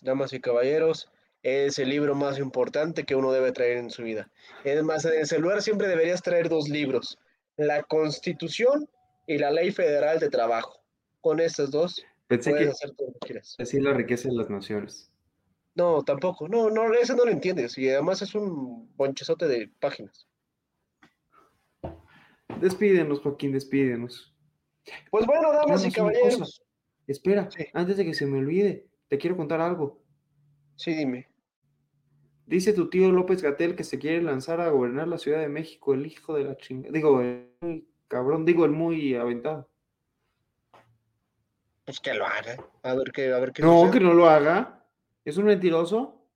Damas 0.03 0.35
y 0.35 0.41
caballeros, 0.43 1.11
es 1.43 1.79
el 1.79 1.89
libro 1.89 2.15
más 2.15 2.39
importante 2.39 3.05
que 3.05 3.15
uno 3.15 3.33
debe 3.33 3.53
traer 3.53 3.79
en 3.79 3.89
su 3.89 4.03
vida. 4.03 4.31
Es 4.65 4.83
más, 4.83 5.07
en 5.07 5.19
el 5.19 5.27
celular 5.27 5.63
siempre 5.63 5.89
deberías 5.89 6.21
traer 6.21 6.51
dos 6.51 6.69
libros, 6.69 7.19
la 7.57 7.83
Constitución 7.85 8.87
y 9.27 9.39
la 9.39 9.51
Ley 9.51 9.73
Federal 9.73 10.19
de 10.19 10.29
Trabajo. 10.29 10.79
Con 11.23 11.41
estos 11.41 11.71
dos 11.71 12.05
Pensé 12.27 12.53
que 12.53 12.71
Decir 13.57 13.83
la 13.83 13.95
riqueza 13.95 14.29
de 14.29 14.35
las 14.35 14.51
naciones. 14.51 15.11
No, 15.75 16.03
tampoco. 16.03 16.49
No, 16.49 16.69
no, 16.69 16.93
eso 16.93 17.17
no 17.17 17.25
lo 17.25 17.31
entiendes. 17.31 17.79
Y 17.79 17.89
además 17.89 18.21
es 18.21 18.35
un 18.35 18.95
bonchezote 18.95 19.49
de 19.49 19.71
páginas. 19.81 20.27
Despídenos, 22.61 23.21
Joaquín, 23.21 23.53
despídenos. 23.53 24.35
Pues 25.11 25.27
bueno, 25.27 25.53
damas 25.53 25.85
y 25.85 25.93
caballeros. 25.93 26.63
Espera, 27.07 27.49
antes 27.73 27.97
de 27.97 28.05
que 28.05 28.15
se 28.15 28.27
me 28.27 28.39
olvide, 28.39 28.87
te 29.09 29.19
quiero 29.19 29.37
contar 29.37 29.61
algo. 29.61 30.03
Sí, 30.77 30.95
dime. 30.95 31.29
Dice 32.47 32.73
tu 32.73 32.89
tío 32.89 33.11
López 33.11 33.43
Gatel 33.43 33.75
que 33.75 33.85
se 33.85 33.99
quiere 33.99 34.23
lanzar 34.23 34.61
a 34.61 34.71
gobernar 34.71 35.09
la 35.09 35.19
Ciudad 35.19 35.41
de 35.41 35.49
México, 35.49 35.95
el 35.95 36.07
hijo 36.07 36.35
de 36.35 36.45
la 36.45 36.57
chingada. 36.57 36.93
Digo, 36.93 37.21
el 37.21 37.87
cabrón, 38.09 38.45
digo, 38.45 38.65
el 38.65 38.71
muy 38.71 39.15
aventado. 39.17 39.69
Pues 41.85 42.01
que 42.01 42.15
lo 42.15 42.27
haga. 42.27 42.57
A 42.83 42.95
ver 42.95 43.13
qué, 43.13 43.33
a 43.33 43.39
ver 43.39 43.53
qué. 43.53 43.63
No, 43.63 43.91
que 43.91 44.01
no 44.01 44.13
lo 44.13 44.29
haga. 44.29 44.85
¿Es 45.25 45.37
un 45.37 45.47
mentiroso? 45.47 46.29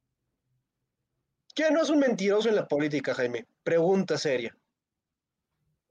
¿Quién 1.55 1.75
no 1.75 1.83
es 1.83 1.91
un 1.91 1.99
mentiroso 1.99 2.49
en 2.49 2.57
la 2.57 2.67
política, 2.67 3.15
Jaime? 3.15 3.47
Pregunta 3.63 4.17
seria. 4.17 4.57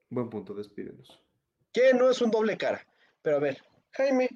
Buen 0.09 0.29
punto, 0.29 0.53
despídenos. 0.53 1.21
¿Quién 1.71 1.97
no 1.97 2.09
es 2.09 2.21
un 2.21 2.31
doble 2.31 2.57
cara? 2.57 2.85
Pero 3.21 3.37
a 3.37 3.39
ver, 3.39 3.61
Jaime, 3.91 4.29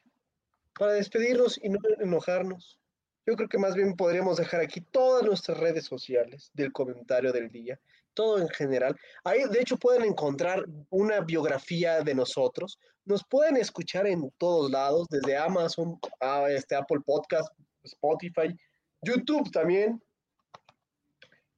para 0.78 0.94
despedirnos 0.94 1.60
y 1.64 1.70
no 1.70 1.80
enojarnos, 2.00 2.80
yo 3.26 3.36
creo 3.36 3.50
que 3.50 3.58
más 3.58 3.74
bien 3.76 3.96
podríamos 3.96 4.38
dejar 4.38 4.62
aquí 4.62 4.82
todas 4.82 5.24
nuestras 5.24 5.58
redes 5.58 5.86
sociales 5.86 6.52
del 6.54 6.72
comentario 6.72 7.32
del 7.32 7.50
día, 7.50 7.80
todo 8.14 8.40
en 8.40 8.50
general. 8.50 8.96
Ahí, 9.24 9.44
de 9.50 9.62
hecho, 9.62 9.78
pueden 9.78 10.04
encontrar 10.04 10.66
una 10.90 11.22
biografía 11.22 12.02
de 12.02 12.14
nosotros. 12.14 12.80
Nos 13.06 13.24
pueden 13.24 13.58
escuchar 13.58 14.06
en 14.08 14.30
todos 14.38 14.70
lados, 14.70 15.08
desde 15.10 15.38
Amazon, 15.38 16.00
a 16.20 16.50
este, 16.50 16.76
Apple 16.76 17.00
Podcast, 17.06 17.52
Spotify, 17.84 18.56
YouTube 19.02 19.50
también. 19.52 20.02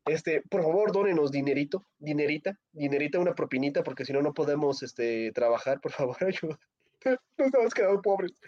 Este, 0.05 0.41
por 0.49 0.61
favor, 0.61 0.91
dónenos 0.91 1.31
dinerito, 1.31 1.83
dinerita, 1.97 2.59
dinerita, 2.71 3.19
una 3.19 3.33
propinita, 3.33 3.83
porque 3.83 4.05
si 4.05 4.13
no, 4.13 4.21
no 4.21 4.33
podemos 4.33 4.83
este, 4.83 5.31
trabajar, 5.31 5.81
por 5.81 5.91
favor, 5.91 6.17
ayuda. 6.23 6.59
Nos 7.37 7.53
hemos 7.53 7.73
quedado 7.73 8.01
pobres. 8.01 8.39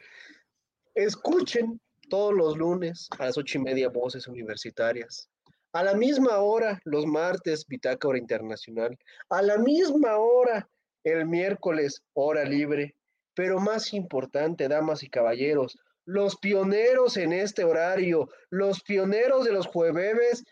Escuchen 0.93 1.79
todos 2.09 2.33
los 2.33 2.57
lunes 2.57 3.07
a 3.17 3.25
las 3.25 3.37
ocho 3.37 3.57
y 3.57 3.61
media 3.61 3.89
voces 3.89 4.27
universitarias. 4.27 5.29
A 5.73 5.83
la 5.83 5.93
misma 5.93 6.37
hora, 6.37 6.79
los 6.85 7.05
martes, 7.05 7.65
Bitácora 7.67 8.17
Internacional. 8.17 8.97
A 9.29 9.41
la 9.41 9.57
misma 9.57 10.17
hora, 10.17 10.67
el 11.03 11.25
miércoles, 11.25 12.03
hora 12.13 12.43
libre. 12.45 12.95
Pero 13.33 13.59
más 13.59 13.93
importante, 13.93 14.67
damas 14.67 15.03
y 15.03 15.09
caballeros, 15.09 15.77
los 16.05 16.37
pioneros 16.37 17.17
en 17.17 17.33
este 17.33 17.63
horario, 17.63 18.29
los 18.49 18.81
pioneros 18.81 19.43
de 19.45 19.51
los 19.51 19.67
jueves, 19.67 20.43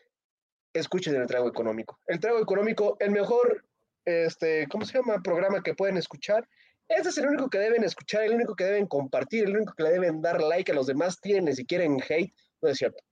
escuchen 0.79 1.15
el 1.15 1.27
trago 1.27 1.47
económico. 1.47 1.99
El 2.07 2.19
trago 2.19 2.39
económico, 2.39 2.97
el 2.99 3.11
mejor, 3.11 3.65
este, 4.05 4.67
¿cómo 4.67 4.85
se 4.85 4.97
llama? 4.97 5.21
Programa 5.21 5.63
que 5.63 5.73
pueden 5.73 5.97
escuchar. 5.97 6.47
Este 6.87 7.09
es 7.09 7.17
el 7.17 7.27
único 7.27 7.49
que 7.49 7.57
deben 7.57 7.83
escuchar, 7.83 8.23
el 8.23 8.35
único 8.35 8.55
que 8.55 8.65
deben 8.65 8.85
compartir, 8.85 9.45
el 9.45 9.55
único 9.55 9.73
que 9.73 9.83
le 9.83 9.91
deben 9.91 10.21
dar 10.21 10.41
like 10.41 10.71
a 10.71 10.75
los 10.75 10.87
demás 10.87 11.19
tienen 11.19 11.55
si 11.55 11.65
quieren 11.65 11.97
hate. 12.07 12.33
No 12.61 12.69
es 12.69 12.77
cierto. 12.77 13.03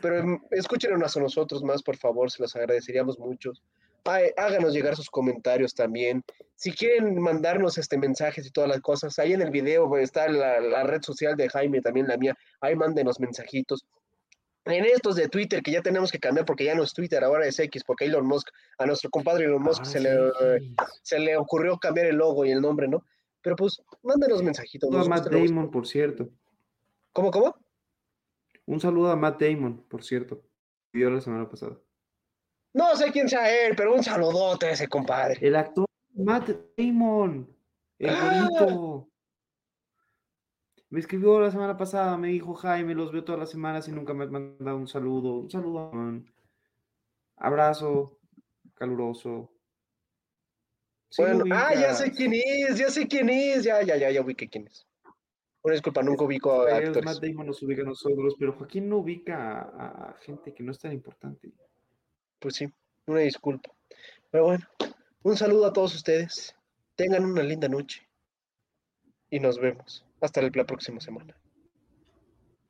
Pero 0.00 0.18
em, 0.18 0.40
escúchenos 0.50 1.16
a 1.16 1.20
nosotros 1.20 1.62
más, 1.62 1.82
por 1.82 1.96
favor, 1.96 2.30
se 2.30 2.42
los 2.42 2.56
agradeceríamos 2.56 3.18
mucho. 3.18 3.52
háganos 4.04 4.72
llegar 4.72 4.96
sus 4.96 5.10
comentarios 5.10 5.74
también. 5.74 6.24
Si 6.56 6.72
quieren 6.72 7.20
mandarnos 7.20 7.78
este 7.78 7.98
mensajes 7.98 8.46
y 8.46 8.50
todas 8.50 8.70
las 8.70 8.80
cosas, 8.80 9.18
ahí 9.18 9.32
en 9.32 9.42
el 9.42 9.50
video 9.50 9.96
está 9.98 10.28
la, 10.28 10.60
la 10.60 10.82
red 10.82 11.02
social 11.02 11.36
de 11.36 11.48
Jaime, 11.48 11.80
también 11.80 12.08
la 12.08 12.16
mía. 12.16 12.36
Ahí 12.60 12.74
mándenos 12.74 13.20
mensajitos. 13.20 13.86
En 14.64 14.84
estos 14.84 15.16
de 15.16 15.28
Twitter, 15.28 15.60
que 15.62 15.72
ya 15.72 15.82
tenemos 15.82 16.12
que 16.12 16.20
cambiar 16.20 16.46
porque 16.46 16.64
ya 16.64 16.74
no 16.74 16.84
es 16.84 16.92
Twitter, 16.92 17.22
ahora 17.24 17.46
es 17.46 17.58
X, 17.58 17.82
porque 17.84 18.04
Elon 18.04 18.26
Musk, 18.26 18.48
a 18.78 18.86
nuestro 18.86 19.10
compadre 19.10 19.46
Elon 19.46 19.62
Musk 19.62 19.82
ah, 19.82 19.84
se, 19.84 20.00
le, 20.00 20.10
se 21.02 21.18
le 21.18 21.36
ocurrió 21.36 21.78
cambiar 21.78 22.06
el 22.06 22.16
logo 22.16 22.44
y 22.44 22.52
el 22.52 22.60
nombre, 22.60 22.86
¿no? 22.86 23.04
Pero 23.42 23.56
pues, 23.56 23.82
mándenos 24.02 24.42
mensajitos. 24.42 24.88
Un 24.88 24.94
saludo 24.94 25.14
a 25.14 25.16
Matt 25.16 25.32
Damon, 25.32 25.70
por 25.70 25.86
cierto. 25.86 26.28
¿Cómo, 27.12 27.32
cómo? 27.32 27.56
Un 28.66 28.80
saludo 28.80 29.10
a 29.10 29.16
Matt 29.16 29.42
Damon, 29.42 29.84
por 29.88 30.04
cierto. 30.04 30.42
Vio 30.92 31.10
la 31.10 31.20
semana 31.20 31.48
pasada. 31.48 31.76
No 32.74 32.94
sé 32.96 33.10
quién 33.10 33.28
sea 33.28 33.50
él, 33.66 33.74
pero 33.76 33.94
un 33.94 34.04
saludote 34.04 34.66
a 34.66 34.70
ese 34.70 34.86
compadre. 34.86 35.38
El 35.40 35.56
actor 35.56 35.86
Matt 36.14 36.50
Damon. 36.76 37.48
El 37.98 38.10
ah. 38.10 38.48
bonito. 38.48 39.11
Me 40.92 41.00
escribió 41.00 41.40
la 41.40 41.50
semana 41.50 41.74
pasada, 41.74 42.18
me 42.18 42.28
dijo 42.28 42.52
Jaime, 42.52 42.94
los 42.94 43.12
veo 43.12 43.24
todas 43.24 43.38
las 43.38 43.48
semanas 43.48 43.88
y 43.88 43.92
nunca 43.92 44.12
me 44.12 44.24
ha 44.24 44.26
mandado 44.26 44.76
un 44.76 44.86
saludo. 44.86 45.38
Un 45.38 45.50
saludo, 45.50 45.90
abrazo 47.38 48.18
caluroso. 48.74 49.50
bueno, 51.16 51.44
ah, 51.50 51.74
ya 51.74 51.94
sé 51.94 52.12
quién 52.12 52.34
es, 52.34 52.76
ya 52.76 52.90
sé 52.90 53.08
quién 53.08 53.30
es, 53.30 53.64
ya, 53.64 53.82
ya, 53.82 53.96
ya, 53.96 54.10
ya 54.10 54.20
ubiqué 54.20 54.50
quién 54.50 54.66
es. 54.66 54.86
Una 55.62 55.72
disculpa, 55.72 56.02
nunca 56.02 56.24
ubico 56.24 56.66
a 56.66 56.76
actores. 56.76 57.04
Matt 57.06 57.22
Damon 57.22 57.46
nos 57.46 57.62
ubica 57.62 57.80
a 57.80 57.86
nosotros, 57.86 58.34
pero 58.38 58.52
Joaquín 58.52 58.90
no 58.90 58.98
ubica 58.98 59.60
a, 59.62 60.14
gente 60.20 60.52
que 60.52 60.62
no 60.62 60.72
es 60.72 60.78
tan 60.78 60.92
importante. 60.92 61.50
Pues 62.38 62.56
sí, 62.56 62.66
una 63.06 63.20
disculpa. 63.20 63.70
Pero 64.30 64.44
bueno, 64.44 64.66
un 65.22 65.38
saludo 65.38 65.64
a 65.64 65.72
todos 65.72 65.94
ustedes. 65.94 66.54
Tengan 66.96 67.24
una 67.24 67.42
linda 67.42 67.66
noche. 67.66 68.06
Y 69.30 69.40
nos 69.40 69.58
vemos. 69.58 70.04
Hasta 70.22 70.40
la 70.40 70.64
próxima 70.64 70.98
semana. 71.00 71.36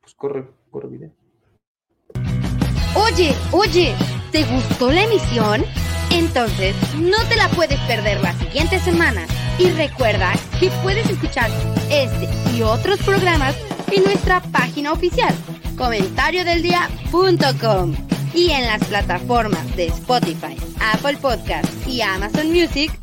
Pues 0.01 0.13
corre, 0.15 0.49
corre 0.71 0.89
video. 0.89 1.11
Oye, 2.95 3.35
oye, 3.51 3.95
¿te 4.31 4.43
gustó 4.43 4.91
la 4.91 5.03
emisión? 5.03 5.63
Entonces, 6.11 6.75
no 6.97 7.17
te 7.29 7.35
la 7.35 7.47
puedes 7.49 7.79
perder 7.81 8.19
la 8.21 8.33
siguiente 8.33 8.79
semana. 8.79 9.27
Y 9.59 9.69
recuerda 9.69 10.33
que 10.59 10.71
puedes 10.81 11.07
escuchar 11.09 11.51
este 11.91 12.27
y 12.55 12.63
otros 12.63 12.99
programas 13.03 13.55
en 13.91 14.03
nuestra 14.03 14.41
página 14.41 14.91
oficial, 14.91 15.35
comentariodeldia.com 15.77 17.93
y 18.33 18.49
en 18.49 18.65
las 18.65 18.83
plataformas 18.85 19.75
de 19.75 19.85
Spotify, 19.87 20.57
Apple 20.93 21.17
Podcasts 21.17 21.87
y 21.87 22.01
Amazon 22.01 22.51
Music 22.51 23.02